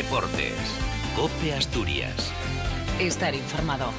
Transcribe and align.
Deportes. 0.00 0.54
Cope 1.14 1.52
Asturias. 1.52 2.32
Estar 2.98 3.34
informado. 3.34 3.92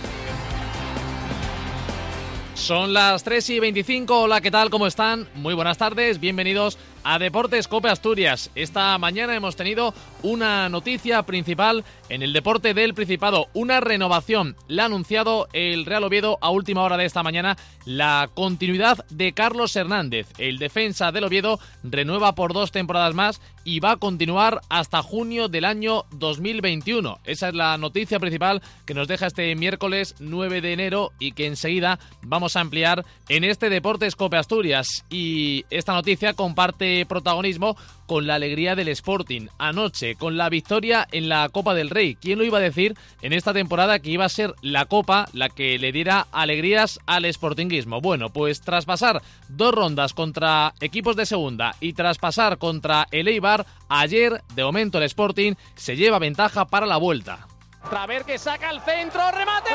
Son 2.55 2.91
las 2.91 3.23
3 3.23 3.47
y 3.51 3.59
25. 3.59 4.21
Hola, 4.21 4.41
¿qué 4.41 4.49
tal? 4.49 4.71
¿Cómo 4.71 4.87
están? 4.87 5.27
Muy 5.35 5.53
buenas 5.53 5.77
tardes. 5.77 6.19
Bienvenidos 6.19 6.79
a 7.03 7.19
Deportes 7.19 7.67
Cope 7.67 7.89
Asturias. 7.89 8.51
Esta 8.55 8.97
mañana 8.97 9.35
hemos 9.35 9.55
tenido 9.55 9.93
una 10.23 10.69
noticia 10.69 11.23
principal 11.23 11.83
en 12.09 12.21
el 12.21 12.33
deporte 12.33 12.73
del 12.73 12.93
Principado, 12.93 13.47
una 13.53 13.79
renovación. 13.79 14.55
La 14.67 14.83
ha 14.83 14.85
anunciado 14.87 15.47
el 15.53 15.85
Real 15.85 16.03
Oviedo 16.03 16.37
a 16.41 16.49
última 16.49 16.83
hora 16.83 16.97
de 16.97 17.05
esta 17.05 17.23
mañana 17.23 17.57
la 17.85 18.29
continuidad 18.33 19.05
de 19.09 19.33
Carlos 19.33 19.75
Hernández. 19.75 20.27
El 20.37 20.59
defensa 20.59 21.11
del 21.11 21.23
Oviedo 21.23 21.59
renueva 21.83 22.35
por 22.35 22.53
dos 22.53 22.71
temporadas 22.71 23.15
más 23.15 23.41
y 23.63 23.79
va 23.79 23.91
a 23.91 23.97
continuar 23.97 24.61
hasta 24.69 25.01
junio 25.01 25.47
del 25.47 25.65
año 25.65 26.05
2021. 26.11 27.19
Esa 27.25 27.49
es 27.49 27.55
la 27.55 27.77
noticia 27.77 28.19
principal 28.19 28.61
que 28.85 28.93
nos 28.93 29.07
deja 29.07 29.27
este 29.27 29.55
miércoles 29.55 30.15
9 30.19 30.61
de 30.61 30.73
enero 30.73 31.11
y 31.19 31.31
que 31.31 31.47
enseguida 31.47 31.99
vamos 32.21 32.55
a 32.55 32.61
ampliar 32.61 33.05
en 33.29 33.43
este 33.43 33.69
Deportes 33.69 34.15
Cope 34.15 34.37
Asturias. 34.37 35.05
Y 35.09 35.65
esta 35.69 35.93
noticia 35.93 36.33
comparte 36.33 36.90
protagonismo 37.07 37.77
con 38.05 38.27
la 38.27 38.35
alegría 38.35 38.75
del 38.75 38.89
Sporting 38.89 39.47
anoche, 39.57 40.15
con 40.15 40.37
la 40.37 40.49
victoria 40.49 41.07
en 41.11 41.29
la 41.29 41.47
Copa 41.49 41.73
del 41.73 41.89
Rey. 41.89 42.15
¿Quién 42.15 42.39
lo 42.39 42.45
iba 42.45 42.57
a 42.57 42.61
decir 42.61 42.95
en 43.21 43.33
esta 43.33 43.53
temporada 43.53 43.99
que 43.99 44.09
iba 44.09 44.25
a 44.25 44.29
ser 44.29 44.53
la 44.61 44.85
Copa 44.85 45.27
la 45.33 45.49
que 45.49 45.77
le 45.79 45.91
diera 45.91 46.27
alegrías 46.31 46.99
al 47.05 47.31
Sportingismo? 47.31 48.01
Bueno, 48.01 48.29
pues 48.29 48.61
tras 48.61 48.85
pasar 48.85 49.21
dos 49.47 49.73
rondas 49.73 50.13
contra 50.13 50.73
equipos 50.79 51.15
de 51.15 51.25
segunda 51.25 51.75
y 51.79 51.93
tras 51.93 52.17
pasar 52.17 52.57
contra 52.57 53.07
el 53.11 53.27
Eibar, 53.27 53.65
ayer, 53.89 54.41
de 54.55 54.63
momento 54.63 54.97
el 54.97 55.05
Sporting 55.05 55.53
se 55.75 55.95
lleva 55.95 56.19
ventaja 56.19 56.65
para 56.65 56.85
la 56.85 56.97
vuelta. 56.97 57.47
Traver 57.89 58.23
que 58.25 58.37
saca 58.37 58.69
el 58.69 58.79
centro, 58.81 59.21
remate. 59.31 59.69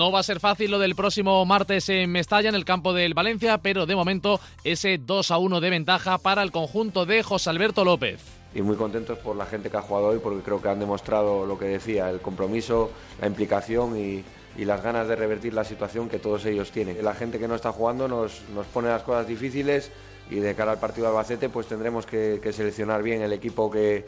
No 0.00 0.10
va 0.10 0.20
a 0.20 0.22
ser 0.22 0.40
fácil 0.40 0.70
lo 0.70 0.78
del 0.78 0.94
próximo 0.94 1.44
martes 1.44 1.90
en 1.90 2.10
Mestalla, 2.10 2.48
en 2.48 2.54
el 2.54 2.64
campo 2.64 2.94
del 2.94 3.12
Valencia, 3.12 3.58
pero 3.58 3.84
de 3.84 3.94
momento 3.94 4.40
ese 4.64 4.96
2 4.96 5.30
a 5.30 5.36
1 5.36 5.60
de 5.60 5.68
ventaja 5.68 6.16
para 6.16 6.42
el 6.42 6.50
conjunto 6.50 7.04
de 7.04 7.22
José 7.22 7.50
Alberto 7.50 7.84
López. 7.84 8.18
Y 8.54 8.62
muy 8.62 8.76
contentos 8.76 9.18
por 9.18 9.36
la 9.36 9.44
gente 9.44 9.68
que 9.68 9.76
ha 9.76 9.82
jugado 9.82 10.06
hoy, 10.06 10.18
porque 10.18 10.40
creo 10.40 10.62
que 10.62 10.70
han 10.70 10.80
demostrado 10.80 11.44
lo 11.44 11.58
que 11.58 11.66
decía, 11.66 12.08
el 12.08 12.22
compromiso, 12.22 12.90
la 13.20 13.26
implicación 13.26 13.94
y, 13.94 14.24
las 14.64 14.82
ganas 14.82 15.06
de 15.06 15.16
revertir 15.16 15.52
la 15.52 15.64
situación 15.64 16.08
que 16.08 16.18
todos 16.18 16.46
ellos 16.46 16.70
tienen. 16.70 17.04
La 17.04 17.12
gente 17.12 17.38
que 17.38 17.46
no 17.46 17.54
está 17.54 17.70
jugando 17.70 18.08
nos, 18.08 18.40
pone 18.72 18.88
las 18.88 19.02
cosas 19.02 19.26
difíciles 19.26 19.90
y 20.30 20.36
de 20.36 20.54
cara 20.54 20.72
al 20.72 20.80
partido 20.80 21.08
de 21.08 21.10
Albacete 21.10 21.50
pues 21.50 21.66
tendremos 21.66 22.06
que, 22.06 22.40
seleccionar 22.54 23.02
bien 23.02 23.20
el 23.20 23.34
equipo 23.34 23.70
que, 23.70 24.06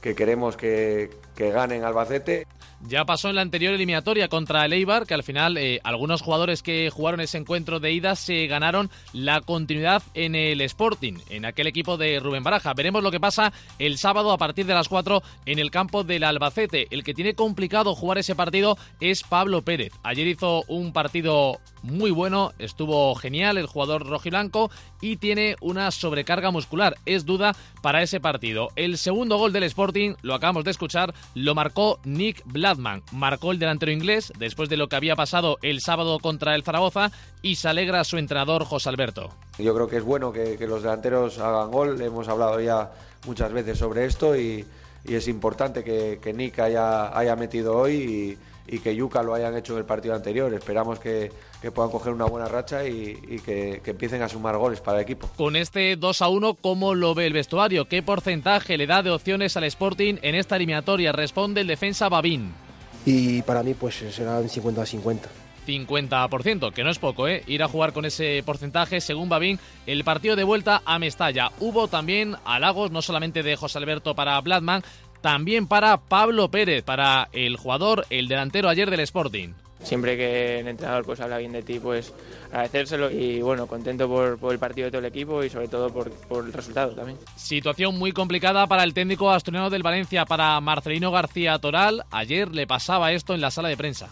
que 0.00 0.14
queremos 0.14 0.56
que, 0.56 1.10
que 1.36 1.50
gane 1.50 1.76
en 1.76 1.84
Albacete. 1.84 2.46
Ya 2.86 3.06
pasó 3.06 3.30
en 3.30 3.36
la 3.36 3.40
anterior 3.40 3.72
eliminatoria 3.72 4.28
contra 4.28 4.66
el 4.66 4.74
Eibar, 4.74 5.06
que 5.06 5.14
al 5.14 5.22
final 5.22 5.56
eh, 5.56 5.80
algunos 5.84 6.20
jugadores 6.20 6.62
que 6.62 6.90
jugaron 6.90 7.20
ese 7.20 7.38
encuentro 7.38 7.80
de 7.80 7.92
ida 7.92 8.14
se 8.14 8.46
ganaron 8.46 8.90
la 9.14 9.40
continuidad 9.40 10.02
en 10.12 10.34
el 10.34 10.60
Sporting, 10.60 11.14
en 11.30 11.46
aquel 11.46 11.66
equipo 11.66 11.96
de 11.96 12.20
Rubén 12.20 12.42
Baraja. 12.42 12.74
Veremos 12.74 13.02
lo 13.02 13.10
que 13.10 13.20
pasa 13.20 13.54
el 13.78 13.96
sábado 13.96 14.32
a 14.32 14.38
partir 14.38 14.66
de 14.66 14.74
las 14.74 14.90
4 14.90 15.22
en 15.46 15.58
el 15.58 15.70
campo 15.70 16.04
del 16.04 16.24
Albacete. 16.24 16.86
El 16.90 17.04
que 17.04 17.14
tiene 17.14 17.34
complicado 17.34 17.94
jugar 17.94 18.18
ese 18.18 18.34
partido 18.34 18.76
es 19.00 19.22
Pablo 19.22 19.62
Pérez. 19.62 19.94
Ayer 20.02 20.26
hizo 20.26 20.64
un 20.68 20.92
partido 20.92 21.60
muy 21.82 22.10
bueno, 22.10 22.52
estuvo 22.58 23.14
genial 23.14 23.56
el 23.56 23.66
jugador 23.66 24.06
rojiblanco 24.06 24.70
y 25.00 25.16
tiene 25.16 25.56
una 25.60 25.90
sobrecarga 25.90 26.50
muscular. 26.50 26.96
Es 27.06 27.24
duda 27.24 27.54
para 27.82 28.02
ese 28.02 28.20
partido. 28.20 28.68
El 28.76 28.98
segundo 28.98 29.38
gol 29.38 29.52
del 29.52 29.64
Sporting, 29.64 30.14
lo 30.22 30.34
acabamos 30.34 30.64
de 30.64 30.70
escuchar, 30.70 31.14
lo 31.34 31.54
marcó 31.54 31.98
Nick 32.04 32.42
Marcó 32.78 33.52
el 33.52 33.58
delantero 33.58 33.92
inglés 33.92 34.32
después 34.38 34.68
de 34.68 34.76
lo 34.76 34.88
que 34.88 34.96
había 34.96 35.16
pasado 35.16 35.58
el 35.62 35.80
sábado 35.80 36.18
contra 36.18 36.54
el 36.54 36.62
Zaragoza 36.62 37.10
y 37.42 37.56
se 37.56 37.68
alegra 37.68 38.04
su 38.04 38.18
entrenador 38.18 38.64
José 38.64 38.88
Alberto. 38.88 39.30
Yo 39.58 39.74
creo 39.74 39.88
que 39.88 39.96
es 39.98 40.04
bueno 40.04 40.32
que, 40.32 40.56
que 40.56 40.66
los 40.66 40.82
delanteros 40.82 41.38
hagan 41.38 41.70
gol, 41.70 42.00
hemos 42.00 42.28
hablado 42.28 42.60
ya 42.60 42.90
muchas 43.26 43.52
veces 43.52 43.78
sobre 43.78 44.04
esto 44.04 44.36
y, 44.36 44.64
y 45.04 45.14
es 45.14 45.28
importante 45.28 45.84
que, 45.84 46.18
que 46.22 46.32
Nick 46.32 46.58
haya, 46.58 47.16
haya 47.16 47.36
metido 47.36 47.76
hoy 47.76 48.38
y, 48.66 48.74
y, 48.74 48.78
que 48.78 48.96
Yuka 48.96 49.22
lo 49.22 49.34
hayan 49.34 49.56
hecho 49.56 49.74
en 49.74 49.80
el 49.80 49.84
partido 49.84 50.14
anterior. 50.14 50.52
Esperamos 50.54 50.98
que, 50.98 51.30
que 51.60 51.70
puedan 51.70 51.90
coger 51.90 52.12
una 52.12 52.24
buena 52.24 52.48
racha 52.48 52.86
y, 52.86 53.18
y 53.28 53.38
que, 53.40 53.80
que, 53.84 53.90
empiecen 53.90 54.22
a 54.22 54.28
sumar 54.28 54.56
goles 54.56 54.80
para 54.80 54.98
el 54.98 55.04
equipo. 55.04 55.28
Con 55.36 55.56
este 55.56 55.96
2 55.96 56.22
a 56.22 56.28
1, 56.28 56.54
¿cómo 56.54 56.94
lo 56.94 57.14
ve 57.14 57.26
el 57.26 57.32
vestuario? 57.34 57.86
¿Qué 57.86 58.02
porcentaje 58.02 58.78
le 58.78 58.86
da 58.86 59.02
de 59.02 59.10
opciones 59.10 59.56
al 59.56 59.64
Sporting 59.64 60.16
en 60.22 60.34
esta 60.34 60.56
eliminatoria? 60.56 61.12
Responde 61.12 61.60
el 61.60 61.66
defensa 61.66 62.08
Babín. 62.08 62.54
Y 63.04 63.42
para 63.42 63.62
mí, 63.62 63.74
pues 63.74 63.96
serán 64.10 64.48
50 64.48 64.82
a 64.82 64.86
50. 64.86 65.28
50%, 65.66 66.72
que 66.72 66.84
no 66.84 66.90
es 66.90 66.98
poco, 66.98 67.26
¿eh? 67.26 67.42
Ir 67.46 67.62
a 67.62 67.68
jugar 67.68 67.92
con 67.92 68.04
ese 68.04 68.42
porcentaje, 68.44 69.00
según 69.00 69.28
Babín, 69.28 69.58
el 69.86 70.04
partido 70.04 70.36
de 70.36 70.44
vuelta 70.44 70.82
a 70.84 70.98
Mestalla. 70.98 71.50
Hubo 71.60 71.88
también 71.88 72.36
halagos, 72.44 72.90
no 72.90 73.02
solamente 73.02 73.42
de 73.42 73.56
José 73.56 73.78
Alberto 73.78 74.14
para 74.14 74.40
Bladman, 74.40 74.82
también 75.20 75.66
para 75.66 75.96
Pablo 75.96 76.50
Pérez, 76.50 76.82
para 76.84 77.28
el 77.32 77.56
jugador, 77.56 78.06
el 78.10 78.28
delantero 78.28 78.68
ayer 78.68 78.90
del 78.90 79.00
Sporting. 79.00 79.54
Siempre 79.84 80.16
que 80.16 80.60
el 80.60 80.68
entrenador 80.68 81.04
pues 81.04 81.20
habla 81.20 81.38
bien 81.38 81.52
de 81.52 81.62
ti, 81.62 81.78
pues 81.78 82.12
agradecérselo 82.50 83.10
y 83.10 83.42
bueno, 83.42 83.66
contento 83.66 84.08
por, 84.08 84.38
por 84.38 84.52
el 84.52 84.58
partido 84.58 84.86
de 84.86 84.90
todo 84.90 84.98
el 85.00 85.04
equipo 85.04 85.44
y 85.44 85.50
sobre 85.50 85.68
todo 85.68 85.90
por, 85.92 86.10
por, 86.10 86.44
el 86.44 86.52
resultado 86.52 86.92
también. 86.92 87.18
Situación 87.36 87.96
muy 87.98 88.12
complicada 88.12 88.66
para 88.66 88.82
el 88.82 88.94
técnico 88.94 89.30
asturiano 89.30 89.70
del 89.70 89.82
Valencia, 89.82 90.24
para 90.24 90.58
Marcelino 90.60 91.10
García 91.10 91.58
Toral. 91.58 92.04
Ayer 92.10 92.52
le 92.54 92.66
pasaba 92.66 93.12
esto 93.12 93.34
en 93.34 93.42
la 93.42 93.50
sala 93.50 93.68
de 93.68 93.76
prensa. 93.76 94.08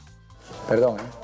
Perdón, 0.69 0.99
¿eh? 0.99 1.23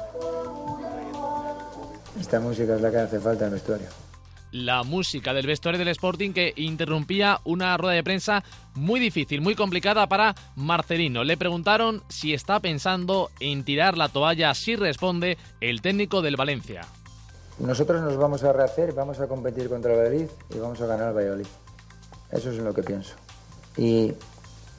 Esta 2.20 2.40
música 2.40 2.74
es 2.74 2.80
la 2.80 2.90
que 2.90 2.96
hace 2.96 3.20
falta 3.20 3.44
en 3.44 3.52
el 3.52 3.54
vestuario. 3.54 4.07
La 4.52 4.82
música 4.82 5.34
del 5.34 5.46
vestuario 5.46 5.78
del 5.78 5.88
Sporting 5.88 6.32
que 6.32 6.52
interrumpía 6.56 7.40
una 7.44 7.76
rueda 7.76 7.94
de 7.94 8.04
prensa 8.04 8.42
muy 8.74 9.00
difícil, 9.00 9.40
muy 9.40 9.54
complicada 9.54 10.06
para 10.06 10.34
Marcelino. 10.56 11.24
Le 11.24 11.36
preguntaron 11.36 12.02
si 12.08 12.32
está 12.32 12.60
pensando 12.60 13.30
en 13.40 13.64
tirar 13.64 13.98
la 13.98 14.08
toalla, 14.08 14.54
si 14.54 14.76
responde 14.76 15.36
el 15.60 15.82
técnico 15.82 16.22
del 16.22 16.36
Valencia. 16.36 16.82
Nosotros 17.58 18.00
nos 18.02 18.16
vamos 18.16 18.44
a 18.44 18.52
rehacer, 18.52 18.92
vamos 18.92 19.18
a 19.20 19.26
competir 19.26 19.68
contra 19.68 19.92
el 19.92 19.98
Valladolid 19.98 20.28
y 20.54 20.58
vamos 20.58 20.80
a 20.80 20.86
ganar 20.86 21.08
el 21.08 21.16
Valladolid. 21.16 21.46
Eso 22.30 22.50
es 22.50 22.58
en 22.58 22.64
lo 22.64 22.72
que 22.72 22.82
pienso. 22.82 23.14
Y 23.76 24.12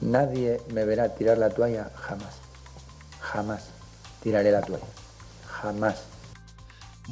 nadie 0.00 0.60
me 0.72 0.84
verá 0.84 1.14
tirar 1.14 1.38
la 1.38 1.50
toalla 1.50 1.90
jamás. 1.94 2.38
Jamás 3.20 3.70
tiraré 4.22 4.50
la 4.50 4.62
toalla. 4.62 4.84
Jamás. 5.46 6.09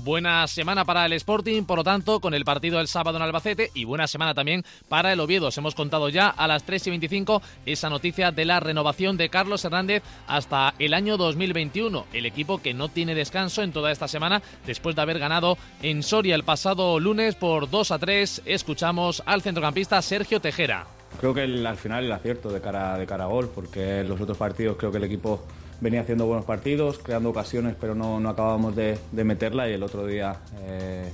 Buena 0.04 0.46
semana 0.46 0.84
para 0.84 1.06
el 1.06 1.12
Sporting, 1.14 1.64
por 1.64 1.78
lo 1.78 1.84
tanto, 1.84 2.20
con 2.20 2.32
el 2.32 2.44
partido 2.44 2.80
el 2.80 2.86
sábado 2.86 3.16
en 3.16 3.22
Albacete 3.22 3.70
y 3.74 3.84
buena 3.84 4.06
semana 4.06 4.32
también 4.32 4.64
para 4.88 5.12
el 5.12 5.20
Oviedo. 5.20 5.48
Os 5.48 5.58
hemos 5.58 5.74
contado 5.74 6.08
ya 6.08 6.28
a 6.28 6.46
las 6.46 6.62
3 6.64 6.86
y 6.86 6.90
25 6.90 7.42
esa 7.66 7.90
noticia 7.90 8.30
de 8.30 8.44
la 8.44 8.60
renovación 8.60 9.16
de 9.16 9.28
Carlos 9.28 9.64
Hernández 9.64 10.02
hasta 10.28 10.74
el 10.78 10.94
año 10.94 11.16
2021. 11.16 12.06
El 12.12 12.26
equipo 12.26 12.62
que 12.62 12.74
no 12.74 12.88
tiene 12.88 13.16
descanso 13.16 13.62
en 13.62 13.72
toda 13.72 13.90
esta 13.90 14.06
semana 14.06 14.40
después 14.66 14.94
de 14.94 15.02
haber 15.02 15.18
ganado 15.18 15.58
en 15.82 16.02
Soria 16.02 16.36
el 16.36 16.44
pasado 16.44 17.00
lunes 17.00 17.34
por 17.34 17.68
2 17.68 17.90
a 17.90 17.98
3. 17.98 18.42
Escuchamos 18.44 19.22
al 19.26 19.42
centrocampista 19.42 20.00
Sergio 20.00 20.40
Tejera. 20.40 20.86
Creo 21.20 21.34
que 21.34 21.42
el, 21.42 21.66
al 21.66 21.76
final 21.76 22.04
el 22.04 22.12
acierto 22.12 22.50
de 22.50 22.60
cara, 22.60 22.96
de 22.96 23.06
cara 23.06 23.24
a 23.24 23.28
gol, 23.28 23.50
porque 23.52 24.00
en 24.00 24.08
los 24.08 24.20
otros 24.20 24.38
partidos 24.38 24.76
creo 24.78 24.92
que 24.92 24.98
el 24.98 25.04
equipo 25.04 25.42
venía 25.80 26.00
haciendo 26.00 26.26
buenos 26.26 26.44
partidos, 26.44 26.98
creando 26.98 27.30
ocasiones, 27.30 27.74
pero 27.80 27.94
no, 27.94 28.20
no 28.20 28.28
acabábamos 28.30 28.74
de, 28.74 28.98
meterla 29.12 29.68
y 29.68 29.74
el 29.74 29.82
otro 29.82 30.06
día 30.06 30.36
eh, 30.62 31.10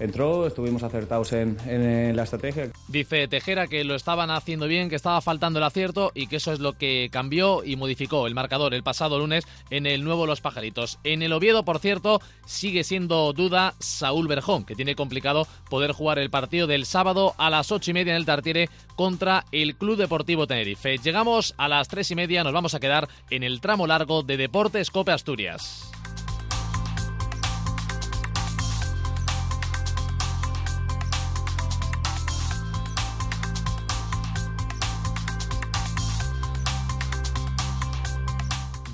entró, 0.00 0.46
estuvimos 0.46 0.82
acertados 0.82 1.32
en, 1.32 1.56
en, 1.66 2.16
la 2.16 2.24
estrategia. 2.24 2.70
Dice 2.88 3.28
Tejera 3.28 3.68
que 3.68 3.84
lo 3.84 3.94
estaban 3.94 4.30
haciendo 4.30 4.66
bien, 4.66 4.88
que 4.88 4.96
estaba 4.96 5.20
faltando 5.20 5.58
el 5.58 5.64
acierto 5.64 6.10
y 6.14 6.26
que 6.26 6.36
eso 6.36 6.52
es 6.52 6.58
lo 6.58 6.72
que 6.72 7.08
cambió 7.12 7.62
y 7.64 7.76
modificó 7.76 8.26
el 8.26 8.34
marcador 8.34 8.74
el 8.74 8.82
pasado 8.82 9.18
lunes 9.18 9.46
en 9.70 9.86
el 9.86 10.02
nuevo 10.02 10.26
Los 10.26 10.40
Pajaritos. 10.40 10.98
En 11.04 11.22
el 11.22 11.32
Oviedo, 11.32 11.64
por 11.64 11.78
cierto, 11.78 12.20
sigue 12.46 12.82
siendo 12.82 13.32
duda 13.32 13.74
Saúl 13.78 14.26
Berjón, 14.26 14.64
que 14.64 14.74
tiene 14.74 14.96
complicado 14.96 15.46
poder 15.68 15.92
jugar 15.92 16.18
el 16.18 16.30
partido 16.30 16.66
del 16.66 16.86
sábado 16.86 17.34
a 17.38 17.50
las 17.50 17.70
ocho 17.70 17.90
y 17.90 17.94
media 17.94 18.12
en 18.12 18.16
el 18.16 18.26
Tartiere 18.26 18.68
contra 18.96 19.44
el 19.52 19.76
Club 19.76 19.96
Deportivo 19.96 20.46
Tenerife. 20.46 20.98
Llegamos 20.98 21.54
a 21.58 21.68
las 21.68 21.88
tres 21.88 22.10
y 22.10 22.14
media, 22.14 22.42
nos 22.42 22.52
vamos 22.52 22.74
a 22.74 22.80
quedar 22.80 23.08
en 23.30 23.42
el 23.42 23.60
tramo 23.60 23.86
largo 23.86 24.22
de 24.22 24.36
Deportes 24.36 24.90
Cope 24.90 25.12
Asturias. 25.12 25.90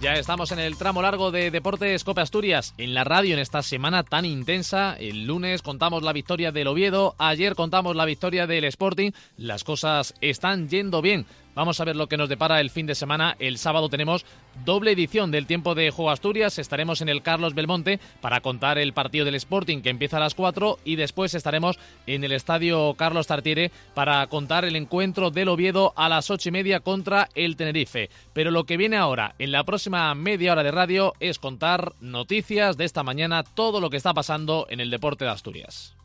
Ya 0.07 0.15
estamos 0.15 0.53
en 0.53 0.61
el 0.61 0.77
tramo 0.77 1.03
largo 1.03 1.33
de 1.33 1.51
Deportes 1.51 2.05
Copa 2.05 2.23
Asturias, 2.23 2.75
en 2.79 2.95
la 2.95 3.03
radio 3.03 3.35
en 3.35 3.41
esta 3.41 3.61
semana 3.65 4.05
tan 4.05 4.25
intensa. 4.25 4.95
El 5.01 5.27
lunes 5.27 5.63
contamos 5.63 6.05
la 6.05 6.13
victoria 6.13 6.53
del 6.53 6.69
Oviedo, 6.69 7.17
ayer 7.19 7.57
contamos 7.57 7.97
la 7.97 8.05
victoria 8.05 8.47
del 8.47 8.63
Sporting. 8.67 9.11
Las 9.37 9.65
cosas 9.65 10.15
están 10.21 10.69
yendo 10.69 11.03
bien. 11.03 11.27
Vamos 11.57 11.81
a 11.81 11.87
ver 11.87 11.97
lo 11.97 12.07
que 12.07 12.19
nos 12.19 12.29
depara 12.29 12.61
el 12.61 12.69
fin 12.69 12.85
de 12.85 12.95
semana. 12.95 13.35
El 13.39 13.57
sábado 13.57 13.89
tenemos 13.89 14.27
doble 14.67 14.93
edición 14.93 15.31
del 15.31 15.47
tiempo 15.47 15.75
de 15.75 15.91
Juego 15.91 16.11
Asturias. 16.11 16.59
Estaremos 16.59 17.01
en 17.01 17.09
el 17.09 17.23
Carlos 17.23 17.55
Belmonte 17.55 17.99
para 18.21 18.43
contar 18.43 18.77
el 18.77 18.93
partido 18.93 19.25
del 19.25 19.37
Sporting 19.37 19.81
que 19.81 19.89
empieza 19.89 20.19
a 20.19 20.21
las 20.21 20.35
4 20.35 20.81
y 20.85 20.97
después 20.97 21.33
estaremos 21.33 21.79
en 22.07 22.25
el 22.25 22.33
Estadio 22.33 22.93
Carlos 22.93 23.27
Tartiere 23.27 23.73
para 23.95 24.27
contar 24.27 24.67
el 24.67 24.77
encuentro 24.77 25.31
del 25.31 25.49
Oviedo 25.49 25.95
a 25.97 26.11
las 26.11 26.31
8 26.31 26.51
y 26.51 26.53
media 26.53 26.81
contra 26.81 27.31
el 27.35 27.57
Tenerife. 27.57 28.11
Pero 28.35 28.51
lo 28.51 28.65
que 28.65 28.77
viene 28.77 28.99
ahora, 28.99 29.35
en 29.39 29.51
la 29.51 29.65
próxima 29.65 30.15
media 30.15 30.53
hora 30.53 30.63
de 30.63 30.73
radio, 30.73 31.15
es 31.21 31.39
contar 31.39 31.95
noticias 32.03 32.77
de 32.77 32.85
esta 32.85 33.03
mañana, 33.03 33.45
todo 33.45 33.81
lo 33.81 33.89
que 33.89 33.97
está 33.97 34.13
pasando 34.13 34.67
en 34.69 34.81
el 34.81 34.91
deporte 34.91 35.25
de 35.25 35.31
Asturias. 35.31 35.97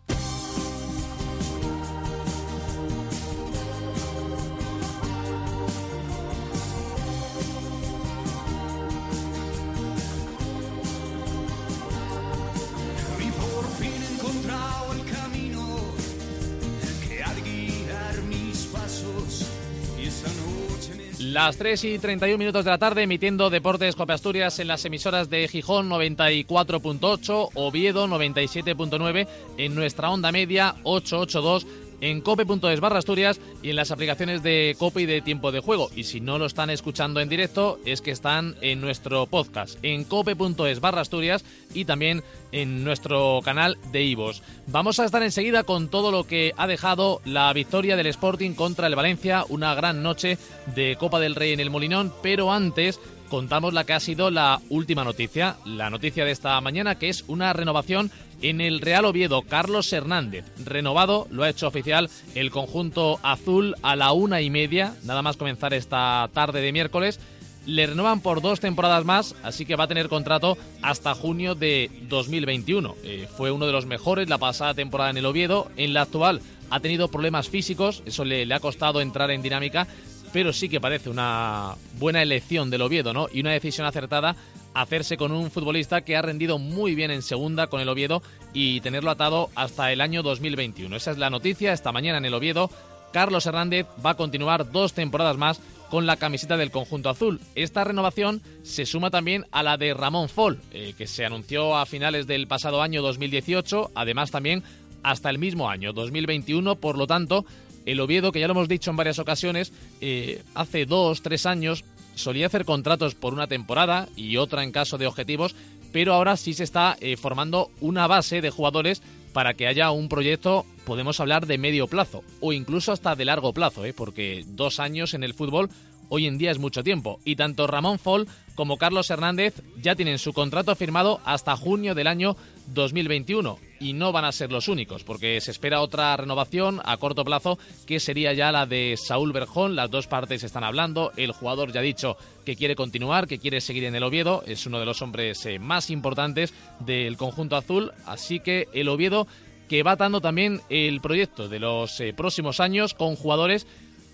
Las 21.31 21.55
3 21.55 21.85
y 21.85 21.97
31 21.97 22.37
minutos 22.37 22.65
de 22.65 22.71
la 22.71 22.77
tarde 22.77 23.03
emitiendo 23.03 23.49
Deportes 23.49 23.95
Copa 23.95 24.15
Asturias 24.15 24.59
en 24.59 24.67
las 24.67 24.83
emisoras 24.83 25.29
de 25.29 25.47
Gijón 25.47 25.89
94.8, 25.89 27.51
Oviedo 27.53 28.05
97.9, 28.05 29.27
en 29.55 29.73
nuestra 29.73 30.09
onda 30.11 30.33
media 30.33 30.75
882 30.83 31.65
en 32.01 32.21
cope.es 32.21 32.79
barra 32.79 32.99
Asturias 32.99 33.39
y 33.63 33.69
en 33.69 33.75
las 33.75 33.91
aplicaciones 33.91 34.43
de 34.43 34.75
Cope 34.77 35.03
y 35.03 35.05
de 35.05 35.21
Tiempo 35.21 35.51
de 35.51 35.61
Juego. 35.61 35.89
Y 35.95 36.03
si 36.03 36.19
no 36.19 36.37
lo 36.37 36.45
están 36.45 36.69
escuchando 36.69 37.19
en 37.19 37.29
directo, 37.29 37.79
es 37.85 38.01
que 38.01 38.11
están 38.11 38.55
en 38.61 38.81
nuestro 38.81 39.27
podcast, 39.27 39.77
en 39.83 40.03
cope.es 40.03 40.81
barra 40.81 41.01
Asturias 41.01 41.45
y 41.73 41.85
también 41.85 42.23
en 42.51 42.83
nuestro 42.83 43.39
canal 43.43 43.77
de 43.91 44.03
Ivos. 44.03 44.43
Vamos 44.67 44.99
a 44.99 45.05
estar 45.05 45.23
enseguida 45.23 45.63
con 45.63 45.89
todo 45.89 46.11
lo 46.11 46.25
que 46.25 46.53
ha 46.57 46.67
dejado 46.67 47.21
la 47.25 47.53
victoria 47.53 47.95
del 47.95 48.07
Sporting 48.07 48.53
contra 48.53 48.87
el 48.87 48.95
Valencia, 48.95 49.45
una 49.49 49.73
gran 49.75 50.03
noche 50.03 50.37
de 50.75 50.95
Copa 50.97 51.19
del 51.19 51.35
Rey 51.35 51.53
en 51.53 51.59
el 51.59 51.69
Molinón, 51.69 52.13
pero 52.21 52.51
antes 52.51 52.99
contamos 53.31 53.73
la 53.73 53.85
que 53.85 53.93
ha 53.93 53.99
sido 54.01 54.29
la 54.29 54.59
última 54.67 55.05
noticia, 55.05 55.55
la 55.63 55.89
noticia 55.89 56.25
de 56.25 56.31
esta 56.31 56.59
mañana, 56.59 56.99
que 56.99 57.07
es 57.07 57.23
una 57.29 57.53
renovación 57.53 58.11
en 58.41 58.59
el 58.59 58.81
Real 58.81 59.05
Oviedo. 59.05 59.43
Carlos 59.43 59.93
Hernández, 59.93 60.43
renovado, 60.65 61.27
lo 61.31 61.43
ha 61.43 61.49
hecho 61.49 61.65
oficial 61.65 62.09
el 62.35 62.51
conjunto 62.51 63.21
azul 63.23 63.75
a 63.83 63.95
la 63.95 64.11
una 64.11 64.41
y 64.41 64.49
media, 64.49 64.95
nada 65.05 65.21
más 65.21 65.37
comenzar 65.37 65.73
esta 65.73 66.29
tarde 66.33 66.59
de 66.59 66.73
miércoles. 66.73 67.21
Le 67.65 67.87
renuevan 67.87 68.19
por 68.19 68.41
dos 68.41 68.59
temporadas 68.59 69.05
más, 69.05 69.33
así 69.43 69.65
que 69.65 69.77
va 69.77 69.85
a 69.85 69.87
tener 69.87 70.09
contrato 70.09 70.57
hasta 70.81 71.15
junio 71.15 71.55
de 71.55 71.89
2021. 72.09 72.95
Eh, 73.03 73.29
fue 73.37 73.51
uno 73.51 73.65
de 73.65 73.71
los 73.71 73.85
mejores 73.85 74.27
la 74.27 74.39
pasada 74.39 74.73
temporada 74.73 75.11
en 75.11 75.17
el 75.17 75.25
Oviedo. 75.25 75.71
En 75.77 75.93
la 75.93 76.01
actual 76.01 76.41
ha 76.69 76.81
tenido 76.81 77.07
problemas 77.07 77.47
físicos, 77.47 78.03
eso 78.05 78.25
le 78.25 78.53
ha 78.53 78.59
costado 78.59 78.99
entrar 78.99 79.31
en 79.31 79.41
dinámica, 79.41 79.87
pero 80.33 80.53
sí 80.53 80.69
que 80.69 80.81
parece 80.81 81.09
una 81.09 81.75
buena 81.99 82.21
elección 82.21 82.69
del 82.69 82.81
Oviedo, 82.81 83.13
¿no? 83.13 83.27
Y 83.31 83.41
una 83.41 83.51
decisión 83.51 83.87
acertada 83.87 84.35
hacerse 84.73 85.17
con 85.17 85.31
un 85.31 85.51
futbolista 85.51 86.01
que 86.01 86.15
ha 86.15 86.21
rendido 86.21 86.57
muy 86.57 86.95
bien 86.95 87.11
en 87.11 87.21
segunda 87.21 87.67
con 87.67 87.81
el 87.81 87.89
Oviedo 87.89 88.21
y 88.53 88.79
tenerlo 88.81 89.11
atado 89.11 89.49
hasta 89.55 89.91
el 89.91 90.01
año 90.01 90.23
2021. 90.23 90.95
Esa 90.95 91.11
es 91.11 91.17
la 91.17 91.29
noticia 91.29 91.73
esta 91.73 91.91
mañana 91.91 92.17
en 92.17 92.25
el 92.25 92.33
Oviedo. 92.33 92.69
Carlos 93.11 93.45
Hernández 93.45 93.85
va 94.03 94.11
a 94.11 94.17
continuar 94.17 94.71
dos 94.71 94.93
temporadas 94.93 95.37
más 95.37 95.59
con 95.89 96.05
la 96.05 96.15
camiseta 96.15 96.55
del 96.55 96.71
conjunto 96.71 97.09
azul. 97.09 97.41
Esta 97.53 97.83
renovación 97.83 98.41
se 98.63 98.85
suma 98.85 99.09
también 99.11 99.45
a 99.51 99.61
la 99.61 99.75
de 99.75 99.93
Ramón 99.93 100.29
Fol, 100.29 100.61
eh, 100.71 100.93
que 100.97 101.05
se 101.05 101.25
anunció 101.25 101.75
a 101.75 101.85
finales 101.85 102.27
del 102.27 102.47
pasado 102.47 102.81
año 102.81 103.01
2018, 103.01 103.91
además 103.93 104.31
también 104.31 104.63
hasta 105.03 105.29
el 105.29 105.37
mismo 105.37 105.69
año 105.69 105.91
2021, 105.91 106.75
por 106.75 106.97
lo 106.97 107.07
tanto, 107.07 107.45
el 107.85 107.99
Oviedo, 107.99 108.31
que 108.31 108.39
ya 108.39 108.47
lo 108.47 108.53
hemos 108.53 108.67
dicho 108.67 108.91
en 108.91 108.97
varias 108.97 109.19
ocasiones, 109.19 109.73
eh, 110.01 110.43
hace 110.53 110.85
dos, 110.85 111.21
tres 111.21 111.45
años 111.45 111.83
solía 112.15 112.47
hacer 112.47 112.65
contratos 112.65 113.15
por 113.15 113.33
una 113.33 113.47
temporada 113.47 114.07
y 114.15 114.37
otra 114.37 114.63
en 114.63 114.71
caso 114.71 114.97
de 114.97 115.07
objetivos, 115.07 115.55
pero 115.91 116.13
ahora 116.13 116.37
sí 116.37 116.53
se 116.53 116.63
está 116.63 116.97
eh, 116.99 117.17
formando 117.17 117.71
una 117.81 118.07
base 118.07 118.41
de 118.41 118.49
jugadores 118.49 119.01
para 119.33 119.53
que 119.53 119.67
haya 119.67 119.91
un 119.91 120.09
proyecto, 120.09 120.65
podemos 120.85 121.19
hablar 121.19 121.47
de 121.47 121.57
medio 121.57 121.87
plazo 121.87 122.23
o 122.39 122.53
incluso 122.53 122.91
hasta 122.91 123.15
de 123.15 123.25
largo 123.25 123.53
plazo, 123.53 123.85
¿eh? 123.85 123.93
porque 123.93 124.43
dos 124.47 124.79
años 124.79 125.13
en 125.13 125.23
el 125.23 125.33
fútbol 125.33 125.69
hoy 126.09 126.27
en 126.27 126.37
día 126.37 126.51
es 126.51 126.59
mucho 126.59 126.83
tiempo. 126.83 127.19
Y 127.23 127.37
tanto 127.37 127.67
Ramón 127.67 127.97
Fol 127.97 128.27
como 128.55 128.77
Carlos 128.77 129.09
Hernández 129.09 129.61
ya 129.81 129.95
tienen 129.95 130.19
su 130.19 130.33
contrato 130.33 130.75
firmado 130.75 131.21
hasta 131.23 131.55
junio 131.55 131.95
del 131.95 132.07
año 132.07 132.35
2021 132.67 133.70
y 133.81 133.93
no 133.93 134.11
van 134.11 134.25
a 134.25 134.31
ser 134.31 134.51
los 134.51 134.67
únicos, 134.67 135.03
porque 135.03 135.41
se 135.41 135.51
espera 135.51 135.81
otra 135.81 136.15
renovación 136.15 136.79
a 136.85 136.97
corto 136.97 137.25
plazo 137.25 137.57
que 137.87 137.99
sería 137.99 138.31
ya 138.33 138.51
la 138.51 138.65
de 138.65 138.95
Saúl 138.95 139.33
Berjón. 139.33 139.75
Las 139.75 139.89
dos 139.89 140.07
partes 140.07 140.43
están 140.43 140.63
hablando. 140.63 141.11
El 141.17 141.31
jugador 141.31 141.71
ya 141.71 141.79
ha 141.79 141.83
dicho 141.83 142.15
que 142.45 142.55
quiere 142.55 142.75
continuar, 142.75 143.27
que 143.27 143.39
quiere 143.39 143.59
seguir 143.59 143.85
en 143.85 143.95
el 143.95 144.03
Oviedo. 144.03 144.43
Es 144.45 144.67
uno 144.67 144.79
de 144.79 144.85
los 144.85 145.01
hombres 145.01 145.45
eh, 145.47 145.57
más 145.57 145.89
importantes 145.89 146.53
del 146.79 147.17
conjunto 147.17 147.55
azul. 147.55 147.91
Así 148.05 148.39
que 148.39 148.67
el 148.73 148.87
Oviedo 148.87 149.27
que 149.67 149.83
va 149.83 149.95
dando 149.95 150.19
también 150.19 150.61
el 150.69 150.99
proyecto 150.99 151.47
de 151.47 151.59
los 151.59 151.99
eh, 152.01 152.13
próximos 152.13 152.59
años 152.59 152.93
con 152.93 153.15
jugadores 153.15 153.65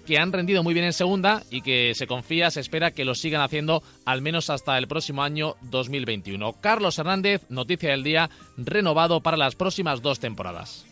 que 0.07 0.18
han 0.18 0.31
rendido 0.31 0.63
muy 0.63 0.74
bien 0.74 0.86
en 0.86 0.94
segunda 0.94 1.44
y 1.51 1.62
que 1.62 1.92
se 1.94 2.07
confía, 2.07 2.50
se 2.50 2.62
espera 2.62 2.92
que 2.92 3.04
lo 3.04 3.13
sigan 3.13 3.42
haciendo 3.42 3.83
al 4.06 4.21
menos 4.21 4.50
hasta 4.50 4.77
el 4.77 4.88
próximo 4.88 5.21
año 5.21 5.56
2021. 5.63 6.54
Carlos 6.62 6.98
Hernández, 6.98 7.44
noticia 7.50 7.92
del 7.92 8.04
día, 8.04 8.30
renovado 8.56 9.21
para 9.21 9.36
las 9.36 9.56
próximas 9.56 10.01
dos 10.01 10.19
temporadas. 10.19 10.86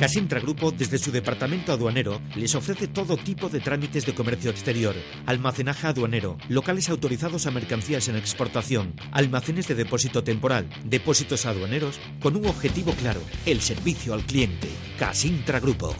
Casintra 0.00 0.40
Grupo, 0.40 0.72
desde 0.72 0.98
su 0.98 1.12
departamento 1.12 1.72
aduanero, 1.72 2.20
les 2.34 2.54
ofrece 2.54 2.88
todo 2.88 3.18
tipo 3.18 3.50
de 3.50 3.60
trámites 3.60 4.06
de 4.06 4.14
comercio 4.14 4.50
exterior, 4.50 4.96
almacenaje 5.26 5.86
aduanero, 5.86 6.38
locales 6.48 6.88
autorizados 6.88 7.46
a 7.46 7.50
mercancías 7.50 8.08
en 8.08 8.16
exportación, 8.16 8.94
almacenes 9.12 9.68
de 9.68 9.74
depósito 9.74 10.24
temporal, 10.24 10.68
depósitos 10.84 11.44
aduaneros, 11.44 12.00
con 12.20 12.34
un 12.34 12.46
objetivo 12.46 12.92
claro, 12.94 13.20
el 13.44 13.60
servicio 13.60 14.14
al 14.14 14.22
cliente. 14.22 14.68
Casintra 14.98 15.60
Grupo. 15.60 15.94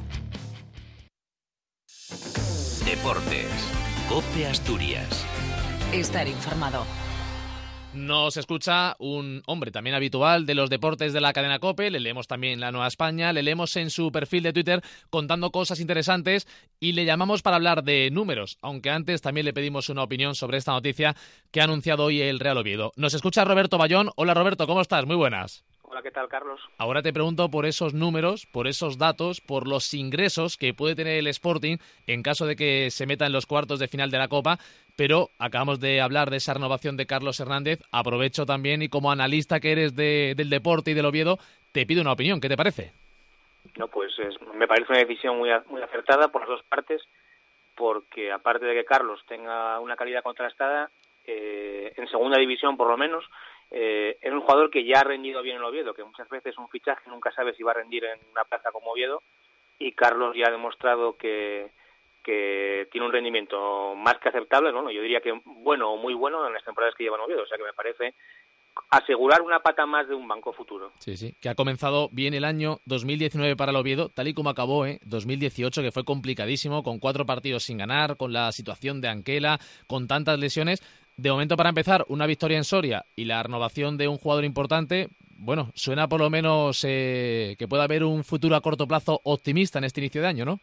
Deportes. 2.84 3.48
Cope 4.08 4.46
Asturias. 4.46 5.24
Estar 5.92 6.28
informado. 6.28 6.84
Nos 7.94 8.36
escucha 8.36 8.96
un 8.98 9.42
hombre 9.46 9.70
también 9.70 9.94
habitual 9.94 10.46
de 10.46 10.54
los 10.54 10.70
deportes 10.70 11.12
de 11.12 11.20
la 11.20 11.32
cadena 11.32 11.58
Cope, 11.58 11.90
le 11.90 12.00
leemos 12.00 12.26
también 12.26 12.58
La 12.58 12.72
Nueva 12.72 12.86
España, 12.86 13.32
le 13.32 13.42
leemos 13.42 13.76
en 13.76 13.90
su 13.90 14.10
perfil 14.10 14.42
de 14.42 14.52
Twitter 14.52 14.82
contando 15.10 15.50
cosas 15.50 15.78
interesantes 15.78 16.46
y 16.80 16.92
le 16.92 17.04
llamamos 17.04 17.42
para 17.42 17.56
hablar 17.56 17.84
de 17.84 18.10
números, 18.10 18.56
aunque 18.62 18.90
antes 18.90 19.20
también 19.20 19.44
le 19.44 19.52
pedimos 19.52 19.90
una 19.90 20.02
opinión 20.02 20.34
sobre 20.34 20.56
esta 20.58 20.72
noticia 20.72 21.14
que 21.50 21.60
ha 21.60 21.64
anunciado 21.64 22.04
hoy 22.04 22.22
el 22.22 22.40
Real 22.40 22.58
Oviedo. 22.58 22.92
Nos 22.96 23.12
escucha 23.12 23.44
Roberto 23.44 23.76
Bayón. 23.76 24.10
Hola 24.16 24.32
Roberto, 24.32 24.66
¿cómo 24.66 24.80
estás? 24.80 25.04
Muy 25.04 25.16
buenas. 25.16 25.64
Hola, 25.92 26.00
¿qué 26.00 26.10
tal, 26.10 26.26
Carlos? 26.26 26.58
Ahora 26.78 27.02
te 27.02 27.12
pregunto 27.12 27.50
por 27.50 27.66
esos 27.66 27.92
números, 27.92 28.46
por 28.46 28.66
esos 28.66 28.96
datos, 28.96 29.42
por 29.42 29.68
los 29.68 29.92
ingresos 29.92 30.56
que 30.56 30.72
puede 30.72 30.94
tener 30.94 31.18
el 31.18 31.26
Sporting 31.26 31.76
en 32.06 32.22
caso 32.22 32.46
de 32.46 32.56
que 32.56 32.90
se 32.90 33.04
meta 33.04 33.26
en 33.26 33.32
los 33.34 33.44
cuartos 33.44 33.78
de 33.78 33.88
final 33.88 34.10
de 34.10 34.16
la 34.16 34.28
Copa. 34.28 34.56
Pero 34.96 35.28
acabamos 35.38 35.80
de 35.80 36.00
hablar 36.00 36.30
de 36.30 36.38
esa 36.38 36.54
renovación 36.54 36.96
de 36.96 37.04
Carlos 37.04 37.38
Hernández. 37.40 37.82
Aprovecho 37.92 38.46
también 38.46 38.80
y 38.80 38.88
como 38.88 39.12
analista 39.12 39.60
que 39.60 39.72
eres 39.72 39.94
del 39.94 40.48
deporte 40.48 40.92
y 40.92 40.94
del 40.94 41.04
Oviedo, 41.04 41.36
te 41.72 41.84
pido 41.84 42.00
una 42.00 42.12
opinión. 42.12 42.40
¿Qué 42.40 42.48
te 42.48 42.56
parece? 42.56 42.92
No, 43.76 43.86
pues 43.88 44.12
me 44.54 44.66
parece 44.66 44.92
una 44.92 45.00
decisión 45.00 45.36
muy, 45.36 45.50
muy 45.68 45.82
acertada 45.82 46.28
por 46.28 46.40
las 46.40 46.48
dos 46.48 46.62
partes, 46.70 47.02
porque 47.76 48.32
aparte 48.32 48.64
de 48.64 48.76
que 48.76 48.86
Carlos 48.86 49.20
tenga 49.28 49.78
una 49.78 49.96
calidad 49.96 50.22
contrastada, 50.22 50.90
eh, 51.26 51.92
en 51.96 52.08
segunda 52.08 52.38
división 52.38 52.78
por 52.78 52.88
lo 52.88 52.96
menos, 52.96 53.26
eh, 53.72 54.18
es 54.20 54.32
un 54.32 54.42
jugador 54.42 54.70
que 54.70 54.84
ya 54.84 55.00
ha 55.00 55.04
rendido 55.04 55.40
bien 55.42 55.56
en 55.56 55.62
Oviedo, 55.62 55.94
que 55.94 56.04
muchas 56.04 56.28
veces 56.28 56.58
un 56.58 56.68
fichaje 56.68 57.08
nunca 57.08 57.32
sabe 57.32 57.54
si 57.54 57.62
va 57.62 57.72
a 57.72 57.76
rendir 57.76 58.04
en 58.04 58.18
una 58.30 58.44
plaza 58.44 58.70
como 58.70 58.92
Oviedo, 58.92 59.22
y 59.78 59.92
Carlos 59.92 60.36
ya 60.36 60.48
ha 60.48 60.52
demostrado 60.52 61.16
que, 61.16 61.70
que 62.22 62.86
tiene 62.92 63.06
un 63.06 63.12
rendimiento 63.12 63.94
más 63.96 64.18
que 64.18 64.28
aceptable, 64.28 64.72
¿no? 64.72 64.90
yo 64.90 65.00
diría 65.00 65.20
que 65.20 65.40
bueno 65.44 65.92
o 65.92 65.96
muy 65.96 66.12
bueno 66.12 66.46
en 66.46 66.52
las 66.52 66.64
temporadas 66.64 66.94
que 66.94 67.04
lleva 67.04 67.16
en 67.16 67.22
Oviedo, 67.22 67.42
o 67.42 67.46
sea 67.46 67.56
que 67.56 67.64
me 67.64 67.72
parece 67.72 68.14
asegurar 68.90 69.42
una 69.42 69.60
pata 69.60 69.86
más 69.86 70.08
de 70.08 70.14
un 70.14 70.26
banco 70.26 70.52
futuro. 70.52 70.92
Sí, 70.98 71.16
sí, 71.16 71.34
que 71.40 71.48
ha 71.48 71.54
comenzado 71.54 72.08
bien 72.10 72.34
el 72.34 72.44
año 72.44 72.80
2019 72.86 73.56
para 73.56 73.70
el 73.70 73.76
Oviedo, 73.76 74.08
tal 74.08 74.28
y 74.28 74.34
como 74.34 74.50
acabó, 74.50 74.86
¿eh? 74.86 74.98
2018, 75.04 75.82
que 75.82 75.92
fue 75.92 76.04
complicadísimo, 76.04 76.82
con 76.82 76.98
cuatro 76.98 77.26
partidos 77.26 77.64
sin 77.64 77.78
ganar, 77.78 78.16
con 78.16 78.32
la 78.32 78.52
situación 78.52 79.00
de 79.00 79.08
Anquela, 79.08 79.58
con 79.86 80.08
tantas 80.08 80.38
lesiones. 80.38 80.82
De 81.16 81.30
momento, 81.30 81.56
para 81.56 81.68
empezar, 81.68 82.04
una 82.08 82.26
victoria 82.26 82.56
en 82.56 82.64
Soria 82.64 83.04
y 83.14 83.26
la 83.26 83.42
renovación 83.42 83.96
de 83.96 84.08
un 84.08 84.16
jugador 84.16 84.44
importante, 84.44 85.08
bueno, 85.38 85.70
suena 85.74 86.08
por 86.08 86.20
lo 86.20 86.30
menos 86.30 86.84
eh, 86.88 87.54
que 87.58 87.68
pueda 87.68 87.84
haber 87.84 88.04
un 88.04 88.24
futuro 88.24 88.56
a 88.56 88.60
corto 88.60 88.86
plazo 88.86 89.20
optimista 89.24 89.78
en 89.78 89.84
este 89.84 90.00
inicio 90.00 90.22
de 90.22 90.28
año, 90.28 90.44
¿no? 90.44 90.58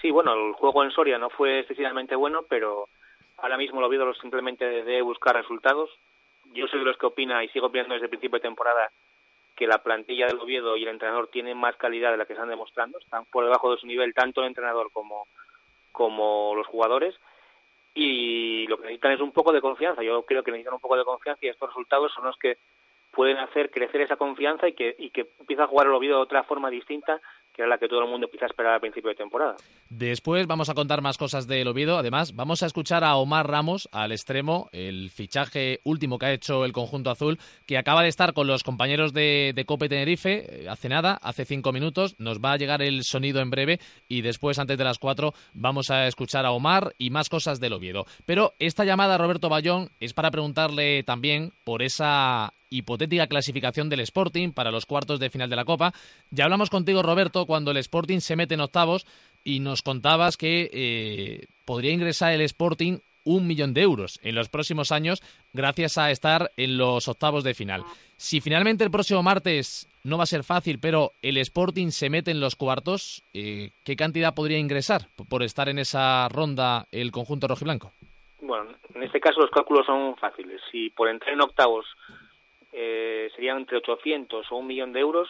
Sí, 0.00 0.10
bueno, 0.10 0.32
el 0.32 0.54
juego 0.54 0.82
en 0.82 0.92
Soria 0.92 1.18
no 1.18 1.28
fue 1.28 1.60
excesivamente 1.60 2.14
bueno, 2.16 2.44
pero 2.48 2.88
ahora 3.36 3.58
mismo 3.58 3.80
lo 3.80 3.88
Oviedo 3.88 4.14
simplemente 4.14 4.64
de 4.64 5.02
buscar 5.02 5.36
resultados. 5.36 5.90
Yo 6.54 6.66
soy 6.68 6.78
de 6.78 6.86
los 6.86 6.96
que 6.96 7.06
opina 7.06 7.44
y 7.44 7.48
sigo 7.48 7.66
opinando 7.66 7.94
desde 7.94 8.06
el 8.06 8.10
principio 8.10 8.38
de 8.38 8.48
temporada 8.48 8.90
que 9.56 9.66
la 9.66 9.82
plantilla 9.82 10.26
del 10.26 10.38
Oviedo 10.38 10.76
y 10.78 10.84
el 10.84 10.88
entrenador 10.88 11.28
tienen 11.28 11.58
más 11.58 11.76
calidad 11.76 12.12
de 12.12 12.16
la 12.16 12.24
que 12.24 12.32
están 12.32 12.48
demostrando, 12.48 12.98
están 12.98 13.26
por 13.26 13.44
debajo 13.44 13.70
de 13.70 13.78
su 13.78 13.86
nivel 13.86 14.14
tanto 14.14 14.40
el 14.40 14.46
entrenador 14.46 14.90
como, 14.90 15.26
como 15.92 16.54
los 16.54 16.66
jugadores 16.66 17.14
y 17.94 18.66
lo 18.66 18.76
que 18.76 18.84
necesitan 18.84 19.12
es 19.12 19.20
un 19.20 19.32
poco 19.32 19.52
de 19.52 19.60
confianza. 19.60 20.02
Yo 20.02 20.22
creo 20.24 20.42
que 20.42 20.50
necesitan 20.50 20.74
un 20.74 20.80
poco 20.80 20.96
de 20.96 21.04
confianza 21.04 21.44
y 21.44 21.48
estos 21.48 21.68
resultados 21.68 22.12
son 22.12 22.24
los 22.24 22.36
que 22.36 22.58
pueden 23.10 23.38
hacer 23.38 23.70
crecer 23.70 24.02
esa 24.02 24.16
confianza 24.16 24.68
y 24.68 24.72
que, 24.72 24.94
y 24.98 25.10
que 25.10 25.32
empiece 25.38 25.62
a 25.62 25.66
jugar 25.66 25.86
el 25.86 25.94
Oviedo 25.94 26.16
de 26.16 26.22
otra 26.22 26.44
forma 26.44 26.70
distinta 26.70 27.20
la 27.66 27.78
que 27.78 27.88
todo 27.88 28.02
el 28.02 28.10
mundo 28.10 28.26
empieza 28.26 28.46
a 28.46 28.48
esperar 28.48 28.74
al 28.74 28.80
principio 28.80 29.10
de 29.10 29.16
temporada. 29.16 29.56
Después 29.88 30.46
vamos 30.46 30.68
a 30.68 30.74
contar 30.74 31.02
más 31.02 31.18
cosas 31.18 31.46
del 31.46 31.68
Oviedo. 31.68 31.98
Además, 31.98 32.34
vamos 32.34 32.62
a 32.62 32.66
escuchar 32.66 33.04
a 33.04 33.16
Omar 33.16 33.48
Ramos 33.48 33.88
al 33.92 34.12
extremo, 34.12 34.68
el 34.72 35.10
fichaje 35.10 35.80
último 35.84 36.18
que 36.18 36.26
ha 36.26 36.32
hecho 36.32 36.64
el 36.64 36.72
conjunto 36.72 37.10
azul, 37.10 37.38
que 37.66 37.78
acaba 37.78 38.02
de 38.02 38.08
estar 38.08 38.32
con 38.32 38.46
los 38.46 38.62
compañeros 38.62 39.12
de, 39.12 39.52
de 39.54 39.64
Cope 39.64 39.88
Tenerife 39.88 40.64
eh, 40.64 40.68
hace 40.68 40.88
nada, 40.88 41.18
hace 41.22 41.44
cinco 41.44 41.72
minutos. 41.72 42.14
Nos 42.18 42.40
va 42.40 42.52
a 42.52 42.56
llegar 42.56 42.82
el 42.82 43.02
sonido 43.04 43.40
en 43.40 43.50
breve 43.50 43.80
y 44.08 44.22
después, 44.22 44.58
antes 44.58 44.78
de 44.78 44.84
las 44.84 44.98
cuatro, 44.98 45.32
vamos 45.54 45.90
a 45.90 46.06
escuchar 46.06 46.46
a 46.46 46.52
Omar 46.52 46.94
y 46.98 47.10
más 47.10 47.28
cosas 47.28 47.60
del 47.60 47.72
Oviedo. 47.72 48.04
Pero 48.26 48.54
esta 48.58 48.84
llamada 48.84 49.14
a 49.14 49.18
Roberto 49.18 49.48
Bayón 49.48 49.90
es 50.00 50.14
para 50.14 50.30
preguntarle 50.30 51.02
también 51.02 51.52
por 51.64 51.82
esa 51.82 52.52
hipotética 52.70 53.26
clasificación 53.26 53.88
del 53.88 54.00
Sporting 54.00 54.52
para 54.52 54.70
los 54.70 54.86
cuartos 54.86 55.20
de 55.20 55.30
final 55.30 55.50
de 55.50 55.56
la 55.56 55.64
Copa. 55.64 55.92
Ya 56.30 56.44
hablamos 56.44 56.70
contigo, 56.70 57.02
Roberto, 57.02 57.46
cuando 57.46 57.72
el 57.72 57.76
Sporting 57.76 58.20
se 58.20 58.36
mete 58.36 58.54
en 58.54 58.60
octavos 58.60 59.06
y 59.44 59.60
nos 59.60 59.82
contabas 59.82 60.36
que 60.36 60.70
eh, 60.72 61.46
podría 61.64 61.92
ingresar 61.92 62.32
el 62.32 62.40
Sporting 62.42 62.98
un 63.24 63.46
millón 63.46 63.74
de 63.74 63.82
euros 63.82 64.18
en 64.22 64.34
los 64.34 64.48
próximos 64.48 64.92
años 64.92 65.22
gracias 65.52 65.98
a 65.98 66.10
estar 66.10 66.50
en 66.56 66.78
los 66.78 67.06
octavos 67.08 67.44
de 67.44 67.54
final. 67.54 67.84
Si 68.16 68.40
finalmente 68.40 68.84
el 68.84 68.90
próximo 68.90 69.22
martes 69.22 69.88
no 70.04 70.16
va 70.16 70.24
a 70.24 70.26
ser 70.26 70.44
fácil, 70.44 70.78
pero 70.80 71.12
el 71.22 71.36
Sporting 71.36 71.90
se 71.90 72.08
mete 72.08 72.30
en 72.30 72.40
los 72.40 72.56
cuartos, 72.56 73.22
eh, 73.34 73.70
¿qué 73.84 73.96
cantidad 73.96 74.34
podría 74.34 74.58
ingresar 74.58 75.02
por 75.28 75.42
estar 75.42 75.68
en 75.68 75.78
esa 75.78 76.28
ronda 76.28 76.86
el 76.92 77.10
conjunto 77.12 77.48
rojiblanco? 77.48 77.92
Bueno, 78.40 78.70
en 78.94 79.02
este 79.02 79.20
caso 79.20 79.40
los 79.40 79.50
cálculos 79.50 79.86
son 79.86 80.16
fáciles. 80.16 80.60
Si 80.70 80.90
por 80.90 81.08
entrar 81.08 81.34
en 81.34 81.42
octavos 81.42 81.86
eh, 82.72 83.30
serían 83.34 83.58
entre 83.58 83.78
800 83.78 84.50
o 84.50 84.56
un 84.56 84.66
millón 84.66 84.92
de 84.92 85.00
euros, 85.00 85.28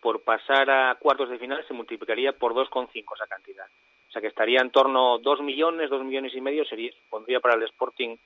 por 0.00 0.22
pasar 0.22 0.68
a 0.68 0.94
cuartos 0.96 1.30
de 1.30 1.38
final 1.38 1.64
se 1.66 1.74
multiplicaría 1.74 2.32
por 2.32 2.54
2,5 2.54 3.14
esa 3.14 3.26
cantidad. 3.28 3.66
O 4.08 4.12
sea 4.12 4.20
que 4.20 4.28
estaría 4.28 4.60
en 4.60 4.70
torno 4.70 5.14
a 5.14 5.18
2 5.18 5.40
millones, 5.40 5.88
2 5.88 6.04
millones 6.04 6.34
y 6.34 6.40
medio, 6.40 6.64
sería, 6.64 6.90
pondría 7.08 7.40
para 7.40 7.54
el 7.54 7.62
Sporting 7.62 8.16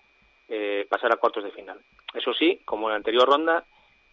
eh, 0.48 0.86
pasar 0.88 1.12
a 1.12 1.16
cuartos 1.16 1.44
de 1.44 1.50
final. 1.50 1.78
Eso 2.14 2.32
sí, 2.32 2.60
como 2.64 2.86
en 2.86 2.92
la 2.92 2.96
anterior 2.96 3.28
ronda, 3.28 3.64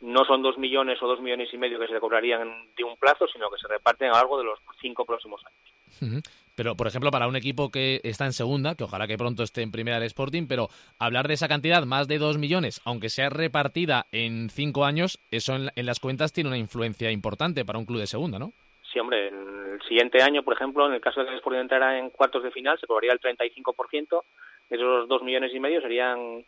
no 0.02 0.26
son 0.26 0.42
2 0.42 0.58
millones 0.58 1.02
o 1.02 1.08
2 1.08 1.22
millones 1.22 1.54
y 1.54 1.58
medio 1.58 1.80
que 1.80 1.88
se 1.88 2.00
cobrarían 2.00 2.68
de 2.76 2.84
un 2.84 2.98
plazo, 2.98 3.28
sino 3.28 3.50
que 3.50 3.58
se 3.58 3.68
reparten 3.68 4.10
a 4.10 4.12
lo 4.12 4.18
largo 4.18 4.38
de 4.38 4.44
los 4.44 4.60
cinco 4.82 5.06
próximos 5.06 5.42
años. 5.46 6.24
Pero, 6.56 6.76
por 6.76 6.88
ejemplo, 6.88 7.10
para 7.10 7.28
un 7.28 7.36
equipo 7.36 7.72
que 7.72 8.00
está 8.04 8.26
en 8.26 8.34
segunda, 8.34 8.76
que 8.76 8.84
ojalá 8.84 9.08
que 9.08 9.18
pronto 9.18 9.44
esté 9.44 9.62
en 9.62 9.72
primera 9.72 9.98
del 9.98 10.08
Sporting, 10.08 10.48
pero 10.48 10.68
hablar 11.00 11.28
de 11.28 11.34
esa 11.34 11.48
cantidad, 11.48 11.84
más 11.86 12.08
de 12.08 12.20
dos 12.20 12.38
millones, 12.38 12.82
aunque 12.86 13.10
sea 13.10 13.30
repartida 13.30 14.06
en 14.12 14.50
cinco 14.50 14.86
años, 14.86 15.20
eso 15.32 15.56
en, 15.56 15.86
las 15.86 16.00
cuentas 16.00 16.32
tiene 16.32 16.50
una 16.50 16.58
influencia 16.58 17.12
importante 17.12 17.66
para 17.66 17.80
un 17.80 17.86
club 17.86 18.00
de 18.00 18.08
segunda, 18.08 18.38
¿no? 18.38 18.54
Sí, 18.92 19.00
hombre, 19.00 19.30
el 19.30 19.82
siguiente 19.88 20.22
año, 20.22 20.44
por 20.44 20.54
ejemplo, 20.54 20.86
en 20.88 20.94
el 20.94 21.02
caso 21.02 21.22
de 21.22 21.26
que 21.26 21.32
el 21.32 21.38
Sporting 21.38 21.62
entrara 21.62 21.98
en 21.98 22.12
cuartos 22.12 22.44
de 22.44 22.52
final, 22.52 22.80
se 22.80 22.86
cobraría 22.86 23.14
el 23.14 23.20
35%, 23.20 24.24
esos 24.70 25.08
dos 25.08 25.24
millones 25.24 25.54
y 25.54 25.60
medio 25.60 25.82
serían 25.82 26.44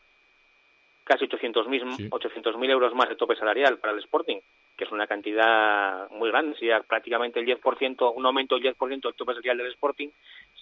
casi 1.03 1.25
800.000 1.25 1.95
sí. 1.95 2.07
800 2.11 2.55
euros 2.69 2.93
más 2.93 3.09
de 3.09 3.15
tope 3.15 3.35
salarial 3.35 3.77
para 3.79 3.93
el 3.93 3.99
Sporting 3.99 4.39
que 4.75 4.83
es 4.83 4.91
una 4.91 5.07
cantidad 5.07 6.09
muy 6.11 6.29
grande, 6.29 6.55
sería 6.57 6.81
prácticamente 6.81 7.39
el 7.39 7.45
10%, 7.45 8.13
un 8.15 8.25
aumento 8.25 8.55
del 8.55 8.75
10% 8.75 8.89
del 8.89 9.13
tope 9.13 9.33
salarial 9.33 9.57
del 9.57 9.71
Sporting, 9.71 10.09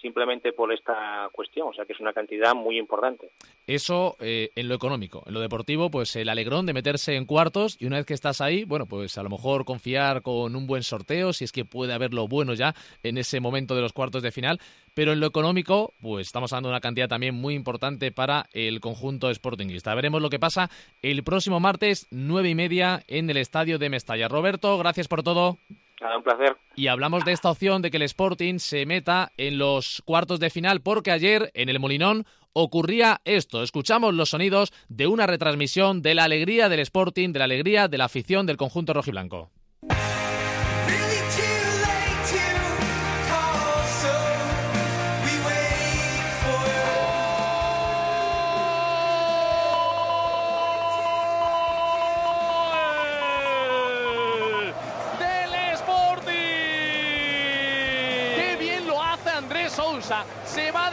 simplemente 0.04 0.52
por 0.52 0.70
esta 0.70 1.30
cuestión, 1.32 1.68
o 1.68 1.72
sea 1.72 1.86
que 1.86 1.94
es 1.94 2.00
una 2.00 2.12
cantidad 2.12 2.54
muy 2.54 2.78
importante. 2.78 3.30
Eso 3.66 4.16
eh, 4.20 4.50
en 4.54 4.68
lo 4.68 4.74
económico, 4.74 5.22
en 5.26 5.32
lo 5.32 5.40
deportivo, 5.40 5.90
pues 5.90 6.14
el 6.16 6.28
alegrón 6.28 6.66
de 6.66 6.74
meterse 6.74 7.16
en 7.16 7.24
cuartos 7.24 7.78
y 7.80 7.86
una 7.86 7.96
vez 7.96 8.04
que 8.04 8.12
estás 8.12 8.42
ahí, 8.42 8.64
bueno, 8.64 8.84
pues 8.84 9.16
a 9.16 9.22
lo 9.22 9.30
mejor 9.30 9.64
confiar 9.64 10.20
con 10.20 10.54
un 10.56 10.66
buen 10.66 10.82
sorteo, 10.82 11.32
si 11.32 11.44
es 11.44 11.52
que 11.52 11.64
puede 11.64 11.94
haber 11.94 12.12
lo 12.12 12.28
bueno 12.28 12.52
ya 12.52 12.74
en 13.02 13.16
ese 13.16 13.40
momento 13.40 13.74
de 13.74 13.80
los 13.80 13.94
cuartos 13.94 14.22
de 14.22 14.30
final, 14.30 14.60
pero 14.92 15.14
en 15.14 15.20
lo 15.20 15.26
económico, 15.26 15.94
pues 16.02 16.26
estamos 16.26 16.52
hablando 16.52 16.68
de 16.68 16.74
una 16.74 16.80
cantidad 16.80 17.08
también 17.08 17.34
muy 17.34 17.54
importante 17.54 18.12
para 18.12 18.44
el 18.52 18.80
conjunto 18.80 19.32
sportingista. 19.32 19.94
Veremos 19.94 20.20
lo 20.20 20.28
que 20.28 20.38
pasa 20.38 20.68
el 21.00 21.24
próximo 21.24 21.60
martes, 21.60 22.08
nueve 22.10 22.50
y 22.50 22.54
media, 22.54 23.02
en 23.08 23.30
el 23.30 23.38
estadio 23.38 23.78
de 23.78 23.88
Mestalla. 23.88 24.28
Roberto, 24.28 24.76
gracias 24.76 25.08
por 25.08 25.22
todo. 25.22 25.58
Nada, 26.00 26.16
un 26.16 26.22
placer. 26.22 26.56
Y 26.76 26.88
hablamos 26.88 27.24
de 27.24 27.32
esta 27.32 27.50
opción 27.50 27.82
de 27.82 27.90
que 27.90 27.98
el 27.98 28.02
Sporting 28.02 28.58
se 28.58 28.84
meta 28.84 29.30
en 29.36 29.58
los 29.58 30.02
cuartos 30.04 30.40
de 30.40 30.50
final, 30.50 30.80
porque 30.80 31.12
ayer 31.12 31.50
en 31.54 31.68
el 31.68 31.78
Molinón 31.78 32.26
ocurría 32.52 33.20
esto. 33.24 33.62
Escuchamos 33.62 34.14
los 34.14 34.30
sonidos 34.30 34.72
de 34.88 35.06
una 35.06 35.26
retransmisión 35.26 36.02
de 36.02 36.14
la 36.14 36.24
alegría 36.24 36.68
del 36.68 36.80
Sporting, 36.80 37.32
de 37.32 37.38
la 37.38 37.44
alegría 37.44 37.88
de 37.88 37.98
la 37.98 38.06
afición 38.06 38.46
del 38.46 38.56
conjunto 38.56 38.92
rojiblanco. 38.92 39.50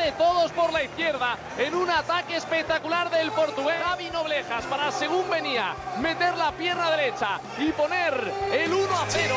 De 0.02 0.12
todos 0.14 0.52
por 0.52 0.74
la 0.74 0.84
izquierda 0.84 1.38
en 1.58 1.76
un 1.76 1.90
ataque 1.90 2.36
espectacular 2.36 3.10
del 3.12 3.32
portugués 3.32 3.76
Javi 3.84 4.10
Noblejas 4.10 4.66
para 4.66 4.92
según 4.92 5.30
venía 5.30 5.76
meter 6.00 6.36
la 6.38 6.52
pierna 6.54 6.90
derecha 6.90 7.40
y 7.60 7.72
poner 7.72 8.14
el 8.52 8.74
1 8.74 8.84
a 8.94 9.06
0. 9.08 9.36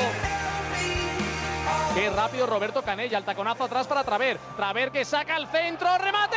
Qué 1.94 2.10
rápido 2.10 2.46
Roberto 2.46 2.82
Canella, 2.82 3.18
el 3.18 3.24
taconazo 3.24 3.64
atrás 3.64 3.86
para 3.86 4.04
Traver. 4.04 4.38
Traver 4.56 4.90
que 4.90 5.04
saca 5.04 5.36
el 5.36 5.46
centro, 5.48 5.98
remate. 5.98 6.36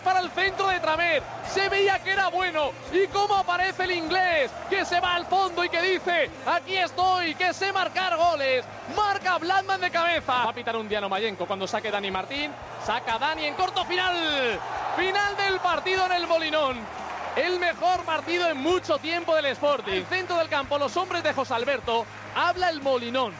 Para 0.00 0.20
el 0.20 0.30
centro 0.30 0.68
de 0.68 0.80
Traver. 0.80 1.22
Se 1.48 1.68
veía 1.68 1.98
que 2.00 2.10
era 2.10 2.28
bueno. 2.28 2.72
Y 2.92 3.06
cómo 3.08 3.36
aparece 3.36 3.84
el 3.84 3.92
inglés 3.92 4.50
que 4.68 4.84
se 4.84 5.00
va 5.00 5.14
al 5.14 5.26
fondo 5.26 5.64
y 5.64 5.68
que 5.68 5.82
dice: 5.82 6.30
Aquí 6.46 6.76
estoy, 6.76 7.34
que 7.34 7.52
sé 7.52 7.72
marcar 7.72 8.16
goles. 8.16 8.64
Marca 8.96 9.38
Bladman 9.38 9.80
de 9.80 9.90
cabeza. 9.90 10.44
Va 10.44 10.50
a 10.50 10.52
pitar 10.52 10.76
un 10.76 10.88
Diano 10.88 11.08
Mayenco 11.08 11.46
cuando 11.46 11.66
saque 11.66 11.90
Dani 11.90 12.10
Martín. 12.10 12.50
Saca 12.84 13.18
Dani 13.18 13.44
en 13.44 13.54
corto 13.54 13.84
final. 13.84 14.14
Final 14.96 15.36
del 15.36 15.60
partido 15.60 16.06
en 16.06 16.12
el 16.12 16.26
Molinón. 16.26 16.76
El 17.36 17.60
mejor 17.60 18.02
partido 18.04 18.48
en 18.48 18.56
mucho 18.56 18.98
tiempo 18.98 19.34
del 19.34 19.46
Sporting. 19.46 19.92
El 19.92 20.06
centro 20.06 20.36
del 20.36 20.48
campo, 20.48 20.78
los 20.78 20.96
hombres 20.96 21.22
de 21.22 21.34
José 21.34 21.54
Alberto. 21.54 22.06
Habla 22.34 22.70
el 22.70 22.80
Molinón. 22.80 23.34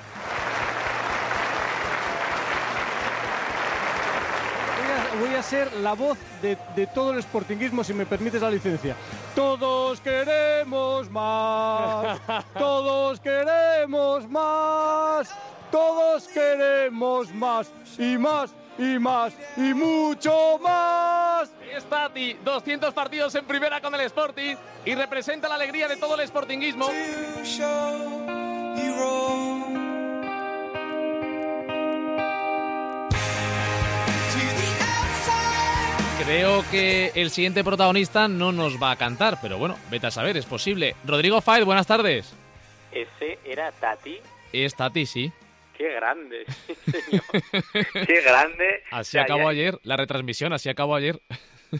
Voy 5.20 5.34
a 5.34 5.42
ser 5.42 5.72
la 5.74 5.94
voz 5.94 6.18
de, 6.42 6.56
de, 6.74 6.86
todo 6.86 7.12
el 7.12 7.22
sportinguismo, 7.22 7.84
si 7.84 7.94
me 7.94 8.06
permites 8.06 8.40
la 8.42 8.50
licencia. 8.50 8.96
Todos 9.34 10.00
queremos 10.00 11.10
más, 11.10 12.20
todos 12.58 13.20
queremos 13.20 14.28
más, 14.28 15.34
todos 15.70 16.28
queremos 16.28 17.32
más 17.34 17.70
y 17.98 18.18
más 18.18 18.54
y 18.78 18.98
más 18.98 19.32
y 19.56 19.74
mucho 19.74 20.58
más. 20.62 21.50
Es 21.74 21.84
Tati, 21.84 22.34
200 22.44 22.92
partidos 22.94 23.34
en 23.34 23.44
primera 23.44 23.80
con 23.80 23.94
el 23.94 24.00
Sporting 24.02 24.56
y 24.84 24.94
representa 24.94 25.48
la 25.48 25.56
alegría 25.56 25.88
de 25.88 25.96
todo 25.96 26.20
el 26.20 26.26
sportinguismo. 26.26 26.88
Creo 36.26 36.64
que 36.72 37.12
el 37.14 37.30
siguiente 37.30 37.62
protagonista 37.62 38.26
no 38.26 38.50
nos 38.50 38.82
va 38.82 38.90
a 38.90 38.96
cantar, 38.96 39.38
pero 39.40 39.58
bueno, 39.58 39.78
vete 39.92 40.08
a 40.08 40.10
saber, 40.10 40.36
es 40.36 40.44
posible. 40.44 40.96
Rodrigo 41.04 41.40
Faiz, 41.40 41.64
buenas 41.64 41.86
tardes. 41.86 42.34
Ese 42.90 43.38
era 43.44 43.70
Tati. 43.70 44.18
Es 44.52 44.74
Tati, 44.74 45.06
sí. 45.06 45.30
Qué 45.78 45.88
grande, 45.94 46.44
señor. 46.90 47.22
Qué 48.06 48.20
grande. 48.22 48.82
Así 48.90 49.18
acabó 49.18 49.46
ayer, 49.48 49.78
la 49.84 49.96
retransmisión, 49.96 50.52
así 50.52 50.68
acabó 50.68 50.96
ayer. 50.96 51.20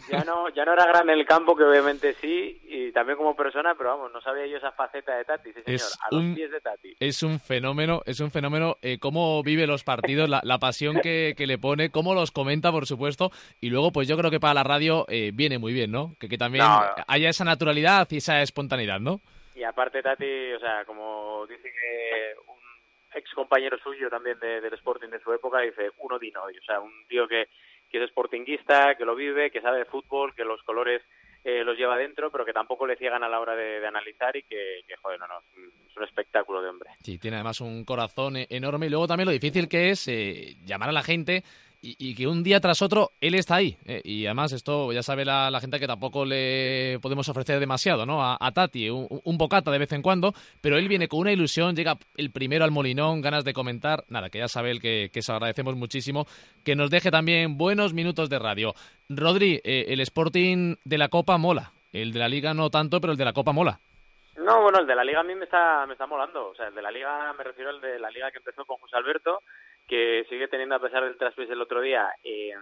Ya 0.09 0.23
no, 0.23 0.49
ya 0.49 0.65
no 0.65 0.73
era 0.73 0.85
grande 0.85 1.13
en 1.13 1.19
el 1.19 1.25
campo, 1.25 1.55
que 1.55 1.63
obviamente 1.63 2.13
sí, 2.21 2.61
y 2.67 2.91
también 2.91 3.17
como 3.17 3.35
persona, 3.35 3.73
pero 3.75 3.89
vamos, 3.91 4.11
no 4.11 4.21
sabía 4.21 4.45
yo 4.47 4.57
esa 4.57 4.71
faceta 4.71 5.15
de 5.15 5.25
Tati, 5.25 5.53
sí 5.53 5.61
señor, 5.63 5.81
a 6.01 6.13
los 6.15 6.35
pies 6.35 6.51
de 6.51 6.61
Tati. 6.61 6.95
Es 6.99 7.23
un 7.23 7.39
fenómeno, 7.39 8.01
es 8.05 8.19
un 8.19 8.29
fenómeno, 8.31 8.77
eh, 8.81 8.99
cómo 8.99 9.41
vive 9.43 9.65
los 9.67 9.83
partidos, 9.83 10.29
la, 10.29 10.41
la 10.43 10.57
pasión 10.59 10.99
que, 11.01 11.33
que, 11.37 11.47
le 11.47 11.57
pone, 11.57 11.89
cómo 11.89 12.13
los 12.13 12.31
comenta, 12.31 12.71
por 12.71 12.85
supuesto, 12.85 13.31
y 13.61 13.69
luego 13.69 13.91
pues 13.91 14.07
yo 14.07 14.17
creo 14.17 14.29
que 14.31 14.39
para 14.39 14.53
la 14.53 14.63
radio 14.63 15.05
eh, 15.07 15.31
viene 15.33 15.57
muy 15.57 15.73
bien, 15.73 15.91
¿no? 15.91 16.15
Que, 16.19 16.27
que 16.27 16.37
también 16.37 16.65
No. 16.65 16.81
haya 17.07 17.29
esa 17.29 17.45
naturalidad 17.45 18.07
y 18.11 18.17
esa 18.17 18.41
espontaneidad, 18.41 18.99
¿no? 18.99 19.21
Y 19.55 19.63
aparte 19.63 20.03
Tati, 20.03 20.51
o 20.53 20.59
sea, 20.59 20.85
como 20.85 21.45
dice 21.47 21.63
que 21.63 22.33
un 22.47 22.57
ex 23.15 23.33
compañero 23.33 23.77
suyo 23.79 24.09
también 24.09 24.37
de- 24.39 24.61
del 24.61 24.73
Sporting 24.75 25.09
de 25.09 25.19
su 25.21 25.33
época, 25.33 25.59
dice 25.61 25.89
uno 25.97 26.19
di 26.19 26.29
noi, 26.31 26.55
o 26.57 26.63
sea, 26.63 26.79
un 26.79 26.91
tío 27.07 27.27
que, 27.27 27.47
que 27.89 28.03
es 28.03 28.09
sportinguista, 28.09 28.95
que 28.95 29.05
lo 29.05 29.15
vive, 29.15 29.51
que 29.51 29.61
sabe 29.61 29.79
de 29.79 29.85
fútbol, 29.85 30.33
que 30.35 30.43
los 30.45 30.61
colores 30.63 31.01
eh, 31.43 31.63
los 31.63 31.77
lleva 31.77 31.95
dentro, 31.97 32.29
pero 32.31 32.43
que 32.45 32.51
tampoco 32.53 32.85
le 32.85 32.97
ciegan 32.97 33.23
a 33.23 33.29
la 33.29 33.39
hora 33.39 33.55
de, 33.55 33.85
analizar 33.87 34.35
y 34.35 34.43
que, 34.43 34.81
que, 34.87 34.95
joder, 34.97 35.19
no, 35.19 35.27
no, 35.27 35.39
es 35.39 35.57
un- 35.57 35.87
es 35.89 35.95
un 35.97 36.03
espectáculo 36.03 36.61
de 36.61 36.69
hombre. 36.69 36.89
Sí, 37.03 37.17
tiene 37.17 37.37
además 37.37 37.61
un 37.61 37.85
corazón 37.85 38.35
e- 38.37 38.47
enorme 38.49 38.87
y 38.87 38.89
luego 38.89 39.07
también 39.07 39.25
lo 39.27 39.31
difícil 39.31 39.69
que 39.69 39.91
es 39.91 40.07
eh, 40.09 40.55
llamar 40.65 40.89
a 40.89 40.93
la 40.93 41.03
gente 41.03 41.43
y, 41.81 42.15
que 42.15 42.27
un 42.27 42.43
día 42.43 42.59
tras 42.59 42.81
otro 42.81 43.11
él 43.21 43.35
está 43.35 43.55
ahí. 43.55 43.77
eh, 43.85 44.01
y 44.03 44.25
además 44.25 44.51
esto 44.51 44.91
ya 44.91 45.03
sabe 45.03 45.25
la, 45.25 45.57
gente 45.61 45.79
que 45.79 45.87
tampoco 45.87 46.25
le 46.25 46.99
podemos 47.01 47.27
ofrecer 47.29 47.59
demasiado, 47.59 48.05
¿no? 48.05 48.21
A, 48.23 48.51
Tati, 48.51 48.89
un, 48.89 49.07
un 49.23 49.37
bocata 49.37 49.71
de 49.71 49.79
vez 49.79 49.91
en 49.91 50.01
cuando, 50.01 50.33
pero 50.61 50.77
él 50.77 50.87
viene 50.87 51.07
con 51.07 51.19
una 51.19 51.31
ilusión, 51.31 51.75
llega 51.75 51.97
el 52.15 52.31
primero 52.31 52.63
al 52.63 52.71
molinón, 52.71 53.21
ganas 53.21 53.43
de 53.43 53.53
comentar. 53.53 54.03
Nada, 54.09 54.29
que 54.29 54.39
ya 54.39 54.47
sabe 54.47 54.71
él 54.71 54.81
que, 54.81 55.09
que 55.13 55.21
se 55.21 55.31
agradecemos 55.31 55.75
muchísimo, 55.75 56.25
que 56.63 56.75
nos 56.75 56.89
deje 56.89 57.11
también 57.11 57.57
buenos 57.57 57.93
minutos 57.93 58.29
de 58.29 58.39
radio. 58.39 58.73
Rodri, 59.09 59.61
eh, 59.63 59.85
el 59.89 59.99
Sporting 60.01 60.75
de 60.83 60.97
la 60.97 61.09
Copa 61.09 61.37
mola. 61.37 61.71
El 61.93 62.11
de 62.11 62.19
la 62.19 62.27
Liga 62.27 62.53
no 62.53 62.69
tanto, 62.69 62.99
pero 62.99 63.11
el 63.11 63.17
de 63.17 63.25
la 63.25 63.33
Copa 63.33 63.53
mola. 63.53 63.79
No, 64.37 64.61
bueno, 64.61 64.79
el 64.79 64.87
de 64.87 64.95
la 64.95 65.03
Liga 65.03 65.21
a 65.21 65.23
mí 65.23 65.33
me 65.35 65.45
está, 65.45 65.85
me 65.87 65.93
está 65.93 66.05
molando. 66.05 66.49
O 66.49 66.55
sea, 66.55 66.67
el 66.67 66.75
de 66.75 66.81
la 66.81 66.91
Liga, 66.91 67.33
me 67.33 67.43
refiero 67.43 67.69
al 67.69 67.81
de 67.81 67.99
la 67.99 68.11
Liga 68.11 68.31
que 68.31 68.37
empezó 68.37 68.65
con 68.65 68.77
José 68.77 68.95
Alberto, 68.95 69.41
que 69.87 70.25
sigue 70.29 70.47
teniendo, 70.47 70.75
a 70.75 70.79
pesar 70.79 71.03
del 71.03 71.17
traspiés 71.17 71.49
del 71.49 71.61
otro 71.61 71.81
día, 71.81 72.09
eh, 72.23 72.53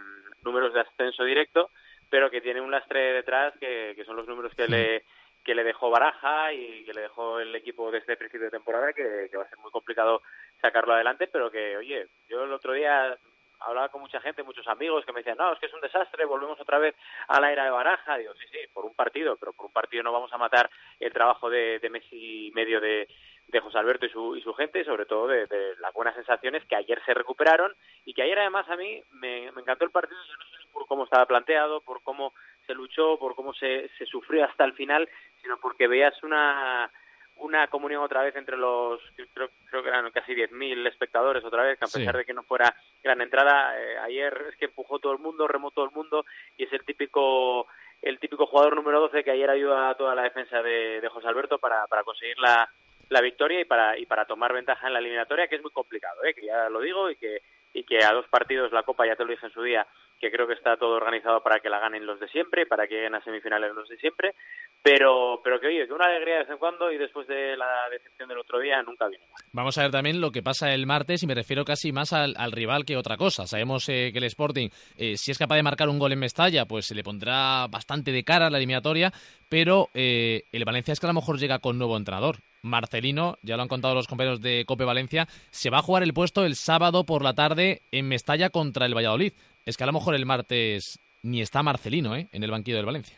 números 0.44 0.74
de 0.74 0.82
ascenso 0.82 1.24
directo, 1.24 1.72
pero 2.10 2.30
que 2.30 2.42
tiene 2.42 2.62
un 2.62 2.72
lastre 2.72 3.14
detrás 3.14 3.54
que, 3.60 3.94
que 3.96 4.06
son 4.06 4.16
los 4.16 4.28
números 4.28 4.54
que 4.56 4.68
le 4.68 5.04
que 5.44 5.54
le 5.54 5.64
dejó 5.64 5.92
Baraja 5.92 6.52
y 6.54 6.84
que 6.86 6.94
le 6.94 7.02
dejó 7.02 7.40
el 7.40 7.56
equipo 7.56 7.92
desde 7.92 8.14
el 8.14 8.18
principio 8.18 8.46
de 8.46 8.58
temporada, 8.58 8.94
que, 8.94 9.28
que 9.30 9.38
va 9.38 9.44
a 9.44 9.50
ser 9.50 9.60
muy 9.60 9.70
complicado 9.70 10.24
sacarlo 10.60 10.96
adelante, 10.96 11.28
pero 11.28 11.52
que, 11.52 11.78
oye, 11.78 12.08
yo 12.28 12.46
el 12.46 12.52
otro 12.52 12.74
día 12.74 13.16
hablaba 13.60 13.90
con 13.90 14.02
mucha 14.02 14.20
gente, 14.22 14.42
muchos 14.44 14.68
amigos 14.68 15.06
que 15.06 15.14
me 15.14 15.20
decían, 15.20 15.38
no, 15.38 15.54
es 15.54 15.60
que 15.60 15.68
es 15.68 15.74
un 15.74 15.82
desastre, 15.82 16.26
volvemos 16.26 16.60
otra 16.60 16.80
vez 16.80 16.96
a 17.28 17.40
la 17.40 17.52
era 17.52 17.66
de 17.66 17.70
Baraja. 17.70 18.18
Digo, 18.18 18.34
sí, 18.34 18.46
sí, 18.52 18.58
por 18.74 18.86
un 18.86 18.96
partido, 18.96 19.38
pero 19.38 19.54
por 19.54 19.68
un 19.68 19.72
partido 19.72 20.04
no 20.04 20.12
vamos 20.12 20.34
a 20.34 20.38
matar 20.38 20.70
el 21.00 21.14
trabajo 21.14 21.50
de, 21.50 21.80
de 21.80 21.90
Messi 21.90 22.48
y 22.48 22.52
medio 22.52 22.82
de, 22.82 23.08
de 23.48 23.60
José 23.60 23.78
Alberto 23.78 24.06
y 24.06 24.10
su, 24.10 24.36
y 24.36 24.42
su 24.42 24.54
gente, 24.54 24.80
y 24.82 24.86
sobre 24.86 25.06
todo 25.06 25.28
de, 25.28 25.46
de 25.48 25.76
las 25.80 25.94
buenas 25.94 26.16
sensaciones 26.16 26.66
que 26.66 26.76
ayer 26.76 27.02
se 27.06 27.14
recuperaron 27.14 27.74
y 28.06 28.14
que 28.14 28.24
ayer 28.24 28.40
además 28.40 28.68
a 28.70 28.76
mí 28.76 29.02
me, 29.12 29.52
me 29.52 29.62
encantó 29.62 29.86
el 29.86 29.92
partido, 29.92 30.18
no 30.20 30.26
solo 30.26 30.72
por 30.74 30.88
cómo 30.88 31.04
estaba 31.06 31.26
planteado, 31.26 31.82
por 31.82 32.02
cómo 32.04 32.34
se 32.66 32.74
luchó, 32.74 33.18
por 33.20 33.36
cómo 33.36 33.54
se, 33.54 33.90
se 33.98 34.06
sufrió 34.06 34.44
hasta 34.46 34.66
el 34.66 34.74
final, 34.74 35.08
sino 35.42 35.58
porque 35.60 35.88
veías 35.88 36.22
una 36.24 36.92
una 37.38 37.68
comunión 37.68 38.02
otra 38.02 38.24
vez 38.24 38.34
entre 38.38 38.56
los, 38.56 39.02
creo, 39.34 39.50
creo 39.70 39.84
que 39.84 39.90
eran 39.90 40.10
casi 40.12 40.34
10.000 40.34 40.88
espectadores 40.88 41.44
otra 41.44 41.64
vez, 41.64 41.78
que 41.78 41.84
a 41.84 41.88
Sí. 41.90 42.00
pesar 42.00 42.16
de 42.16 42.24
que 42.24 42.34
no 42.34 42.44
fuera 42.44 42.74
gran 43.04 43.20
entrada, 43.20 43.78
eh, 43.78 43.98
ayer 43.98 44.46
es 44.52 44.56
que 44.56 44.64
empujó 44.66 45.00
todo 45.00 45.12
el 45.12 45.20
mundo, 45.20 45.46
remó 45.46 45.70
todo 45.72 45.84
el 45.84 45.92
mundo 45.92 46.26
y 46.56 46.64
es 46.64 46.72
el 46.72 46.86
típico 46.86 47.68
el 48.02 48.20
típico 48.20 48.46
jugador 48.46 48.76
número 48.78 49.02
12 49.02 49.24
que 49.26 49.32
ayer 49.32 49.50
ayuda 49.50 49.90
a 49.90 49.96
toda 49.96 50.16
la 50.16 50.22
defensa 50.22 50.62
de, 50.64 51.02
de 51.02 51.10
José 51.10 51.28
Alberto 51.28 51.58
para, 51.60 51.86
para 51.88 52.04
conseguir 52.04 52.38
la, 52.40 52.70
la 53.10 53.22
victoria 53.22 53.62
y 53.62 53.66
para 53.66 53.98
y 53.98 54.06
para 54.06 54.26
tomar 54.26 54.54
ventaja 54.54 54.88
en 54.88 54.94
la 54.94 55.00
eliminatoria, 55.00 55.48
que 55.48 55.56
es 55.56 55.62
muy 55.62 55.72
complicado, 55.72 56.24
¿eh? 56.24 56.34
que 56.34 56.46
ya 56.46 56.70
lo 56.70 56.82
digo 56.82 57.10
y 57.10 57.16
que 57.16 57.42
y 57.76 57.84
que 57.84 58.04
a 58.04 58.14
dos 58.14 58.26
partidos 58.30 58.72
la 58.72 58.84
Copa, 58.84 59.06
ya 59.06 59.18
te 59.18 59.26
lo 59.26 59.32
dije 59.32 59.46
en 59.46 59.52
su 59.52 59.62
día, 59.62 59.86
que 60.20 60.32
creo 60.32 60.48
que 60.48 60.54
está 60.54 60.78
todo 60.78 60.96
organizado 60.96 61.44
para 61.44 61.60
que 61.60 61.70
la 61.70 61.80
ganen 61.80 62.06
los 62.06 62.22
de 62.22 62.30
siempre, 62.30 62.66
para 62.66 62.88
que 62.88 62.96
lleguen 62.96 63.16
a 63.16 63.24
semifinales 63.24 63.76
los 63.76 63.90
de 63.90 63.98
siempre, 63.98 64.34
pero 64.82 65.42
pero 65.44 65.60
que 65.60 65.68
oye, 65.68 65.86
que 65.86 65.94
una 65.94 66.06
alegría 66.06 66.36
de 66.36 66.40
vez 66.42 66.50
en 66.52 66.58
cuando 66.58 66.90
y 66.90 66.98
después 66.98 67.28
de 67.28 67.58
la 67.58 67.90
decepción 67.92 68.30
del 68.30 68.38
otro 68.38 68.60
día 68.60 68.82
nunca 68.82 69.10
viene 69.10 69.26
mal. 69.28 69.42
Vamos 69.52 69.78
a 69.78 69.84
ver 69.84 69.92
también 69.92 70.22
lo 70.22 70.32
que 70.32 70.42
pasa 70.42 70.74
el 70.74 70.86
martes 70.86 71.22
y 71.24 71.28
me 71.28 71.36
refiero 71.36 71.66
casi 71.66 71.92
más 71.92 72.14
al, 72.14 72.34
al 72.38 72.54
rival 72.54 72.86
que 72.86 72.96
otra 72.96 73.18
cosa. 73.18 73.46
Sabemos 73.46 73.90
eh, 73.90 74.12
que 74.14 74.20
el 74.20 74.24
Sporting, 74.24 74.70
eh, 74.98 75.18
si 75.18 75.32
es 75.32 75.38
capaz 75.38 75.56
de 75.56 75.64
marcar 75.64 75.90
un 75.90 76.00
gol 76.00 76.14
en 76.14 76.20
Mestalla, 76.20 76.66
pues 76.66 76.86
se 76.86 76.96
le 76.96 77.04
pondrá 77.04 77.68
bastante 77.68 78.14
de 78.14 78.24
cara 78.24 78.48
a 78.48 78.50
la 78.50 78.58
eliminatoria, 78.58 79.12
pero 79.50 79.90
eh, 79.94 80.44
el 80.54 80.64
Valencia 80.64 80.94
es 80.94 81.00
que 81.02 81.08
a 81.08 81.10
lo 81.10 81.20
mejor 81.20 81.40
llega 81.40 81.60
con 81.60 81.78
nuevo 81.78 81.98
entrenador. 81.98 82.38
Marcelino, 82.66 83.38
ya 83.44 83.56
lo 83.56 83.62
han 83.62 83.68
contado 83.70 83.94
los 83.96 84.08
compañeros 84.08 84.42
de 84.42 84.66
Cope 84.66 84.84
Valencia, 84.84 85.26
se 85.52 85.70
va 85.70 85.78
a 85.78 85.82
jugar 85.82 86.04
el 86.04 86.14
puesto 86.14 86.44
el 86.44 86.56
sábado 86.56 87.06
por 87.06 87.24
la 87.24 87.34
tarde 87.34 87.82
en 87.92 88.08
Mestalla 88.10 88.50
contra 88.50 88.86
el 88.86 88.96
Valladolid. 88.96 89.34
Es 89.66 89.78
que 89.78 89.84
a 89.84 89.88
lo 89.88 89.94
mejor 89.94 90.16
el 90.16 90.26
martes 90.26 91.00
ni 91.24 91.42
está 91.42 91.64
Marcelino 91.64 92.16
¿eh? 92.16 92.28
en 92.32 92.44
el 92.44 92.52
banquillo 92.52 92.78
del 92.78 92.86
Valencia. 92.86 93.18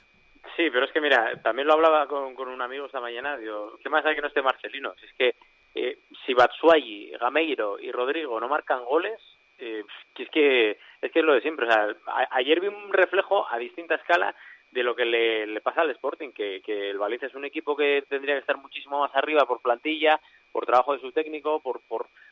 Sí, 0.56 0.70
pero 0.72 0.86
es 0.86 0.92
que 0.92 1.02
mira, 1.02 1.40
también 1.44 1.68
lo 1.68 1.74
hablaba 1.74 2.08
con, 2.08 2.34
con 2.36 2.48
un 2.48 2.62
amigo 2.62 2.86
esta 2.86 3.00
mañana, 3.02 3.38
digo, 3.38 3.78
¿qué 3.84 3.90
más 3.90 4.06
hay 4.06 4.16
que 4.16 4.22
no 4.22 4.28
esté 4.28 4.42
Marcelino? 4.42 4.94
Si 5.00 5.06
es 5.06 5.14
que 5.14 5.36
eh, 5.76 6.00
si 6.26 6.34
Batsuagi, 6.34 7.12
Gameiro 7.20 7.80
y 7.80 7.92
Rodrigo 7.92 8.40
no 8.40 8.48
marcan 8.48 8.84
goles, 8.86 9.20
eh, 9.60 9.84
es 10.18 10.30
que 10.30 10.72
es 11.02 11.12
que 11.12 11.20
es 11.20 11.26
lo 11.26 11.34
de 11.34 11.42
siempre. 11.42 11.68
O 11.68 11.72
sea, 11.72 11.88
a- 12.08 12.28
ayer 12.38 12.60
vi 12.60 12.68
un 12.68 12.92
reflejo 12.92 13.48
a 13.52 13.58
distinta 13.60 13.96
escala 13.96 14.34
de 14.72 14.84
lo 14.84 14.96
que 14.96 15.06
le, 15.06 15.48
le 15.48 15.62
pasa 15.62 15.82
al 15.82 15.92
Sporting, 15.92 16.32
que, 16.32 16.62
que 16.62 16.90
el 16.90 16.98
Valencia 16.98 17.28
es 17.28 17.36
un 17.36 17.46
equipo 17.46 17.76
que 17.76 18.04
tendría 18.10 18.36
que 18.36 18.42
estar 18.42 18.58
muchísimo 18.58 19.00
más 19.00 19.16
arriba 19.16 19.46
por 19.46 19.62
plantilla, 19.62 20.20
por 20.52 20.66
trabajo 20.66 20.94
de 20.94 21.00
su 21.00 21.12
técnico, 21.12 21.62
por 21.62 21.82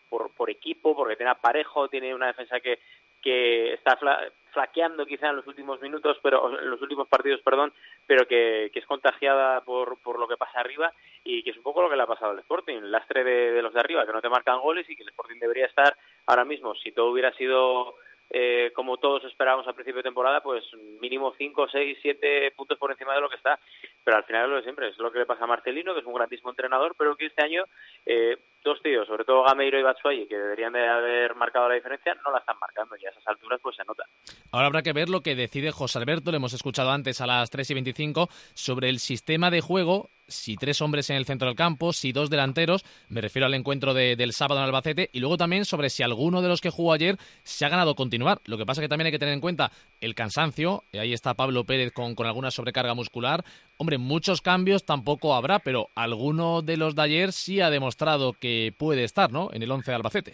por, 0.09 0.31
por, 0.33 0.49
equipo, 0.49 0.95
porque 0.95 1.15
tiene 1.15 1.33
parejo, 1.35 1.87
tiene 1.89 2.13
una 2.13 2.27
defensa 2.27 2.59
que, 2.59 2.79
que 3.21 3.73
está 3.73 3.97
fla- 3.97 4.31
flaqueando 4.51 5.05
quizá 5.05 5.29
en 5.29 5.37
los 5.37 5.47
últimos 5.47 5.81
minutos, 5.81 6.17
pero 6.21 6.59
en 6.59 6.69
los 6.69 6.81
últimos 6.81 7.07
partidos, 7.07 7.41
perdón, 7.41 7.73
pero 8.05 8.27
que, 8.27 8.69
que 8.71 8.79
es 8.79 8.85
contagiada 8.85 9.61
por, 9.61 9.97
por 10.01 10.19
lo 10.19 10.27
que 10.27 10.37
pasa 10.37 10.59
arriba 10.59 10.93
y 11.23 11.41
que 11.43 11.49
es 11.49 11.57
un 11.57 11.63
poco 11.63 11.81
lo 11.81 11.89
que 11.89 11.95
le 11.95 12.03
ha 12.03 12.07
pasado 12.07 12.31
al 12.31 12.39
Sporting, 12.39 12.75
el 12.75 12.91
lastre 12.91 13.23
de, 13.23 13.51
de 13.51 13.61
los 13.61 13.73
de 13.73 13.79
arriba 13.79 14.05
que 14.05 14.13
no 14.13 14.21
te 14.21 14.29
marcan 14.29 14.61
goles 14.61 14.87
y 14.89 14.95
que 14.95 15.03
el 15.03 15.09
Sporting 15.09 15.39
debería 15.39 15.65
estar 15.65 15.97
ahora 16.27 16.45
mismo, 16.45 16.75
si 16.75 16.91
todo 16.91 17.09
hubiera 17.11 17.33
sido 17.33 17.95
eh, 18.29 18.71
como 18.75 18.97
todos 18.97 19.23
esperábamos 19.25 19.67
al 19.67 19.75
principio 19.75 19.99
de 19.99 20.09
temporada, 20.09 20.41
pues 20.41 20.63
mínimo 20.99 21.33
5, 21.37 21.67
6, 21.71 21.97
7 22.01 22.51
puntos 22.55 22.77
por 22.77 22.91
encima 22.91 23.13
de 23.13 23.21
lo 23.21 23.29
que 23.29 23.35
está. 23.35 23.59
Pero 24.03 24.17
al 24.17 24.23
final 24.23 24.43
es 24.43 24.49
lo 24.49 24.55
de 24.57 24.63
siempre, 24.63 24.87
es 24.89 24.97
lo 24.97 25.11
que 25.11 25.19
le 25.19 25.25
pasa 25.25 25.43
a 25.43 25.47
Marcelino, 25.47 25.93
que 25.93 26.01
es 26.01 26.05
un 26.05 26.13
grandísimo 26.13 26.49
entrenador, 26.49 26.95
pero 26.97 27.15
que 27.15 27.27
este 27.27 27.43
año 27.43 27.63
eh, 28.05 28.37
dos 28.65 28.81
tíos, 28.83 29.07
sobre 29.07 29.23
todo 29.23 29.43
Gameiro 29.43 29.79
y 29.79 29.83
Batshuayi, 29.83 30.27
que 30.27 30.35
deberían 30.37 30.73
de 30.73 30.85
haber 30.85 31.35
marcado 31.35 31.69
la 31.69 31.75
diferencia, 31.75 32.13
no 32.25 32.31
la 32.33 32.39
están 32.39 32.57
marcando 32.59 32.95
y 33.01 33.05
a 33.05 33.09
esas 33.11 33.25
alturas 33.27 33.59
pues 33.63 33.77
se 33.77 33.85
nota. 33.85 34.03
Ahora 34.51 34.67
habrá 34.67 34.81
que 34.81 34.91
ver 34.91 35.07
lo 35.07 35.21
que 35.21 35.35
decide 35.35 35.71
José 35.71 35.99
Alberto, 35.99 36.31
lo 36.31 36.37
hemos 36.37 36.53
escuchado 36.53 36.91
antes 36.91 37.21
a 37.21 37.27
las 37.27 37.49
3 37.49 37.69
y 37.71 37.73
25, 37.75 38.27
sobre 38.53 38.89
el 38.89 38.99
sistema 38.99 39.49
de 39.51 39.61
juego, 39.61 40.09
si 40.27 40.55
tres 40.55 40.81
hombres 40.81 41.11
en 41.11 41.17
el 41.17 41.25
centro 41.25 41.47
del 41.47 41.55
campo, 41.55 41.93
si 41.93 42.11
dos 42.11 42.31
delanteros, 42.31 42.83
me 43.09 43.21
refiero 43.21 43.45
al 43.45 43.53
encuentro 43.53 43.93
de- 43.93 44.15
del 44.15 44.33
sábado 44.33 44.59
en 44.59 44.65
Albacete, 44.65 45.11
y 45.13 45.19
luego 45.19 45.37
también 45.37 45.65
sobre 45.65 45.91
si 45.91 46.01
alguno 46.01 46.41
de 46.41 46.47
los 46.47 46.61
que 46.61 46.71
jugó 46.71 46.93
ayer 46.93 47.17
se 47.43 47.63
ha 47.63 47.69
ganado 47.69 47.93
continuar. 47.93 48.41
Lo 48.45 48.57
que 48.57 48.65
pasa 48.65 48.81
que 48.81 48.89
también 48.89 49.05
hay 49.05 49.11
que 49.11 49.19
tener 49.19 49.35
en 49.35 49.39
cuenta 49.41 49.71
el 50.01 50.15
cansancio, 50.15 50.83
eh, 50.91 50.99
ahí 50.99 51.13
está 51.13 51.35
Pablo 51.35 51.63
Pérez 51.65 51.91
con, 51.93 52.15
con 52.15 52.25
alguna 52.25 52.49
sobrecarga 52.49 52.95
muscular. 52.95 53.43
Hombre, 53.77 53.99
muchos 53.99 54.41
cambios 54.41 54.83
tampoco 54.83 55.35
habrá, 55.35 55.59
pero 55.59 55.89
alguno 55.93 56.63
de 56.63 56.77
los 56.77 56.95
de 56.95 57.03
ayer 57.03 57.31
sí 57.31 57.61
ha 57.61 57.69
demostrado 57.69 58.33
que 58.33 58.54
puede 58.77 59.03
estar, 59.03 59.31
¿no?, 59.31 59.49
en 59.53 59.61
el 59.63 59.71
11 59.71 59.91
de 59.91 59.95
Albacete. 59.95 60.33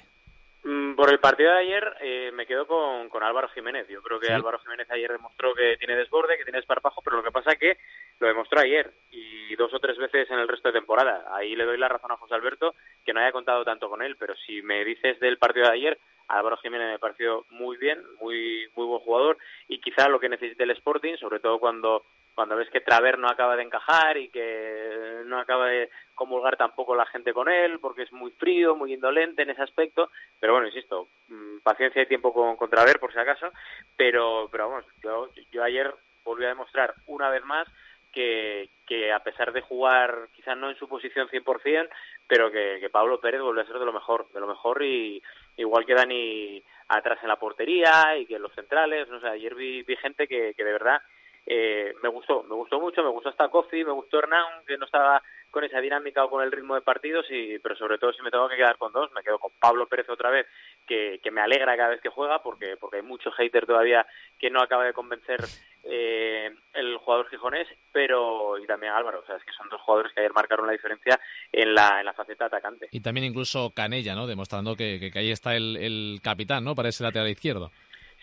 Mm, 0.64 0.96
Por 0.96 1.12
el 1.12 1.20
partido 1.20 1.52
de 1.54 1.60
ayer 1.60 1.94
eh, 2.02 2.32
me 2.34 2.46
quedo 2.46 2.68
con, 2.68 3.10
con 3.10 3.24
Álvaro 3.24 3.50
Jiménez. 3.50 3.88
Yo 3.90 4.02
creo 4.04 4.20
que 4.20 4.28
Sí. 4.28 4.34
Álvaro 4.34 4.60
Jiménez 4.60 4.90
ayer 4.92 5.12
demostró 5.12 5.56
que 5.56 5.76
tiene 5.78 5.96
desborde, 5.96 6.38
que 6.38 6.44
tiene 6.44 6.60
esparpajo, 6.60 7.02
pero 7.02 7.18
lo 7.18 7.24
que 7.24 7.32
pasa 7.32 7.56
que 7.56 7.78
lo 8.20 8.28
demostró 8.28 8.60
ayer 8.62 8.92
y 9.10 9.56
dos 9.56 9.74
o 9.74 9.80
tres 9.80 9.98
veces 9.98 10.30
en 10.30 10.38
el 10.40 10.48
resto 10.48 10.68
de 10.70 10.80
temporada. 10.80 11.26
Ahí 11.36 11.56
le 11.56 11.66
doy 11.66 11.78
la 11.80 11.90
razón 11.90 12.12
a 12.12 12.18
José 12.18 12.36
Alberto 12.36 12.76
que 13.04 13.14
no 13.14 13.20
haya 13.20 13.32
contado 13.32 13.64
tanto 13.66 13.90
con 13.90 14.04
él, 14.04 14.16
pero 14.18 14.36
si 14.46 14.62
me 14.62 14.86
dices 14.86 15.20
del 15.20 15.38
partido 15.40 15.66
de 15.66 15.74
ayer, 15.74 15.98
Álvaro 16.28 16.58
Jiménez 16.58 16.88
me 16.92 17.00
pareció 17.00 17.46
muy 17.50 17.78
bien, 17.78 18.00
muy 18.22 18.70
muy 18.76 18.86
buen 18.86 19.00
jugador 19.02 19.38
y 19.68 19.82
quizá 19.82 20.08
lo 20.08 20.20
que 20.20 20.30
necesite 20.30 20.64
el 20.64 20.72
Sporting, 20.72 21.16
sobre 21.18 21.40
todo 21.40 21.58
cuando 21.60 22.06
cuando 22.42 22.56
ves 22.56 22.72
que 22.72 22.82
Traver 22.82 23.20
no 23.20 23.28
acaba 23.30 23.56
de 23.56 23.62
encajar 23.62 24.18
y 24.18 24.30
que 24.30 25.22
no 25.28 25.40
acaba 25.40 25.68
de 25.68 25.92
comulgar 26.16 26.58
tampoco 26.58 26.96
la 26.96 27.06
gente 27.06 27.34
con 27.34 27.48
él, 27.48 27.78
porque 27.80 28.02
es 28.02 28.12
muy 28.12 28.32
frío, 28.32 28.76
muy 28.76 28.96
indolente 28.96 29.44
en 29.44 29.52
ese 29.52 29.62
aspecto, 29.62 30.10
pero 30.40 30.54
bueno, 30.54 30.68
insisto, 30.68 31.08
mm, 31.28 31.60
paciencia 31.60 32.02
y 32.02 32.08
tiempo 32.08 32.34
con, 32.34 32.56
con 32.56 32.68
Traver 32.68 33.00
por 33.00 33.14
si 33.14 33.20
acaso, 33.20 33.52
pero, 33.96 34.50
pero 34.52 34.70
vamos, 34.70 34.86
yo, 35.04 35.30
yo 35.52 35.64
ayer 35.64 35.94
volví 36.24 36.44
a 36.46 36.48
demostrar 36.48 36.96
una 37.06 37.30
vez 37.30 37.46
más 37.46 37.68
que, 38.12 38.70
que 38.88 39.14
a 39.14 39.20
pesar 39.20 39.54
de 39.54 39.62
jugar 39.62 40.30
quizás 40.34 40.58
no 40.58 40.72
en 40.72 40.78
su 40.78 40.88
posición 40.88 41.30
100%, 41.30 41.90
pero 42.26 42.50
que, 42.50 42.90
Pablo 42.92 43.20
Pérez 43.20 43.42
vuelve 43.42 43.62
a 43.62 43.68
ser 43.68 43.78
de 43.78 43.86
lo 43.86 43.94
mejor, 43.94 44.28
de 44.34 44.40
lo 44.40 44.48
mejor 44.48 44.82
y 44.82 45.22
igual 45.58 45.86
que 45.86 45.94
Dani 45.94 46.64
atrás 46.88 47.20
en 47.22 47.28
la 47.28 47.36
portería 47.36 48.18
y 48.18 48.26
que 48.26 48.40
los 48.40 48.52
centrales, 48.56 49.08
no 49.10 49.20
sé, 49.22 49.28
ayer 49.28 49.54
vi, 49.54 49.84
vi 49.84 49.96
gente 49.98 50.28
que, 50.28 50.56
que 50.56 50.64
de 50.64 50.72
verdad 50.72 51.04
eh, 51.46 51.94
me 52.02 52.10
gustó, 52.10 52.44
me 52.44 52.56
gustó 52.56 52.80
mucho, 52.80 53.04
me 53.04 53.10
gustó 53.10 53.30
hasta 53.30 53.50
Kofi, 53.50 53.84
me 53.84 53.92
gustó 53.92 54.20
Hernán, 54.20 54.64
que 54.66 54.78
no 54.78 54.86
estaba 54.86 55.22
con 55.50 55.64
esa 55.66 55.82
dinámica 55.82 56.24
o 56.24 56.30
con 56.30 56.44
el 56.44 56.52
ritmo 56.52 56.76
de 56.76 56.82
partidos, 56.82 57.26
y, 57.30 57.60
pero 57.60 57.76
sobre 57.76 57.98
todo 57.98 58.14
si 58.14 58.22
me 58.22 58.32
tengo 58.32 58.48
que 58.48 58.56
quedar 58.56 58.78
con 58.78 58.94
dos, 58.94 59.12
me 59.12 59.22
quedo 59.22 59.38
con 59.38 59.52
Pablo 59.60 59.86
Pérez 59.88 60.10
otra 60.10 60.30
vez, 60.30 60.48
que, 60.88 61.20
que 61.22 61.30
me 61.30 61.42
alegra 61.42 61.76
cada 61.76 61.90
vez 61.90 62.02
que 62.02 62.10
juega, 62.10 62.42
porque, 62.42 62.78
porque 62.80 62.98
hay 62.98 63.04
mucho 63.04 63.32
hater 63.32 63.66
todavía 63.66 64.06
que 64.40 64.50
no 64.50 64.62
acaba 64.62 64.86
de 64.86 64.94
convencer 64.94 65.42
eh, 65.84 66.56
el 66.74 66.98
jugador 66.98 67.30
gijonés, 67.30 67.68
pero 67.92 68.58
y 68.60 68.66
también 68.66 68.94
Álvaro, 68.94 69.20
o 69.20 69.26
sea, 69.26 69.36
es 69.36 69.44
que 69.44 69.52
son 69.52 69.68
dos 69.70 69.82
jugadores 69.82 70.14
que 70.14 70.22
ayer 70.22 70.32
marcaron 70.34 70.68
la 70.68 70.74
diferencia 70.74 71.20
en 71.52 71.76
la, 71.76 72.00
en 72.00 72.06
la 72.06 72.14
faceta 72.14 72.46
atacante. 72.46 72.88
Y 72.92 73.02
también 73.02 73.26
incluso 73.26 73.72
Canella, 73.76 74.16
¿no? 74.16 74.28
Demostrando 74.28 74.76
que, 74.76 75.00
que, 75.00 75.12
que 75.12 75.20
ahí 75.20 75.32
está 75.32 75.56
el, 75.56 75.76
el 75.76 76.20
capitán, 76.24 76.64
¿no? 76.64 76.76
Para 76.76 76.90
ese 76.90 77.04
lateral 77.04 77.28
izquierdo. 77.28 77.72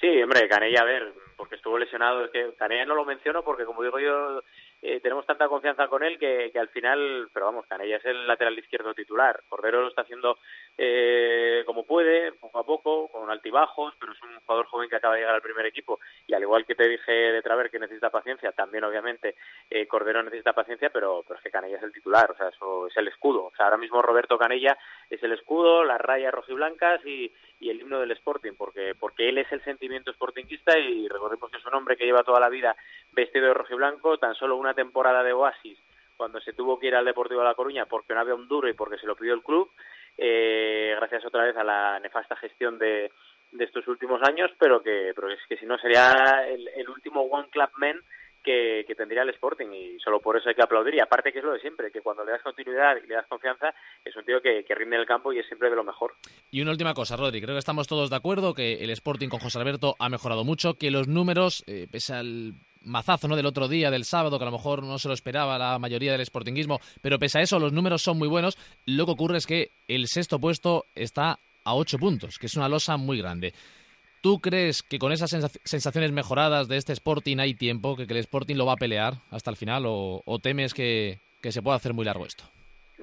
Sí, 0.01 0.23
hombre, 0.23 0.49
Canella, 0.49 0.81
a 0.81 0.85
ver, 0.85 1.13
porque 1.39 1.55
estuvo 1.55 1.79
lesionado. 1.79 2.25
Es 2.25 2.31
que 2.33 2.53
Canella 2.59 2.85
no 2.85 2.97
lo 2.97 3.07
menciono 3.07 3.43
porque, 3.43 3.65
como 3.65 3.83
digo 3.83 3.99
yo, 3.99 4.43
eh, 4.83 5.01
tenemos 5.01 5.25
tanta 5.25 5.49
confianza 5.49 5.87
con 5.87 6.03
él 6.03 6.19
que, 6.19 6.51
que, 6.53 6.59
al 6.59 6.69
final, 6.69 7.31
pero 7.33 7.47
vamos, 7.47 7.65
Canella 7.67 7.97
es 7.97 8.05
el 8.05 8.27
lateral 8.27 8.59
izquierdo 8.59 8.93
titular. 8.93 9.41
Cordero 9.49 9.81
lo 9.81 9.89
está 9.89 10.03
haciendo 10.03 10.39
eh, 10.81 11.65
como 11.67 11.85
puede, 11.85 12.31
poco 12.33 12.59
a 12.61 12.65
poco, 12.65 13.09
con 13.09 13.29
altibajos, 13.29 13.95
pero 13.99 14.13
es 14.13 14.23
un 14.23 14.39
jugador 14.39 14.67
joven 14.67 14.89
que 14.89 14.95
acaba 14.95 15.15
de 15.15 15.21
llegar 15.21 15.35
al 15.35 15.43
primer 15.43 15.67
equipo. 15.67 15.99
Y 16.29 16.35
al 16.35 16.43
igual 16.43 16.65
que 16.65 16.77
te 16.77 16.89
dije 16.89 17.11
de 17.11 17.43
Traver 17.43 17.69
que 17.69 17.81
necesita 17.81 18.11
paciencia, 18.11 18.53
también 18.53 18.85
obviamente 18.85 19.35
eh, 19.69 19.89
Cordero 19.89 20.23
necesita 20.23 20.53
paciencia, 20.53 20.91
pero, 20.91 21.25
pero 21.27 21.37
es 21.37 21.43
que 21.43 21.51
Canella 21.51 21.79
es 21.79 21.83
el 21.83 21.93
titular, 21.93 22.31
o 22.31 22.37
sea, 22.37 22.49
eso 22.49 22.87
es 22.87 22.97
el 22.97 23.09
escudo. 23.09 23.47
O 23.47 23.53
sea, 23.57 23.67
ahora 23.67 23.77
mismo 23.77 24.01
Roberto 24.01 24.39
Canella 24.39 24.79
es 25.11 25.21
el 25.21 25.33
escudo, 25.33 25.85
las 25.85 26.01
rayas 26.01 26.33
rojiblancas 26.33 27.05
y, 27.05 27.33
y 27.59 27.71
el 27.71 27.81
himno 27.81 27.99
del 27.99 28.13
Sporting, 28.13 28.53
porque, 28.57 28.95
porque 28.95 29.29
él 29.29 29.39
es 29.39 29.51
el 29.51 29.65
sentimiento 29.65 30.13
sportingista 30.13 30.79
y 30.79 31.09
recordemos 31.09 31.51
que 31.51 31.59
es 31.59 31.67
un 31.67 31.75
hombre 31.75 31.97
que 31.97 32.05
lleva 32.05 32.23
toda 32.23 32.39
la 32.39 32.49
vida 32.49 32.77
vestido 33.11 33.49
de 33.49 33.55
rojiblanco, 33.55 34.19
tan 34.19 34.37
solo 34.37 34.57
una 34.57 34.75
temporada 34.75 35.25
de 35.25 35.33
oasis 35.33 35.79
cuando 36.19 36.41
se 36.41 36.53
tuvo 36.53 36.79
que 36.79 36.89
ir 36.89 36.97
al 36.97 37.05
Deportivo 37.05 37.41
de 37.41 37.47
La 37.47 37.55
Coruña 37.55 37.87
porque 37.87 38.13
no 38.13 38.21
había 38.21 38.35
un 38.35 38.49
duro 38.49 38.69
y 38.69 38.75
porque 38.75 38.99
se 38.99 39.07
lo 39.07 39.15
pidió 39.15 39.35
el 39.35 39.43
club, 39.43 39.71
eh, 40.19 40.95
gracias 40.97 41.25
otra 41.25 41.45
vez 41.45 41.57
a 41.57 41.65
la 41.65 42.01
nefasta 42.01 42.37
gestión 42.37 42.79
de, 42.79 43.11
de 43.53 43.65
estos 43.65 43.87
últimos 43.87 44.21
años, 44.23 44.51
pero 44.59 44.83
que, 44.83 45.13
pero 45.15 45.31
es 45.31 45.39
que 45.49 45.57
si 45.57 45.65
no 45.65 45.79
sería 45.79 46.45
el, 46.47 46.69
el 46.69 46.89
último 46.89 47.23
One 47.23 47.49
Club 47.51 47.71
Men 47.79 48.03
que, 48.43 48.85
que, 48.87 48.95
tendría 48.95 49.23
el 49.23 49.31
Sporting 49.31 49.69
y 49.73 49.99
solo 50.01 50.21
por 50.21 50.37
eso 50.37 50.49
hay 50.49 50.55
que 50.55 50.63
aplaudir 50.63 50.95
y 50.95 51.01
aparte 51.01 51.33
que 51.33 51.39
es 51.39 51.45
lo 51.45 51.53
de 51.53 51.61
siempre, 51.61 51.91
que 51.91 52.01
cuando 52.01 52.25
le 52.25 52.33
das 52.33 52.43
continuidad 52.43 52.97
y 52.97 53.07
le 53.07 53.15
das 53.15 53.27
confianza 53.27 53.75
es 54.05 54.15
un 54.17 54.25
tío 54.25 54.41
que, 54.41 54.65
que 54.65 54.75
rinde 54.75 54.97
en 54.97 55.03
el 55.03 55.07
campo 55.07 55.33
y 55.33 55.39
es 55.39 55.47
siempre 55.47 55.71
de 55.71 55.77
lo 55.77 55.85
mejor. 55.85 56.15
Y 56.51 56.63
una 56.63 56.71
última 56.71 56.95
cosa, 56.95 57.17
Rodri, 57.17 57.41
creo 57.41 57.55
que 57.55 57.61
estamos 57.61 57.87
todos 57.87 58.11
de 58.11 58.17
acuerdo 58.17 58.55
que 58.55 58.85
el 58.85 58.91
Sporting 58.91 59.29
con 59.29 59.41
José 59.41 59.59
Alberto 59.59 59.95
ha 59.99 60.09
mejorado 60.09 60.45
mucho, 60.45 60.75
que 60.75 60.91
los 60.91 61.09
números, 61.09 61.63
eh, 61.67 61.87
pese 61.91 62.15
al 62.15 62.55
mazazo 62.83 63.29
¿no? 63.29 63.37
del 63.37 63.47
otro 63.47 63.69
día, 63.69 63.91
del 63.91 64.05
sábado, 64.05 64.39
que 64.39 64.45
a 64.45 64.51
lo 64.51 64.53
mejor 64.53 64.83
no 64.83 64.99
se 64.99 65.09
lo 65.09 65.15
esperaba 65.15 65.59
la 65.59 65.79
mayoría 65.79 66.13
del 66.13 66.25
sportinguismo, 66.25 66.81
pero 67.01 67.19
pese 67.19 67.39
a 67.39 67.43
eso 67.43 67.59
los 67.59 67.73
números 67.73 68.03
son 68.03 68.19
muy 68.19 68.29
buenos, 68.29 68.59
lo 68.87 69.07
que 69.07 69.13
ocurre 69.13 69.39
es 69.39 69.47
que 69.47 69.71
el 69.89 70.09
sexto 70.09 70.39
puesto 70.39 70.87
está 70.95 71.39
a 71.65 71.75
ocho 71.75 71.99
puntos, 71.99 72.39
que 72.39 72.47
es 72.47 72.57
una 72.57 72.69
losa 72.69 72.97
muy 72.97 73.19
grande. 73.19 73.53
¿Tú 74.21 74.41
crees 74.41 74.83
que 74.83 74.99
con 74.99 75.13
esas 75.13 75.31
sensaciones 75.65 76.11
mejoradas 76.11 76.67
de 76.67 76.77
este 76.77 76.93
Sporting 76.93 77.39
hay 77.39 77.55
tiempo, 77.55 77.97
que, 77.97 78.07
que 78.07 78.15
el 78.15 78.21
Sporting 78.21 78.57
lo 78.57 78.67
va 78.67 78.73
a 78.73 78.77
pelear 78.77 79.15
hasta 79.31 79.51
el 79.51 79.57
final 79.57 79.85
o, 79.87 80.23
o 80.25 80.39
temes 80.41 80.75
que, 80.75 81.21
que 81.41 81.53
se 81.53 81.63
pueda 81.63 81.77
hacer 81.77 81.95
muy 81.95 82.05
largo 82.05 82.27
esto? 82.27 82.45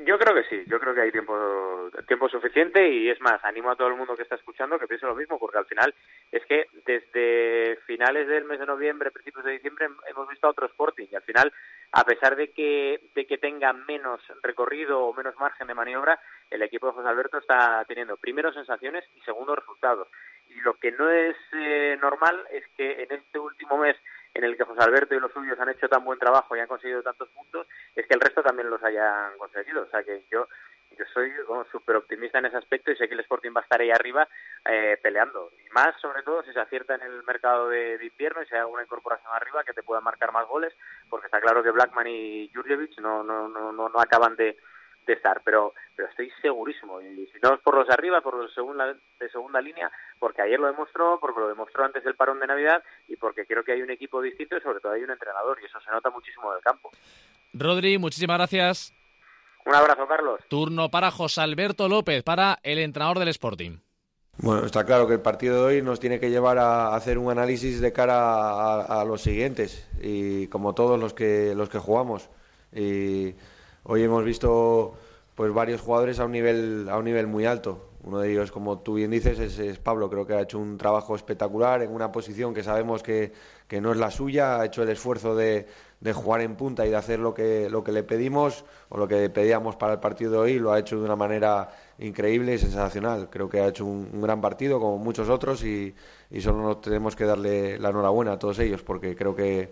Yo 0.04 0.20
creo 0.20 0.36
que 0.36 0.44
sí, 0.50 0.64
yo 0.68 0.78
creo 0.80 0.94
que 0.94 1.02
hay 1.02 1.12
tiempo 1.12 1.90
tiempo 2.08 2.28
suficiente 2.30 2.90
y 2.90 3.10
es 3.10 3.20
más, 3.22 3.44
animo 3.44 3.72
a 3.72 3.76
todo 3.76 3.88
el 3.88 3.96
mundo 3.96 4.16
que 4.16 4.24
está 4.24 4.36
escuchando 4.36 4.78
que 4.78 4.88
piense 4.88 5.06
lo 5.06 5.16
mismo, 5.16 5.40
porque 5.40 5.58
al 5.58 5.66
final 5.66 5.94
es 6.32 6.46
que 6.46 6.68
desde 6.86 7.78
finales 7.86 8.28
del 8.28 8.46
mes 8.46 8.60
de 8.60 8.66
noviembre, 8.66 9.12
principios 9.12 9.46
de 9.46 9.54
diciembre, 9.54 9.88
hemos 10.08 10.28
visto 10.28 10.48
a 10.48 10.50
otro 10.50 10.66
Sporting 10.66 11.08
y 11.10 11.16
al 11.16 11.22
final, 11.24 11.54
a 11.92 12.04
pesar 12.04 12.36
de 12.36 12.52
que, 12.52 13.10
de 13.14 13.26
que 13.26 13.38
tenga 13.38 13.74
menos 13.74 14.22
recorrido 14.44 15.02
o 15.02 15.14
menos 15.14 15.36
margen 15.38 15.68
de 15.68 15.74
maniobra, 15.74 16.20
el 16.50 16.62
equipo 16.62 16.88
de 16.88 16.94
José 16.94 17.08
Alberto 17.08 17.38
está 17.38 17.84
teniendo 17.88 18.18
primero 18.18 18.52
sensaciones 18.52 19.06
y 19.16 19.22
segundo 19.22 19.56
resultados. 19.56 20.08
Y 20.50 20.60
lo 20.62 20.76
que 20.76 20.92
no 20.92 21.10
es 21.10 21.36
eh, 21.54 21.98
normal 22.02 22.46
es 22.52 22.68
que 22.78 23.04
en 23.04 23.12
este 23.12 23.40
último 23.40 23.78
mes 23.78 23.96
en 24.36 24.44
el 24.44 24.56
que 24.56 24.66
José 24.66 24.84
Alberto 24.84 25.16
y 25.16 25.20
los 25.20 25.32
suyos 25.32 25.60
han 25.60 25.70
hecho 25.70 25.90
tan 25.90 26.04
buen 26.04 26.20
trabajo 26.20 26.56
y 26.56 26.60
han 26.60 26.68
conseguido 26.68 27.02
tantos 27.02 27.30
puntos, 27.30 27.68
es 27.96 28.06
que 28.06 28.14
el 28.14 28.20
resto 28.20 28.44
también 28.44 28.70
los 28.70 28.84
hayan 28.84 29.38
conseguido. 29.38 29.84
O 29.84 29.88
sea 29.88 30.04
que 30.04 30.26
yo 30.30 30.48
yo 30.98 31.06
soy 31.14 31.32
súper 31.72 31.98
optimista 31.98 32.40
en 32.40 32.46
ese 32.46 32.58
aspecto 32.58 32.92
y 32.92 32.96
sé 32.96 33.08
que 33.08 33.16
el 33.16 33.20
Sporting 33.22 33.52
va 33.56 33.62
a 33.62 33.64
estar 33.64 33.82
ahí 33.82 33.92
arriba 33.92 34.28
eh, 34.66 34.98
peleando. 35.02 35.52
Y 35.66 35.70
más, 35.72 36.00
sobre 36.00 36.24
todo, 36.24 36.44
si 36.44 36.54
se 36.54 36.60
acierta 36.60 36.96
en 36.96 37.02
el 37.02 37.24
mercado 37.24 37.70
de, 37.70 38.00
invierno 38.02 38.42
y 38.42 38.46
se 38.46 38.56
haga 38.56 38.68
una 38.68 38.84
incorporación 38.84 39.32
arriba 39.34 39.64
que 39.64 39.74
te 39.74 39.84
pueda 39.84 40.00
marcar 40.00 40.32
más 40.32 40.48
goles, 40.48 40.74
porque 41.10 41.26
está 41.28 41.42
claro 41.42 41.64
que 41.64 41.72
Blackman 41.72 42.08
y 42.08 42.50
Jurjevic 42.54 42.98
no, 43.00 43.24
no, 43.24 43.50
no, 43.50 43.72
no, 43.72 43.90
no 43.90 44.00
acaban 44.00 44.36
de, 44.36 44.58
de 45.06 45.14
estar, 45.14 45.42
pero 45.44 45.74
pero 45.96 46.10
estoy 46.10 46.30
segurísimo 46.42 47.02
y 47.02 47.28
si 47.28 47.40
no 47.42 47.54
es 47.54 47.62
por 47.62 47.76
los 47.76 47.88
de 47.88 47.94
arriba, 47.94 48.22
por 48.22 48.36
los 48.36 48.50
de 48.50 48.54
segunda, 48.54 48.94
de 48.94 49.30
segunda 49.30 49.62
línea, 49.62 49.90
porque 50.20 50.42
ayer 50.42 50.60
lo 50.60 50.68
demostró, 50.68 51.20
porque 51.20 51.40
lo 51.40 51.48
demostró 51.48 51.86
antes 51.86 52.04
del 52.04 52.16
parón 52.16 52.40
de 52.40 52.48
Navidad 52.48 52.84
y 53.08 53.16
porque 53.16 53.46
creo 53.46 53.64
que 53.64 53.72
hay 53.72 53.82
un 53.82 53.92
equipo 53.92 54.22
distinto 54.22 54.58
y 54.58 54.62
sobre 54.62 54.80
todo 54.80 54.92
hay 54.92 55.04
un 55.04 55.12
entrenador 55.12 55.58
y 55.62 55.66
eso 55.66 55.80
se 55.80 55.92
nota 55.92 56.10
muchísimo 56.10 56.52
del 56.54 56.62
campo. 56.62 56.92
Rodri, 57.54 57.98
muchísimas 57.98 58.38
gracias. 58.38 58.94
Un 59.66 59.74
abrazo, 59.74 60.08
Carlos. 60.08 60.42
Turno 60.48 60.92
para 60.92 61.10
José 61.12 61.42
Alberto 61.42 61.88
López, 61.88 62.24
para 62.24 62.60
el 62.62 62.80
entrenador 62.80 63.20
del 63.20 63.30
Sporting. 63.30 63.80
Bueno, 64.38 64.66
está 64.66 64.86
claro 64.86 65.08
que 65.08 65.14
el 65.14 65.22
partido 65.22 65.56
de 65.56 65.76
hoy 65.78 65.82
nos 65.82 66.02
tiene 66.02 66.20
que 66.20 66.30
llevar 66.30 66.58
a 66.58 66.94
hacer 66.94 67.18
un 67.18 67.32
análisis 67.32 67.80
de 67.80 67.94
cara 67.94 68.16
a, 68.20 69.02
a 69.02 69.06
los 69.06 69.22
siguientes 69.22 69.90
y 70.02 70.48
como 70.48 70.76
todos 70.76 71.00
los 71.00 71.14
que 71.14 71.56
los 71.56 71.70
que 71.70 71.80
jugamos. 71.80 72.30
Y 72.74 73.34
hoy 73.86 74.04
hemos 74.04 74.24
visto 74.24 74.96
pues 75.36 75.54
varios 75.54 75.82
jugadores 75.82 76.20
a 76.20 76.26
un 76.26 76.32
nivel 76.32 76.88
a 76.90 76.98
un 76.98 77.06
nivel 77.06 77.28
muy 77.28 77.46
alto. 77.46 77.90
Uno 78.04 78.20
de 78.20 78.32
ellos, 78.32 78.52
como 78.52 78.80
tú 78.80 78.94
bien 78.94 79.10
dices, 79.10 79.40
es, 79.40 79.58
es 79.58 79.80
Pablo. 79.80 80.10
Creo 80.12 80.28
que 80.28 80.34
ha 80.36 80.42
hecho 80.42 80.60
un 80.60 80.78
trabajo 80.78 81.16
espectacular 81.16 81.82
en 81.82 81.92
una 81.92 82.12
posición 82.12 82.54
que 82.54 82.62
sabemos 82.64 83.02
que, 83.02 83.34
que 83.68 83.82
no 83.82 83.92
es 83.92 83.98
la 83.98 84.12
suya. 84.12 84.60
Ha 84.60 84.66
hecho 84.66 84.84
el 84.84 84.90
esfuerzo 84.90 85.36
de, 85.36 85.66
de 86.02 86.14
jugar 86.14 86.42
en 86.42 86.56
punta 86.56 86.86
y 86.86 86.92
de 86.92 86.96
hacer 86.98 87.20
lo 87.20 87.34
que, 87.34 87.68
lo 87.70 87.84
que 87.84 87.92
le 87.92 88.04
pedimos 88.04 88.64
o 88.90 88.98
lo 88.98 89.08
que 89.08 89.28
pedíamos 89.32 89.76
para 89.76 89.94
el 89.94 90.00
partido 90.00 90.34
de 90.34 90.38
hoy. 90.38 90.60
Lo 90.60 90.72
ha 90.72 90.80
hecho 90.80 91.00
de 91.00 91.06
una 91.06 91.16
manera 91.16 91.70
increíble 91.98 92.54
y 92.54 92.60
sensacional. 92.60 93.30
Creo 93.32 93.50
que 93.50 93.60
ha 93.60 93.68
hecho 93.68 93.86
un, 93.86 94.22
gran 94.22 94.40
partido, 94.40 94.80
como 94.80 95.00
muchos 95.00 95.28
otros, 95.30 95.64
y, 95.64 95.96
solo 96.40 96.62
nos 96.62 96.82
tenemos 96.82 97.16
que 97.16 97.26
darle 97.26 97.80
la 97.80 97.90
enhorabuena 97.90 98.34
a 98.34 98.40
todos 98.40 98.60
ellos, 98.60 98.84
porque 98.84 99.16
creo 99.16 99.36
que 99.36 99.72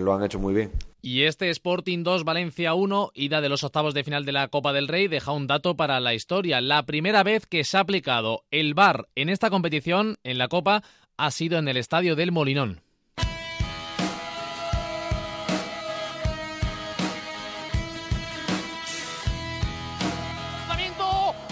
lo 0.00 0.14
han 0.14 0.24
hecho 0.24 0.38
muy 0.38 0.54
bien. 0.54 0.72
Y 1.00 1.22
este 1.24 1.48
Sporting 1.50 2.02
2, 2.02 2.24
Valencia 2.24 2.74
1, 2.74 3.12
ida 3.14 3.40
de 3.40 3.48
los 3.48 3.62
octavos 3.62 3.94
de 3.94 4.02
final 4.02 4.24
de 4.24 4.32
la 4.32 4.48
Copa 4.48 4.72
del 4.72 4.88
Rey, 4.88 5.06
deja 5.06 5.30
un 5.30 5.46
dato 5.46 5.76
para 5.76 6.00
la 6.00 6.12
historia. 6.12 6.60
La 6.60 6.86
primera 6.86 7.22
vez 7.22 7.46
que 7.46 7.62
se 7.62 7.76
ha 7.76 7.80
aplicado 7.80 8.44
el 8.50 8.74
VAR 8.74 9.08
en 9.14 9.28
esta 9.28 9.48
competición, 9.48 10.16
en 10.24 10.38
la 10.38 10.48
Copa, 10.48 10.82
ha 11.16 11.30
sido 11.30 11.58
en 11.58 11.68
el 11.68 11.76
estadio 11.76 12.16
del 12.16 12.32
Molinón. 12.32 12.82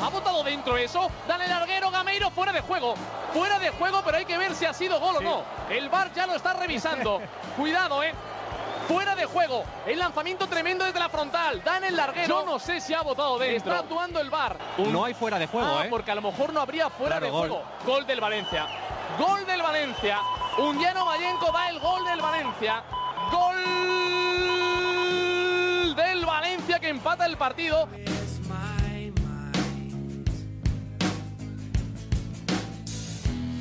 Ha 0.02 0.10
botado 0.10 0.44
dentro 0.44 0.76
eso. 0.76 1.10
Dale 1.26 1.48
larguero, 1.48 1.90
Gameiro, 1.90 2.30
fuera 2.30 2.52
de 2.52 2.60
juego. 2.60 2.94
Fuera 3.32 3.58
de 3.58 3.70
juego, 3.70 4.02
pero 4.04 4.18
hay 4.18 4.24
que 4.24 4.38
ver 4.38 4.54
si 4.54 4.64
ha 4.64 4.72
sido 4.72 5.00
gol 5.00 5.16
sí. 5.18 5.24
o 5.24 5.28
no. 5.28 5.44
El 5.68 5.88
VAR 5.88 6.12
ya 6.14 6.26
lo 6.26 6.36
está 6.36 6.52
revisando. 6.52 7.20
Cuidado, 7.56 8.04
eh 8.04 8.12
fuera 8.86 9.14
de 9.14 9.24
juego. 9.24 9.64
El 9.86 9.98
lanzamiento 9.98 10.46
tremendo 10.46 10.84
desde 10.84 10.98
la 10.98 11.08
frontal. 11.08 11.62
Dan 11.64 11.84
el 11.84 11.96
larguero. 11.96 12.28
Yo 12.28 12.44
no 12.44 12.58
sé 12.58 12.80
si 12.80 12.94
ha 12.94 13.02
votado 13.02 13.38
dentro. 13.38 13.72
Está 13.72 13.78
actuando 13.80 14.20
el 14.20 14.30
bar. 14.30 14.56
No 14.78 15.04
hay 15.04 15.14
fuera 15.14 15.38
de 15.38 15.46
juego, 15.46 15.78
ah, 15.78 15.86
¿eh? 15.86 15.88
Porque 15.90 16.10
a 16.10 16.14
lo 16.14 16.22
mejor 16.22 16.52
no 16.52 16.60
habría 16.60 16.90
fuera 16.90 17.18
claro, 17.18 17.26
de 17.26 17.32
gol. 17.32 17.48
juego. 17.48 17.64
Gol 17.84 18.06
del 18.06 18.20
Valencia. 18.20 18.66
Gol 19.18 19.46
del 19.46 19.62
Valencia. 19.62 20.20
Undiano 20.58 21.04
Mayenco 21.04 21.52
da 21.52 21.68
el 21.70 21.78
gol 21.80 22.04
del 22.04 22.20
Valencia. 22.20 22.82
Gol 23.32 23.56
del 25.94 26.24
Valencia 26.24 26.78
que 26.78 26.88
empata 26.88 27.26
el 27.26 27.36
partido. 27.36 27.88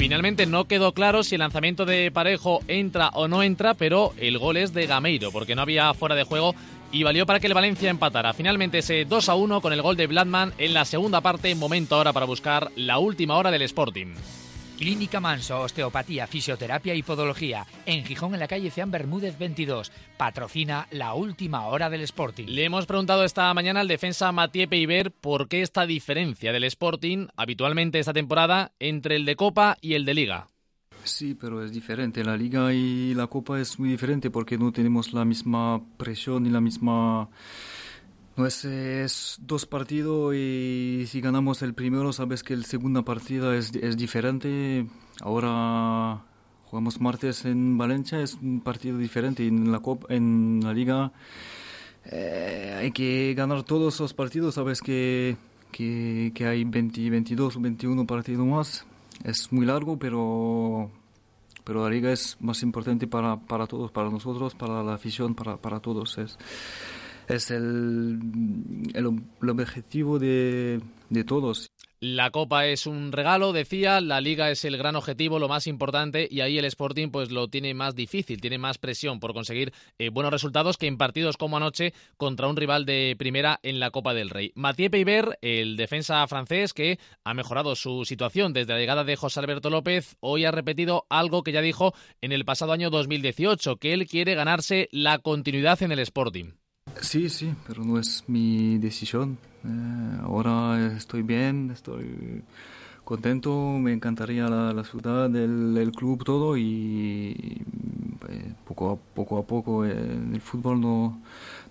Finalmente 0.06 0.46
no 0.46 0.66
quedó 0.66 0.92
claro 0.92 1.24
si 1.24 1.34
el 1.34 1.40
lanzamiento 1.40 1.84
de 1.84 2.12
Parejo 2.12 2.60
entra 2.68 3.10
o 3.16 3.28
no 3.28 3.42
entra, 3.42 3.74
pero 3.74 4.14
el 4.18 4.38
gol 4.38 4.56
es 4.56 4.72
de 4.72 4.86
Gameiro, 4.86 5.32
porque 5.32 5.56
no 5.56 5.64
había 5.64 5.96
fuera 5.96 6.14
de 6.14 6.22
juego 6.22 6.54
y 6.92 7.02
valió 7.02 7.26
para 7.26 7.40
que 7.40 7.48
el 7.48 7.56
Valencia 7.56 7.90
empatara. 7.90 8.32
Finalmente 8.34 8.78
ese 8.78 9.06
2 9.06 9.30
a 9.30 9.34
1 9.34 9.62
con 9.62 9.74
el 9.74 9.82
gol 9.82 9.98
de 9.98 10.06
Bladman 10.06 10.54
en 10.60 10.76
la 10.76 10.86
segunda 10.86 11.22
parte, 11.22 11.56
momento 11.56 11.96
ahora 11.96 12.14
para 12.14 12.28
buscar 12.28 12.70
la 12.76 13.00
última 13.00 13.36
hora 13.36 13.50
del 13.50 13.64
Sporting. 13.64 14.14
Clínica 14.78 15.20
Manso, 15.20 15.62
osteopatía, 15.62 16.28
fisioterapia 16.28 16.94
y 16.96 17.04
podología. 17.04 17.66
En 17.86 18.04
Gijón, 18.04 18.34
en 18.34 18.40
la 18.40 18.48
calle 18.48 18.72
Cian 18.72 18.92
Bermúdez 18.92 19.38
22. 19.38 19.92
Patrocina 20.18 20.88
la 20.92 21.14
última 21.14 21.68
hora 21.68 21.90
del 21.90 22.02
Sporting. 22.02 22.48
Le 22.48 22.66
hemos 22.66 22.86
preguntado 22.86 23.24
esta 23.24 23.54
mañana 23.54 23.80
al 23.80 23.88
defensa 23.88 24.32
Mathieu 24.32 24.68
Peiber 24.68 25.12
por 25.12 25.48
qué 25.48 25.62
esta 25.62 25.86
diferencia 25.86 26.52
del 26.52 26.66
Sporting, 26.66 27.28
habitualmente 27.38 28.00
esta 28.00 28.14
temporada, 28.14 28.74
entre 28.80 29.16
el 29.16 29.26
de 29.26 29.36
Copa 29.36 29.78
y 29.80 29.94
el 29.94 30.06
de 30.06 30.14
Liga. 30.14 30.50
Sí, 31.06 31.36
pero 31.36 31.64
es 31.64 31.72
diferente. 31.72 32.24
La 32.24 32.36
Liga 32.36 32.74
y 32.74 33.14
la 33.14 33.28
Copa 33.28 33.60
es 33.60 33.80
muy 33.80 33.90
diferente 33.90 34.32
porque 34.32 34.58
no 34.58 34.72
tenemos 34.72 35.14
la 35.14 35.24
misma 35.24 35.82
presión 35.98 36.44
ni 36.44 36.50
la 36.50 36.62
misma 36.62 37.30
no 38.38 38.46
es, 38.46 39.38
dos 39.42 39.66
partidos 39.66 40.36
y 40.36 41.06
si 41.08 41.22
ganamos 41.22 41.62
el 41.62 41.74
primero, 41.74 42.12
sabes 42.12 42.44
que 42.44 42.54
el 42.54 42.66
segundo 42.66 43.06
partido 43.06 43.54
es, 43.54 43.74
es 43.76 43.96
diferente. 43.96 44.86
Ahora 45.22 46.22
jugamos 46.66 47.00
martes 47.00 47.46
en 47.46 47.78
Valencia, 47.78 48.20
es 48.20 48.36
un 48.36 48.60
partido 48.60 48.98
diferente. 48.98 49.44
Y 49.44 49.48
en 49.48 49.72
la, 49.72 49.80
Copa, 49.80 50.14
en 50.14 50.60
la 50.64 50.74
Liga 50.74 51.14
eh, 52.06 52.76
hay 52.78 52.92
que 52.92 53.34
ganar 53.38 53.64
todos 53.64 54.00
los 54.02 54.14
partidos. 54.14 54.56
Sabes 54.56 54.82
que, 54.82 55.38
que, 55.72 56.34
que 56.36 56.46
hay 56.46 56.66
20, 56.66 57.10
22 57.10 57.56
o 57.56 57.60
21 57.62 58.06
partidos 58.06 58.46
más. 58.46 58.86
Es 59.24 59.52
muy 59.54 59.66
largo, 59.66 59.98
pero 59.98 60.92
pero 61.64 61.84
la 61.84 61.90
liga 61.90 62.12
es 62.12 62.38
más 62.42 62.62
importante 62.62 63.08
para, 63.08 63.38
para 63.38 63.66
todos, 63.66 63.92
para 63.92 64.10
nosotros, 64.12 64.54
para 64.54 64.84
la 64.84 64.94
afición, 64.94 65.34
para, 65.34 65.58
para 65.58 65.80
todos. 65.80 66.18
Es, 66.20 66.38
es 67.28 67.52
el, 67.52 68.20
el, 68.94 69.50
objetivo 69.50 70.20
de, 70.20 70.82
de 71.10 71.24
todos. 71.24 71.72
La 72.02 72.30
Copa 72.30 72.68
es 72.68 72.86
un 72.86 73.12
regalo, 73.12 73.54
decía, 73.54 74.02
la 74.02 74.22
Liga 74.22 74.52
es 74.52 74.64
el 74.66 74.78
gran 74.78 74.96
objetivo, 74.96 75.40
lo 75.40 75.48
más 75.48 75.66
importante, 75.66 76.28
y 76.30 76.42
ahí 76.42 76.58
el 76.58 76.66
Sporting 76.66 77.10
pues 77.10 77.32
lo 77.32 77.48
tiene 77.48 77.74
más 77.74 77.96
difícil, 77.96 78.42
tiene 78.42 78.58
más 78.58 78.78
presión 78.78 79.20
por 79.20 79.34
conseguir 79.34 79.74
eh, 79.98 80.10
buenos 80.10 80.32
resultados 80.32 80.78
que 80.78 80.88
en 80.88 80.98
partidos 80.98 81.38
como 81.38 81.58
anoche 81.58 81.94
contra 82.18 82.48
un 82.48 82.58
rival 82.58 82.86
de 82.86 83.16
primera 83.18 83.60
en 83.64 83.80
la 83.80 83.92
Copa 83.92 84.14
del 84.14 84.30
Rey. 84.30 84.52
Mathieu 84.56 84.92
Peiber, 84.92 85.40
el 85.42 85.78
defensa 85.78 86.28
francés 86.28 86.74
que 86.74 87.00
ha 87.24 87.34
mejorado 87.34 87.76
su 87.76 88.06
situación 88.06 88.54
desde 88.54 88.74
la 88.74 88.80
llegada 88.80 89.04
de 89.04 89.16
José 89.16 89.40
Alberto 89.40 89.70
López, 89.70 90.18
hoy 90.20 90.46
ha 90.46 90.52
repetido 90.52 91.08
algo 91.10 91.44
que 91.44 91.54
ya 91.54 91.62
dijo 91.62 91.94
en 92.22 92.34
el 92.34 92.46
pasado 92.46 92.74
año 92.74 92.90
2018, 92.90 93.78
que 93.78 93.94
él 93.94 94.06
quiere 94.06 94.36
ganarse 94.36 94.90
la 94.92 95.18
continuidad 95.20 95.82
en 95.82 95.94
el 95.94 96.00
Sporting. 96.00 96.52
Sí, 97.02 97.30
sí, 97.30 97.54
pero 97.68 97.84
no 97.84 98.00
es 98.00 98.24
mi 98.28 98.78
decisión. 98.78 99.38
Eh, 99.64 100.18
ahora 100.24 100.96
estoy 100.96 101.22
bien, 101.22 101.72
estoy 101.72 102.44
contento, 103.04 103.78
me 103.80 103.94
encantaría 103.94 104.48
la, 104.48 104.84
ciudad, 104.84 105.34
el, 105.36 105.92
club, 105.96 106.24
todo 106.24 106.58
y 106.58 107.62
eh, 108.30 108.54
poco, 108.66 108.92
a, 108.92 108.96
poco 109.16 109.38
a 109.38 109.44
poco 109.46 109.86
en 109.86 110.34
el 110.34 110.42
fútbol 110.42 110.82
no, 110.82 111.22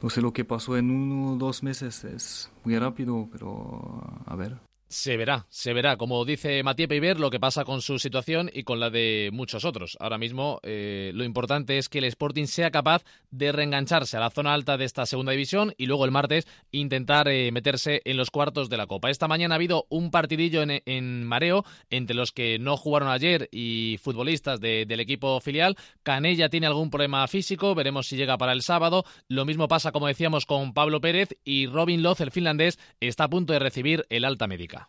no 0.00 0.10
sé 0.10 0.22
lo 0.22 0.32
que 0.32 0.44
pasó 0.44 0.76
en 0.76 0.90
uno 0.90 1.32
o 1.32 1.36
dos 1.36 1.62
meses, 1.62 2.04
es 2.04 2.50
muy 2.64 2.78
rápido, 2.78 3.28
pero 3.32 4.02
a 4.26 4.36
ver. 4.36 4.73
Se 4.94 5.16
verá, 5.16 5.44
se 5.48 5.72
verá, 5.72 5.96
como 5.96 6.24
dice 6.24 6.62
Matías 6.62 6.88
Peiber, 6.88 7.18
lo 7.18 7.28
que 7.28 7.40
pasa 7.40 7.64
con 7.64 7.82
su 7.82 7.98
situación 7.98 8.48
y 8.54 8.62
con 8.62 8.78
la 8.78 8.90
de 8.90 9.30
muchos 9.32 9.64
otros. 9.64 9.96
Ahora 9.98 10.18
mismo 10.18 10.60
eh, 10.62 11.10
lo 11.14 11.24
importante 11.24 11.78
es 11.78 11.88
que 11.88 11.98
el 11.98 12.04
Sporting 12.04 12.46
sea 12.46 12.70
capaz 12.70 13.02
de 13.32 13.50
reengancharse 13.50 14.16
a 14.16 14.20
la 14.20 14.30
zona 14.30 14.54
alta 14.54 14.76
de 14.76 14.84
esta 14.84 15.04
segunda 15.04 15.32
división 15.32 15.74
y 15.78 15.86
luego 15.86 16.04
el 16.04 16.12
martes 16.12 16.46
intentar 16.70 17.26
eh, 17.26 17.50
meterse 17.50 18.02
en 18.04 18.16
los 18.16 18.30
cuartos 18.30 18.70
de 18.70 18.76
la 18.76 18.86
Copa. 18.86 19.10
Esta 19.10 19.26
mañana 19.26 19.56
ha 19.56 19.56
habido 19.56 19.84
un 19.88 20.12
partidillo 20.12 20.62
en, 20.62 21.24
mareo 21.24 21.64
entre 21.90 22.14
los 22.14 22.30
que 22.30 22.60
no 22.60 22.76
jugaron 22.76 23.08
ayer 23.08 23.48
y 23.50 23.98
futbolistas 24.00 24.60
del 24.60 25.00
equipo 25.00 25.40
filial. 25.40 25.76
Canella 26.04 26.48
tiene 26.48 26.68
algún 26.68 26.90
problema 26.90 27.26
físico, 27.26 27.74
veremos 27.74 28.06
si 28.06 28.16
llega 28.16 28.38
para 28.38 28.52
el 28.52 28.62
sábado. 28.62 29.04
Lo 29.26 29.44
mismo 29.44 29.66
pasa, 29.66 29.90
como 29.90 30.06
decíamos, 30.06 30.46
con 30.46 30.72
Pablo 30.72 31.00
Pérez 31.00 31.30
y 31.42 31.66
Robin 31.66 32.04
Loz, 32.04 32.20
el 32.20 32.30
finlandés, 32.30 32.78
está 33.00 33.24
a 33.24 33.28
punto 33.28 33.52
de 33.52 33.58
recibir 33.58 34.06
el 34.08 34.24
alta 34.24 34.46
médica. 34.46 34.83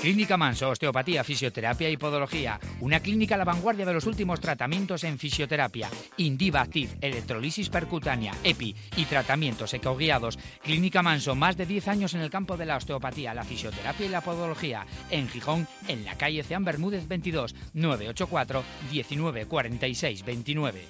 Clínica 0.00 0.36
Manso, 0.36 0.70
osteopatía, 0.70 1.24
fisioterapia 1.24 1.90
y 1.90 1.96
podología. 1.96 2.60
Una 2.80 3.00
clínica 3.00 3.34
a 3.34 3.38
la 3.38 3.44
vanguardia 3.44 3.84
de 3.84 3.92
los 3.92 4.06
últimos 4.06 4.38
tratamientos 4.40 5.02
en 5.02 5.18
fisioterapia. 5.18 5.90
Indiva 6.18 6.60
Active, 6.60 6.96
electrolisis 7.00 7.68
percutánea, 7.68 8.32
EPI 8.44 8.76
y 8.96 9.04
tratamientos 9.06 9.74
ecoguiados. 9.74 10.38
Clínica 10.62 11.02
Manso, 11.02 11.34
más 11.34 11.56
de 11.56 11.66
10 11.66 11.88
años 11.88 12.14
en 12.14 12.20
el 12.20 12.30
campo 12.30 12.56
de 12.56 12.66
la 12.66 12.76
osteopatía, 12.76 13.34
la 13.34 13.42
fisioterapia 13.42 14.06
y 14.06 14.08
la 14.08 14.20
podología. 14.20 14.86
En 15.10 15.28
Gijón, 15.28 15.66
en 15.88 16.04
la 16.04 16.16
calle 16.16 16.44
Ceán 16.44 16.64
Bermúdez 16.64 17.08
22, 17.08 17.56
984 17.74 18.62
1946 18.92 20.24
29. 20.24 20.84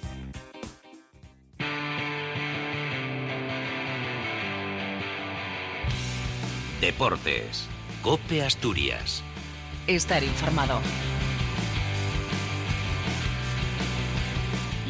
Deportes. 6.79 7.67
Cope 8.01 8.41
Asturias. 8.41 9.21
Estar 9.85 10.23
informado. 10.23 10.79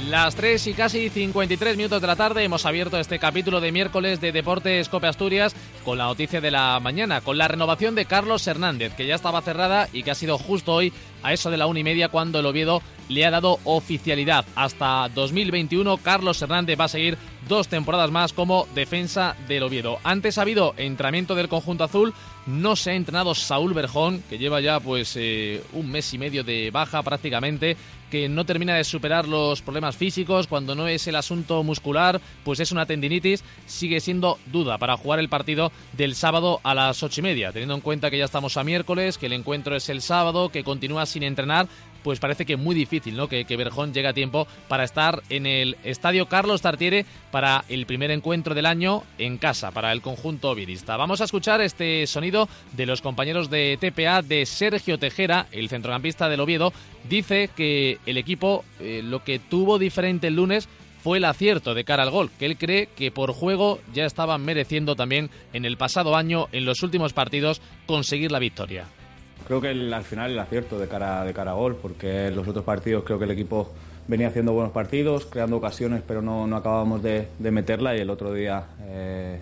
Las 0.07 0.35
3 0.35 0.67
y 0.67 0.73
casi 0.73 1.09
53 1.09 1.75
minutos 1.75 2.01
de 2.01 2.07
la 2.07 2.15
tarde 2.15 2.43
hemos 2.43 2.67
abierto 2.67 2.99
este 2.99 3.17
capítulo 3.17 3.61
de 3.61 3.71
miércoles 3.71 4.21
de 4.21 4.31
Deportes 4.31 4.89
Cope 4.89 5.07
Asturias 5.07 5.55
con 5.83 5.97
la 5.97 6.05
noticia 6.05 6.39
de 6.39 6.51
la 6.51 6.79
mañana, 6.79 7.21
con 7.21 7.39
la 7.39 7.47
renovación 7.47 7.95
de 7.95 8.05
Carlos 8.05 8.45
Hernández, 8.45 8.93
que 8.93 9.07
ya 9.07 9.15
estaba 9.15 9.41
cerrada 9.41 9.89
y 9.91 10.03
que 10.03 10.11
ha 10.11 10.15
sido 10.15 10.37
justo 10.37 10.73
hoy 10.73 10.93
a 11.23 11.33
eso 11.33 11.49
de 11.49 11.57
la 11.57 11.65
una 11.65 11.79
y 11.79 11.83
media 11.83 12.09
cuando 12.09 12.39
el 12.39 12.45
Oviedo 12.45 12.83
le 13.07 13.25
ha 13.25 13.31
dado 13.31 13.59
oficialidad. 13.63 14.45
Hasta 14.55 15.09
2021 15.09 15.97
Carlos 15.97 16.41
Hernández 16.41 16.79
va 16.79 16.85
a 16.85 16.89
seguir 16.89 17.17
dos 17.47 17.67
temporadas 17.67 18.11
más 18.11 18.33
como 18.33 18.67
defensa 18.75 19.35
del 19.47 19.63
Oviedo. 19.63 19.99
Antes 20.03 20.37
ha 20.37 20.41
habido 20.41 20.73
entrenamiento 20.77 21.35
del 21.35 21.47
conjunto 21.47 21.83
azul, 21.83 22.13
no 22.45 22.75
se 22.75 22.91
ha 22.91 22.95
entrenado 22.95 23.35
Saúl 23.35 23.73
Berjón, 23.73 24.23
que 24.29 24.37
lleva 24.37 24.61
ya 24.61 24.79
pues 24.79 25.13
eh, 25.15 25.63
un 25.73 25.89
mes 25.91 26.13
y 26.13 26.17
medio 26.17 26.43
de 26.43 26.71
baja 26.71 27.03
prácticamente, 27.03 27.77
que 28.09 28.27
no 28.27 28.45
termina 28.45 28.75
de 28.75 28.83
superar 28.83 29.27
los 29.27 29.61
problemas 29.61 29.95
físicos, 29.95 30.47
cuando 30.47 30.73
no 30.75 30.87
es 30.87 31.07
el 31.07 31.15
asunto 31.15 31.63
muscular, 31.63 32.19
pues 32.43 32.59
es 32.59 32.71
una 32.71 32.85
tendinitis, 32.85 33.43
sigue 33.67 33.99
siendo 33.99 34.39
duda 34.47 34.77
para 34.77 34.97
jugar 34.97 35.19
el 35.19 35.29
partido 35.29 35.71
del 35.93 36.15
sábado 36.15 36.59
a 36.63 36.73
las 36.73 37.03
ocho 37.03 37.21
y 37.21 37.23
media, 37.23 37.51
teniendo 37.51 37.75
en 37.75 37.81
cuenta 37.81 38.09
que 38.09 38.17
ya 38.17 38.25
estamos 38.25 38.57
a 38.57 38.63
miércoles, 38.63 39.17
que 39.17 39.27
el 39.27 39.33
encuentro 39.33 39.75
es 39.75 39.89
el 39.89 40.01
sábado, 40.01 40.49
que 40.49 40.63
continúa 40.63 41.05
sin 41.05 41.23
entrenar, 41.23 41.67
pues 42.03 42.19
parece 42.19 42.45
que 42.45 42.57
muy 42.57 42.75
difícil, 42.75 43.15
¿no? 43.15 43.27
Que, 43.27 43.45
que 43.45 43.57
Berjón 43.57 43.93
llegue 43.93 44.07
a 44.07 44.13
tiempo 44.13 44.47
para 44.67 44.83
estar 44.83 45.21
en 45.29 45.45
el 45.45 45.77
estadio 45.83 46.27
Carlos 46.27 46.61
Tartiere 46.61 47.05
para 47.31 47.63
el 47.69 47.85
primer 47.85 48.11
encuentro 48.11 48.55
del 48.55 48.65
año 48.65 49.03
en 49.17 49.37
casa, 49.37 49.71
para 49.71 49.91
el 49.91 50.01
conjunto 50.01 50.53
virista. 50.55 50.97
Vamos 50.97 51.21
a 51.21 51.25
escuchar 51.25 51.61
este 51.61 52.07
sonido 52.07 52.47
de 52.73 52.85
los 52.85 53.01
compañeros 53.01 53.49
de 53.49 53.77
TPA 53.79 54.21
de 54.21 54.45
Sergio 54.45 54.97
Tejera, 54.97 55.47
el 55.51 55.69
centrocampista 55.69 56.29
del 56.29 56.39
Oviedo. 56.39 56.73
Dice 57.07 57.49
que 57.55 57.99
el 58.05 58.17
equipo 58.17 58.63
eh, 58.79 59.01
lo 59.03 59.23
que 59.23 59.39
tuvo 59.39 59.79
diferente 59.79 60.27
el 60.27 60.35
lunes 60.35 60.67
fue 61.01 61.17
el 61.17 61.25
acierto 61.25 61.73
de 61.73 61.85
cara 61.85 62.03
al 62.03 62.11
gol, 62.11 62.29
que 62.37 62.45
él 62.45 62.57
cree 62.57 62.87
que 62.87 63.11
por 63.11 63.31
juego 63.31 63.79
ya 63.93 64.05
estaban 64.05 64.43
mereciendo 64.43 64.95
también 64.95 65.29
en 65.53 65.65
el 65.65 65.77
pasado 65.77 66.15
año, 66.15 66.47
en 66.51 66.65
los 66.65 66.83
últimos 66.83 67.13
partidos, 67.13 67.61
conseguir 67.85 68.31
la 68.31 68.39
victoria. 68.39 68.85
Creo 69.49 69.61
que 69.61 69.69
al 69.69 70.03
final 70.03 70.29
el 70.29 70.37
acierto 70.37 70.77
de 70.77 70.87
cara, 70.87 71.23
de 71.25 71.33
cara 71.33 71.49
a 71.49 71.53
gol, 71.55 71.75
porque 71.75 72.27
en 72.27 72.35
los 72.35 72.47
otros 72.47 72.63
partidos 72.63 73.03
creo 73.03 73.17
que 73.17 73.25
el 73.25 73.31
equipo 73.31 73.67
venía 74.07 74.27
haciendo 74.27 74.53
buenos 74.53 74.71
partidos, 74.71 75.25
creando 75.25 75.57
ocasiones, 75.57 76.03
pero 76.07 76.21
no, 76.21 76.45
no 76.45 76.55
acabábamos 76.55 77.01
de, 77.01 77.25
meterla 77.39 77.97
y 77.97 78.01
el 78.01 78.11
otro 78.11 78.31
día 78.31 78.67
eh, 78.83 79.41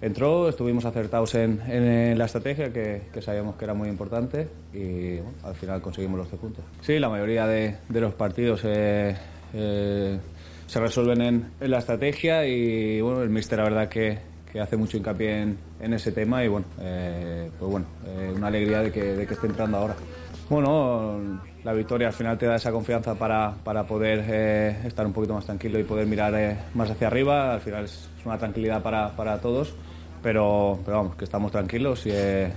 entró, 0.00 0.48
estuvimos 0.48 0.84
acertados 0.84 1.34
en, 1.34 2.16
la 2.16 2.24
estrategia 2.24 2.72
que, 2.72 3.02
que, 3.12 3.20
sabíamos 3.20 3.56
que 3.56 3.64
era 3.64 3.74
muy 3.74 3.88
importante 3.88 4.46
y 4.72 5.18
al 5.42 5.56
final 5.56 5.82
conseguimos 5.82 6.18
los 6.18 6.28
tres 6.28 6.40
puntos. 6.40 6.64
Sí, 6.82 7.00
la 7.00 7.08
mayoría 7.08 7.48
de, 7.48 7.78
de 7.88 8.00
los 8.00 8.14
partidos 8.14 8.60
eh, 8.62 9.16
eh, 9.54 10.20
se 10.68 10.78
resuelven 10.78 11.20
en, 11.20 11.50
en, 11.60 11.70
la 11.72 11.78
estrategia 11.78 12.46
y 12.46 13.00
bueno, 13.00 13.22
el 13.22 13.30
míster 13.30 13.58
la 13.58 13.64
verdad 13.64 13.88
que, 13.88 14.18
hace 14.60 14.76
mucho 14.76 14.96
hincapié 14.96 15.56
en, 15.80 15.92
ese 15.92 16.12
tema 16.12 16.44
y 16.44 16.48
bueno, 16.48 16.66
eh, 16.80 17.50
pues 17.58 17.70
bueno, 17.70 17.86
eh, 18.06 18.32
una 18.34 18.48
alegría 18.48 18.82
de 18.82 18.92
que, 18.92 19.22
esté 19.22 19.46
entrando 19.46 19.78
ahora. 19.78 19.96
Bueno, 20.48 21.40
la 21.64 21.72
victoria 21.72 22.08
al 22.08 22.12
final 22.12 22.38
te 22.38 22.46
da 22.46 22.56
esa 22.56 22.70
confianza 22.70 23.14
para, 23.14 23.54
para 23.64 23.84
poder 23.84 24.24
eh, 24.28 24.76
estar 24.84 25.04
un 25.04 25.12
poquito 25.12 25.34
más 25.34 25.44
tranquilo 25.44 25.78
y 25.78 25.84
poder 25.84 26.06
mirar 26.06 26.56
más 26.74 26.90
hacia 26.90 27.08
arriba. 27.08 27.54
Al 27.54 27.60
final 27.60 27.84
es 27.84 28.08
una 28.24 28.38
tranquilidad 28.38 28.82
para, 28.82 29.16
para 29.16 29.40
todos 29.40 29.74
pero, 30.26 30.80
pero 30.84 30.96
vamos, 30.96 31.14
que 31.14 31.24
estamos 31.24 31.52
tranquilos 31.52 32.04
y 32.04 32.10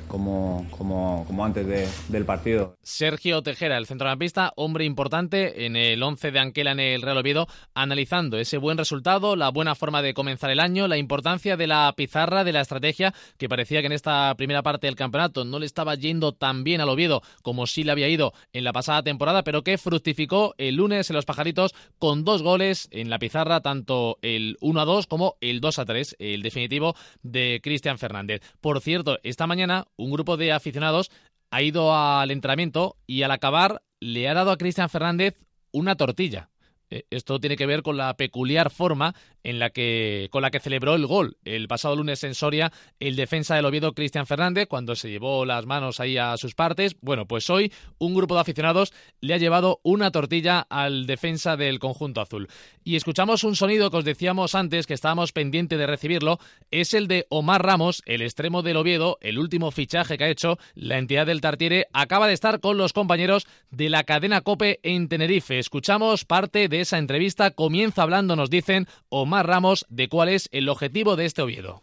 como, 0.07 0.65
como, 0.71 1.23
como 1.27 1.45
antes 1.45 1.67
del 2.09 2.25
partido. 2.25 2.75
Sergio 2.81 3.43
Tejera, 3.43 3.77
el 3.77 3.85
centrocampista, 3.85 4.53
hombre 4.55 4.85
importante 4.85 5.67
en 5.67 5.75
el 5.75 6.01
11 6.01 6.31
de 6.31 6.39
Anquela 6.39 6.71
en 6.71 6.79
el 6.79 7.03
Real 7.03 7.19
Oviedo, 7.19 7.45
analizando 7.75 8.39
ese 8.39 8.57
buen 8.57 8.79
resultado, 8.79 9.35
la 9.35 9.51
buena 9.51 9.75
forma 9.75 10.01
de 10.01 10.15
comenzar 10.15 10.49
el 10.49 10.61
año, 10.61 10.87
la 10.87 10.97
importancia 10.97 11.57
de 11.57 11.67
la 11.67 11.93
pizarra, 11.95 12.43
de 12.43 12.53
la 12.53 12.61
estrategia, 12.61 13.13
que 13.37 13.47
parecía 13.47 13.81
que 13.81 13.85
en 13.85 13.93
esta 13.93 14.33
primera 14.35 14.63
parte 14.63 14.87
del 14.87 14.95
campeonato 14.95 15.45
no 15.45 15.59
le 15.59 15.67
estaba 15.67 15.93
yendo 15.93 16.31
tan 16.31 16.63
bien 16.63 16.81
al 16.81 16.89
Oviedo 16.89 17.21
como 17.43 17.67
sí 17.67 17.83
le 17.83 17.91
había 17.91 18.09
ido 18.09 18.33
en 18.51 18.63
la 18.63 18.73
pasada 18.73 19.03
temporada, 19.03 19.43
pero 19.43 19.63
que 19.63 19.77
fructificó 19.77 20.55
el 20.57 20.77
lunes 20.77 21.11
en 21.11 21.15
los 21.15 21.25
pajaritos 21.25 21.75
con 21.99 22.23
dos 22.23 22.41
goles 22.41 22.87
en 22.89 23.11
la 23.11 23.19
pizarra, 23.19 23.61
tanto 23.61 24.17
el 24.23 24.57
1 24.59 24.81
a 24.81 24.85
2 24.85 25.05
como 25.05 25.35
el 25.39 25.61
2 25.61 25.77
a 25.77 25.85
3, 25.85 26.15
el 26.17 26.41
definitivo 26.41 26.95
de 27.21 27.58
Cristian 27.61 27.97
Fernández. 27.97 28.41
Por 28.61 28.81
cierto, 28.81 29.19
esta 29.23 29.47
mañana 29.47 29.87
un 29.97 30.11
grupo 30.11 30.37
de 30.37 30.51
aficionados 30.51 31.11
ha 31.51 31.61
ido 31.61 31.95
al 31.95 32.31
entrenamiento 32.31 32.97
y 33.07 33.23
al 33.23 33.31
acabar 33.31 33.81
le 33.99 34.29
ha 34.29 34.33
dado 34.33 34.51
a 34.51 34.57
Cristian 34.57 34.89
Fernández 34.89 35.35
una 35.71 35.95
tortilla. 35.95 36.49
Eh, 36.89 37.05
esto 37.09 37.39
tiene 37.39 37.55
que 37.55 37.65
ver 37.65 37.83
con 37.83 37.97
la 37.97 38.15
peculiar 38.15 38.71
forma 38.71 39.13
en 39.43 39.59
la 39.59 39.69
que, 39.69 40.27
con 40.31 40.41
la 40.41 40.51
que 40.51 40.59
celebró 40.59 40.95
el 40.95 41.05
gol 41.05 41.37
el 41.45 41.67
pasado 41.67 41.95
lunes 41.95 42.23
en 42.23 42.35
Soria 42.35 42.71
el 42.99 43.15
defensa 43.15 43.55
del 43.55 43.65
Oviedo 43.65 43.93
Cristian 43.93 44.25
Fernández 44.25 44.67
cuando 44.67 44.95
se 44.95 45.09
llevó 45.09 45.45
las 45.45 45.65
manos 45.65 45.99
ahí 45.99 46.17
a 46.17 46.35
sus 46.37 46.55
partes. 46.55 46.95
Bueno, 47.01 47.25
pues 47.25 47.49
hoy 47.49 47.71
un 47.99 48.13
grupo 48.13 48.35
de 48.35 48.41
aficionados 48.41 48.93
le 49.21 49.33
ha 49.33 49.37
llevado 49.37 49.79
una 49.83 50.11
tortilla 50.11 50.65
al 50.69 51.05
defensa 51.05 51.55
del 51.57 51.79
conjunto 51.79 52.21
azul. 52.21 52.47
Y 52.83 52.95
escuchamos 52.95 53.43
un 53.43 53.55
sonido 53.55 53.91
que 53.91 53.97
os 53.97 54.05
decíamos 54.05 54.55
antes 54.55 54.87
que 54.87 54.93
estábamos 54.93 55.31
pendientes 55.31 55.77
de 55.77 55.87
recibirlo, 55.87 56.39
es 56.71 56.93
el 56.93 57.07
de 57.07 57.25
Omar 57.29 57.63
Ramos, 57.63 58.01
el 58.05 58.21
extremo 58.21 58.61
del 58.61 58.77
Oviedo, 58.77 59.17
el 59.21 59.37
último 59.37 59.71
fichaje 59.71 60.17
que 60.17 60.23
ha 60.23 60.29
hecho 60.29 60.57
la 60.75 60.97
entidad 60.97 61.27
del 61.27 61.41
Tartiere, 61.41 61.87
acaba 61.93 62.27
de 62.27 62.33
estar 62.33 62.59
con 62.59 62.77
los 62.77 62.93
compañeros 62.93 63.47
de 63.71 63.89
la 63.89 64.03
cadena 64.03 64.41
Cope 64.41 64.79
en 64.83 65.07
Tenerife. 65.07 65.59
Escuchamos 65.59 66.25
parte 66.25 66.67
de 66.67 66.78
esa 66.79 66.97
entrevista, 66.97 67.51
comienza 67.51 68.03
hablando, 68.03 68.35
nos 68.35 68.49
dicen, 68.49 68.87
Omar 69.09 69.47
Ramos, 69.47 69.85
de 69.89 70.09
cuál 70.09 70.29
es 70.29 70.49
el 70.51 70.69
objetivo 70.69 71.15
de 71.15 71.25
este 71.25 71.41
Oviedo. 71.41 71.81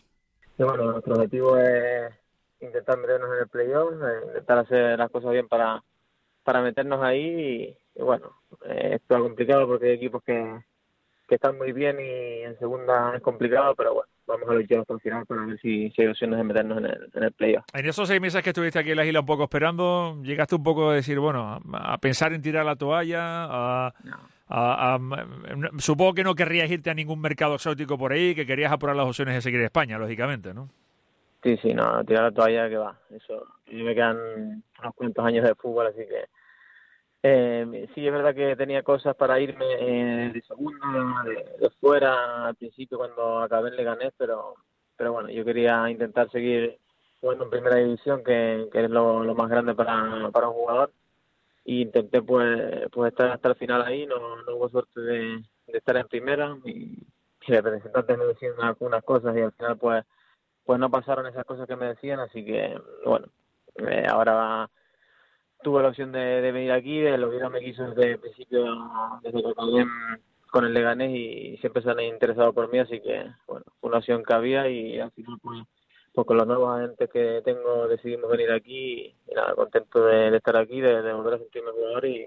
bueno, 0.59 0.93
nuestro 0.93 1.15
objetivo 1.15 1.59
es 1.59 2.13
intentar 2.61 2.99
meternos 2.99 3.31
en 3.35 3.41
el 3.41 3.49
playoff, 3.49 3.93
eh, 3.93 4.27
intentar 4.29 4.59
hacer 4.59 4.99
las 4.99 5.11
cosas 5.11 5.33
bien 5.33 5.49
para, 5.49 5.83
para 6.43 6.63
meternos 6.63 7.03
ahí 7.03 7.77
y, 7.95 8.03
bueno, 8.03 8.41
eh, 8.65 8.99
es 8.99 9.01
complicado 9.09 9.67
porque 9.67 9.87
hay 9.87 9.95
equipos 9.95 10.23
que, 10.23 10.61
que 11.29 11.35
están 11.35 11.59
muy 11.59 11.73
bien 11.73 11.99
y 12.01 12.43
en 12.43 12.59
segunda 12.59 13.15
es 13.15 13.23
complicado, 13.23 13.75
pero 13.75 13.95
bueno, 13.95 14.09
vamos 14.27 14.49
a 14.49 14.55
luchar 14.55 14.81
hasta 14.81 14.95
el 14.95 15.01
final 15.01 15.27
para 15.27 15.47
ver 15.47 15.59
si, 15.61 15.93
hay 15.97 16.07
opciones 16.07 16.39
de 16.39 16.45
meternos 16.45 16.79
en 16.79 16.87
el, 16.87 17.11
en 17.15 17.23
el 17.23 17.33
playoff. 17.33 17.65
En 17.73 17.87
esos 17.87 18.09
seis 18.09 18.21
meses 18.21 18.43
que 18.43 18.51
estuviste 18.51 18.79
aquí 18.79 18.91
en 18.91 18.97
la 18.97 19.05
isla 19.05 19.21
un 19.21 19.27
poco 19.27 19.45
esperando, 19.45 20.21
llegaste 20.23 20.55
un 20.55 20.63
poco 20.63 20.91
a 20.91 20.95
decir, 20.95 21.19
bueno, 21.19 21.61
a, 21.73 21.99
pensar 21.99 22.33
en 22.33 22.43
tirar 22.43 22.65
la 22.65 22.77
toalla, 22.77 23.21
a, 23.21 23.95
supongo 25.79 26.15
que 26.15 26.25
no 26.25 26.35
querrías 26.35 26.71
irte 26.71 26.91
a 26.91 26.95
ningún 26.95 27.21
mercado 27.21 27.57
exótico 27.57 27.99
por 27.99 28.13
ahí, 28.13 28.35
que 28.35 28.47
querías 28.47 28.73
apurar 28.73 28.95
las 28.97 29.07
opciones 29.07 29.35
de 29.35 29.43
seguir 29.43 29.61
en 29.61 29.67
España, 29.67 29.99
lógicamente, 29.99 30.55
¿no? 30.55 30.69
Sí, 31.43 31.57
sí, 31.63 31.75
no, 31.75 32.05
tirar 32.05 32.33
la 32.33 32.69
que 32.69 32.77
va. 32.77 32.99
Eso, 33.11 33.47
me 33.67 33.95
quedan 33.95 34.63
unos 34.81 34.95
cuantos 34.95 35.25
años 35.25 35.45
de 35.45 35.55
fútbol, 35.55 35.87
así 35.87 35.99
que 35.99 36.25
eh, 37.23 37.89
sí, 37.95 38.07
es 38.07 38.13
verdad 38.13 38.35
que 38.35 38.55
tenía 38.57 38.83
cosas 38.83 39.17
para 39.17 39.41
irme 39.41 39.65
eh, 39.81 40.31
de 40.33 40.43
segunda, 40.43 40.87
de, 41.25 41.71
fuera 41.81 42.47
al 42.47 42.55
principio 42.55 42.99
cuando 42.99 43.41
acabé 43.41 43.71
en 43.71 43.77
Leganés, 43.77 44.13
pero, 44.17 44.55
pero 44.97 45.13
bueno, 45.13 45.29
yo 45.31 45.45
quería 45.45 45.91
intentar 45.91 46.31
seguir 46.31 46.79
jugando 47.21 47.45
en 47.45 47.51
primera 47.51 47.77
división, 47.77 48.23
que, 48.23 48.69
que 48.73 48.85
es 48.85 48.91
lo, 48.91 49.25
lo, 49.25 49.35
más 49.35 49.49
grande 49.49 49.75
para, 49.75 50.31
para 50.31 50.49
un 50.49 50.55
jugador 50.55 50.93
y 51.67 51.83
intenté 51.83 52.23
pues 52.23 52.89
pues 52.93 53.11
estar 53.13 53.31
hasta 53.33 53.49
el 53.49 53.57
final 53.57 53.83
ahí 53.83 54.07
no, 54.07 54.43
no 54.43 54.57
hubo 54.57 54.69
suerte 54.69 55.01
de, 55.01 55.43
estar 55.67 55.97
en 55.97 56.07
primera 56.07 56.57
el 56.65 57.63
representante 57.63 58.17
me 58.17 58.25
decían 58.25 58.53
algunas 58.61 59.03
cosas 59.03 59.37
y 59.37 59.41
al 59.41 59.53
final 59.53 59.77
pues 59.77 60.05
pues 60.65 60.79
no 60.79 60.91
pasaron 60.91 61.27
esas 61.27 61.45
cosas 61.45 61.67
que 61.67 61.77
me 61.77 61.87
decían 61.87 62.21
así 62.21 62.45
que 62.45 62.81
bueno 63.05 63.27
eh, 63.89 64.07
ahora 64.09 64.71
tuve 65.63 65.83
la 65.83 65.89
opción 65.89 66.13
de, 66.13 66.41
venir 66.53 66.71
aquí 66.71 67.01
el 67.01 67.25
Oviedo 67.25 67.51
me 67.51 67.61
quiso 67.61 67.91
desde 67.91 68.13
el 68.13 68.21
principio 68.21 68.65
desde 69.23 69.43
que 69.43 69.51
acabé 69.51 69.87
con 70.53 70.65
el 70.65 70.73
Leganés 70.73 71.11
y 71.11 71.57
siempre 71.59 71.83
se 71.83 71.91
han 71.91 72.01
interesado 72.01 72.53
por 72.53 72.71
mí 72.71 72.79
así 72.79 73.01
que 73.01 73.29
bueno 73.49 73.65
fue 73.81 73.89
una 73.89 73.99
opción 73.99 74.23
que 74.23 74.35
había 74.35 74.69
y 74.69 75.01
al 75.01 75.11
final 75.11 75.37
pues 75.43 75.63
pues 76.17 76.27
con 76.27 76.39
los 76.39 76.47
nuevos 76.47 76.75
agentes 76.75 77.11
que 77.11 77.43
tengo 77.45 77.87
decidimos 77.89 78.31
venir 78.31 78.51
aquí 78.51 79.15
y 79.29 79.35
nada, 79.35 79.55
contento 79.55 80.07
de, 80.07 80.35
estar 80.35 80.57
aquí, 80.57 80.81
de, 80.81 81.13
volver 81.13 81.35
a 81.35 81.39
sentirme 81.39 81.73
jugador 81.73 82.07
y, 82.07 82.27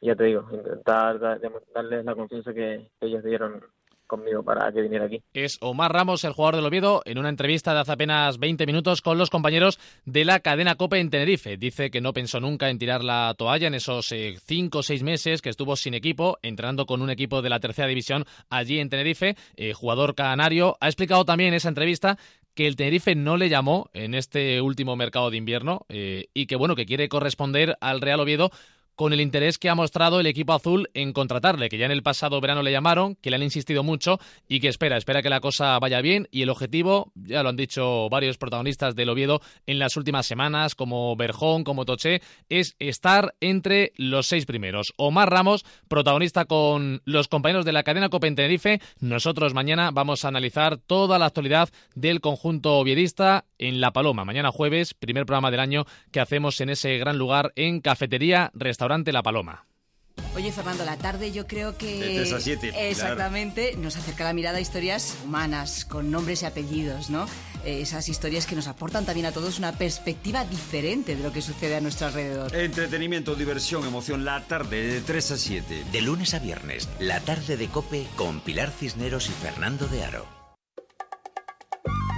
ya 0.00 0.16
te 0.16 0.24
digo, 0.24 0.48
intentar 0.50 1.20
darles 1.20 2.02
la 2.06 2.14
confianza 2.14 2.54
que, 2.54 2.90
ellos 3.02 3.22
dieron 3.22 3.62
conmigo 4.06 4.42
para 4.42 4.72
que 4.72 4.98
aquí. 5.02 5.22
Es 5.32 5.58
Omar 5.60 5.92
Ramos, 5.92 6.24
el 6.24 6.32
jugador 6.32 6.56
del 6.56 6.66
Oviedo, 6.66 7.02
en 7.04 7.18
una 7.18 7.28
entrevista 7.28 7.74
de 7.74 7.80
hace 7.80 7.92
apenas 7.92 8.38
20 8.38 8.66
minutos 8.66 9.02
con 9.02 9.18
los 9.18 9.30
compañeros 9.30 9.78
de 10.04 10.24
la 10.24 10.40
cadena 10.40 10.76
Copa 10.76 10.98
en 10.98 11.10
Tenerife. 11.10 11.56
Dice 11.56 11.90
que 11.90 12.00
no 12.00 12.12
pensó 12.12 12.40
nunca 12.40 12.70
en 12.70 12.78
tirar 12.78 13.04
la 13.04 13.34
toalla 13.36 13.66
en 13.66 13.74
esos 13.74 14.06
5 14.06 14.16
eh, 14.16 14.80
o 14.80 14.82
6 14.82 15.02
meses 15.02 15.42
que 15.42 15.50
estuvo 15.50 15.76
sin 15.76 15.94
equipo, 15.94 16.38
entrenando 16.42 16.86
con 16.86 17.02
un 17.02 17.10
equipo 17.10 17.42
de 17.42 17.50
la 17.50 17.60
tercera 17.60 17.88
división 17.88 18.24
allí 18.48 18.78
en 18.78 18.88
Tenerife. 18.88 19.36
Eh, 19.56 19.72
jugador 19.72 20.14
canario. 20.14 20.76
Ha 20.80 20.86
explicado 20.86 21.24
también 21.24 21.48
en 21.48 21.54
esa 21.54 21.68
entrevista 21.68 22.18
que 22.56 22.66
el 22.66 22.74
Tenerife 22.74 23.14
no 23.14 23.36
le 23.36 23.50
llamó 23.50 23.90
en 23.92 24.14
este 24.14 24.62
último 24.62 24.96
mercado 24.96 25.30
de 25.30 25.36
invierno 25.36 25.84
eh, 25.90 26.28
y 26.32 26.46
que 26.46 26.56
bueno 26.56 26.74
que 26.74 26.86
quiere 26.86 27.08
corresponder 27.08 27.76
al 27.80 28.00
Real 28.00 28.20
Oviedo 28.20 28.50
con 28.96 29.12
el 29.12 29.20
interés 29.20 29.58
que 29.58 29.68
ha 29.68 29.74
mostrado 29.74 30.18
el 30.18 30.26
equipo 30.26 30.54
azul 30.54 30.90
en 30.94 31.12
contratarle, 31.12 31.68
que 31.68 31.78
ya 31.78 31.84
en 31.84 31.92
el 31.92 32.02
pasado 32.02 32.40
verano 32.40 32.62
le 32.62 32.72
llamaron, 32.72 33.14
que 33.16 33.30
le 33.30 33.36
han 33.36 33.42
insistido 33.42 33.84
mucho 33.84 34.18
y 34.48 34.60
que 34.60 34.68
espera, 34.68 34.96
espera 34.96 35.22
que 35.22 35.28
la 35.28 35.40
cosa 35.40 35.78
vaya 35.78 36.00
bien. 36.00 36.26
Y 36.30 36.42
el 36.42 36.50
objetivo, 36.50 37.12
ya 37.14 37.42
lo 37.42 37.50
han 37.50 37.56
dicho 37.56 38.08
varios 38.08 38.38
protagonistas 38.38 38.96
del 38.96 39.10
Oviedo 39.10 39.40
en 39.66 39.78
las 39.78 39.96
últimas 39.96 40.26
semanas, 40.26 40.74
como 40.74 41.14
Berjón, 41.14 41.62
como 41.62 41.84
Toché, 41.84 42.22
es 42.48 42.74
estar 42.78 43.34
entre 43.40 43.92
los 43.96 44.26
seis 44.26 44.46
primeros. 44.46 44.94
Omar 44.96 45.30
Ramos, 45.30 45.64
protagonista 45.88 46.46
con 46.46 47.02
los 47.04 47.28
compañeros 47.28 47.66
de 47.66 47.72
la 47.72 47.82
cadena 47.82 48.08
Copa 48.08 48.26
en 48.26 48.34
Tenerife, 48.34 48.80
nosotros 48.98 49.52
mañana 49.52 49.90
vamos 49.90 50.24
a 50.24 50.28
analizar 50.28 50.78
toda 50.78 51.18
la 51.18 51.26
actualidad 51.26 51.68
del 51.94 52.22
conjunto 52.22 52.78
oviedista 52.78 53.44
en 53.58 53.80
La 53.80 53.92
Paloma, 53.92 54.24
mañana 54.24 54.50
jueves, 54.50 54.94
primer 54.94 55.26
programa 55.26 55.50
del 55.50 55.60
año 55.60 55.84
que 56.10 56.20
hacemos 56.20 56.60
en 56.62 56.70
ese 56.70 56.96
gran 56.96 57.18
lugar 57.18 57.52
en 57.56 57.80
Cafetería 57.80 58.50
Restaurante 58.54 58.85
La 58.88 59.22
Paloma. 59.22 59.64
Oye, 60.34 60.52
Fernando, 60.52 60.84
la 60.84 60.96
tarde 60.96 61.32
yo 61.32 61.46
creo 61.46 61.76
que... 61.76 61.98
De 61.98 62.14
3 62.16 62.32
a 62.32 62.40
7. 62.40 62.90
Exactamente, 62.90 63.74
nos 63.76 63.96
acerca 63.96 64.24
la 64.24 64.32
mirada 64.32 64.58
a 64.58 64.60
historias 64.60 65.16
humanas, 65.24 65.84
con 65.84 66.10
nombres 66.10 66.42
y 66.42 66.46
apellidos, 66.46 67.10
¿no? 67.10 67.26
Eh, 67.64 67.80
esas 67.80 68.08
historias 68.08 68.46
que 68.46 68.54
nos 68.54 68.66
aportan 68.66 69.04
también 69.04 69.26
a 69.26 69.32
todos 69.32 69.58
una 69.58 69.72
perspectiva 69.72 70.44
diferente 70.44 71.16
de 71.16 71.22
lo 71.22 71.32
que 71.32 71.42
sucede 71.42 71.76
a 71.76 71.80
nuestro 71.80 72.06
alrededor. 72.06 72.54
Entretenimiento, 72.54 73.34
diversión, 73.34 73.84
emoción, 73.86 74.24
la 74.24 74.44
tarde 74.44 74.86
de 74.86 75.00
3 75.00 75.30
a 75.32 75.36
7. 75.36 75.84
De 75.90 76.00
lunes 76.02 76.34
a 76.34 76.38
viernes, 76.38 76.88
la 77.00 77.20
tarde 77.20 77.56
de 77.56 77.68
Cope 77.68 78.06
con 78.16 78.40
Pilar 78.40 78.70
Cisneros 78.70 79.28
y 79.28 79.32
Fernando 79.32 79.86
de 79.88 80.04
Aro. 80.04 80.35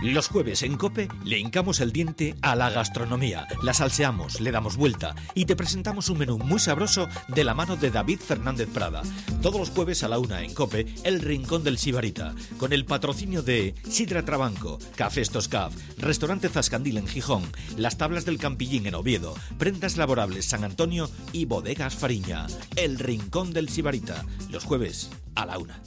Los 0.03 0.29
jueves 0.29 0.63
en 0.63 0.77
Cope 0.77 1.09
le 1.25 1.39
hincamos 1.39 1.81
el 1.81 1.93
diente 1.93 2.37
a 2.41 2.55
la 2.55 2.71
gastronomía, 2.71 3.49
la 3.63 3.75
salseamos, 3.75 4.41
le 4.41 4.53
damos 4.53 4.77
vuelta 4.77 5.17
y 5.35 5.45
te 5.45 5.57
presentamos 5.57 6.09
un 6.09 6.19
menú 6.19 6.39
muy 6.39 6.61
sabroso 6.61 7.09
de 7.27 7.43
la 7.43 7.53
mano 7.53 7.77
de 7.77 7.91
David 7.91 8.21
Fernández 8.21 8.69
Prada. 8.73 9.03
Todos 9.43 9.59
los 9.59 9.71
jueves 9.71 10.05
a 10.05 10.09
la 10.09 10.21
una 10.21 10.43
en 10.43 10.55
Cope, 10.55 10.87
El 11.03 11.21
Rincón 11.21 11.65
del 11.65 11.79
Sibarita, 11.79 12.35
con 12.59 12.73
el 12.73 12.85
patrocinio 12.85 13.43
de 13.43 13.75
Sidra 13.89 14.25
Trabanco, 14.25 14.79
Cafés 14.95 15.31
Toscaf, 15.31 15.75
Restaurante 15.99 16.49
Zascandil 16.49 16.99
en 16.99 17.09
Gijón, 17.09 17.43
Las 17.77 17.99
Tablas 17.99 18.25
del 18.25 18.39
Campillín 18.39 18.87
en 18.87 18.95
Oviedo, 18.95 19.35
Prendas 19.59 19.97
Laborables 19.97 20.45
San 20.45 20.63
Antonio 20.63 21.11
y 21.33 21.47
Bodegas 21.47 21.97
Fariña. 21.97 22.47
El 22.77 23.01
Rincón 23.01 23.53
del 23.53 23.69
Sibarita, 23.69 24.25
los 24.49 24.65
jueves 24.65 25.11
a 25.35 25.45
la 25.45 25.59
una. 25.59 25.83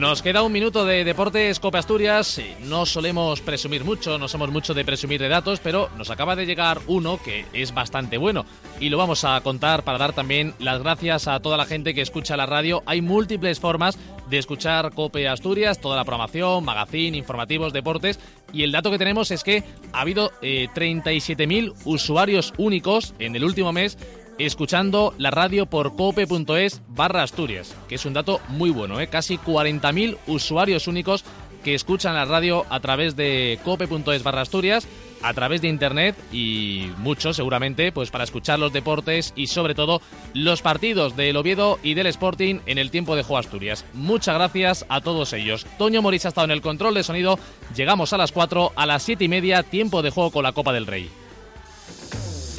Nos 0.00 0.22
queda 0.22 0.42
un 0.42 0.50
minuto 0.50 0.86
de 0.86 1.04
Deportes 1.04 1.60
Copa 1.60 1.78
Asturias. 1.78 2.40
No 2.62 2.86
solemos 2.86 3.42
presumir 3.42 3.84
mucho, 3.84 4.16
no 4.16 4.28
somos 4.28 4.50
mucho 4.50 4.72
de 4.72 4.82
presumir 4.82 5.20
de 5.20 5.28
datos, 5.28 5.60
pero 5.60 5.90
nos 5.98 6.08
acaba 6.08 6.34
de 6.36 6.46
llegar 6.46 6.78
uno 6.86 7.20
que 7.22 7.44
es 7.52 7.74
bastante 7.74 8.16
bueno 8.16 8.46
y 8.80 8.88
lo 8.88 8.96
vamos 8.96 9.24
a 9.24 9.38
contar 9.42 9.84
para 9.84 9.98
dar 9.98 10.14
también 10.14 10.54
las 10.58 10.82
gracias 10.82 11.28
a 11.28 11.40
toda 11.40 11.58
la 11.58 11.66
gente 11.66 11.92
que 11.92 12.00
escucha 12.00 12.38
la 12.38 12.46
radio. 12.46 12.82
Hay 12.86 13.02
múltiples 13.02 13.60
formas 13.60 13.98
de 14.30 14.38
escuchar 14.38 14.90
Cope 14.94 15.28
Asturias, 15.28 15.82
toda 15.82 15.96
la 15.96 16.04
programación, 16.04 16.64
magazine, 16.64 17.18
informativos, 17.18 17.74
deportes 17.74 18.18
y 18.54 18.62
el 18.62 18.72
dato 18.72 18.90
que 18.90 18.96
tenemos 18.96 19.30
es 19.30 19.44
que 19.44 19.64
ha 19.92 20.00
habido 20.00 20.30
37.000 20.40 21.68
eh, 21.68 21.72
usuarios 21.84 22.54
únicos 22.56 23.12
en 23.18 23.36
el 23.36 23.44
último 23.44 23.70
mes 23.72 23.98
escuchando 24.46 25.14
la 25.18 25.30
radio 25.30 25.66
por 25.66 25.96
cope.es 25.96 26.82
barra 26.88 27.22
Asturias, 27.22 27.74
que 27.88 27.96
es 27.96 28.04
un 28.06 28.14
dato 28.14 28.40
muy 28.48 28.70
bueno, 28.70 29.00
¿eh? 29.00 29.08
casi 29.08 29.36
40.000 29.38 30.16
usuarios 30.26 30.86
únicos 30.86 31.24
que 31.64 31.74
escuchan 31.74 32.14
la 32.14 32.24
radio 32.24 32.64
a 32.70 32.80
través 32.80 33.16
de 33.16 33.58
cope.es 33.64 34.22
barra 34.22 34.42
Asturias, 34.42 34.88
a 35.22 35.34
través 35.34 35.60
de 35.60 35.68
internet 35.68 36.16
y 36.32 36.90
muchos 36.98 37.36
seguramente 37.36 37.92
pues 37.92 38.10
para 38.10 38.24
escuchar 38.24 38.58
los 38.58 38.72
deportes 38.72 39.32
y 39.36 39.48
sobre 39.48 39.74
todo 39.74 40.00
los 40.32 40.62
partidos 40.62 41.16
del 41.16 41.36
Oviedo 41.36 41.78
y 41.82 41.94
del 41.94 42.06
Sporting 42.06 42.60
en 42.66 42.78
el 42.78 42.90
tiempo 42.90 43.16
de 43.16 43.22
juego 43.22 43.38
Asturias. 43.38 43.84
Muchas 43.92 44.36
gracias 44.36 44.86
a 44.88 45.00
todos 45.00 45.32
ellos. 45.32 45.66
Toño 45.78 46.02
Morís 46.02 46.24
ha 46.24 46.28
estado 46.28 46.46
en 46.46 46.52
el 46.52 46.62
control 46.62 46.94
de 46.94 47.02
sonido. 47.02 47.38
Llegamos 47.76 48.12
a 48.12 48.18
las 48.18 48.32
4, 48.32 48.72
a 48.74 48.86
las 48.86 49.02
7 49.02 49.24
y 49.24 49.28
media, 49.28 49.62
tiempo 49.62 50.02
de 50.02 50.10
juego 50.10 50.30
con 50.30 50.42
la 50.42 50.52
Copa 50.52 50.72
del 50.72 50.86
Rey. 50.86 51.10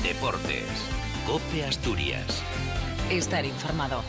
Deportes. 0.03 0.80
Cope 1.31 1.63
Asturias. 1.63 2.43
Estar 3.09 3.45
informado. 3.45 4.03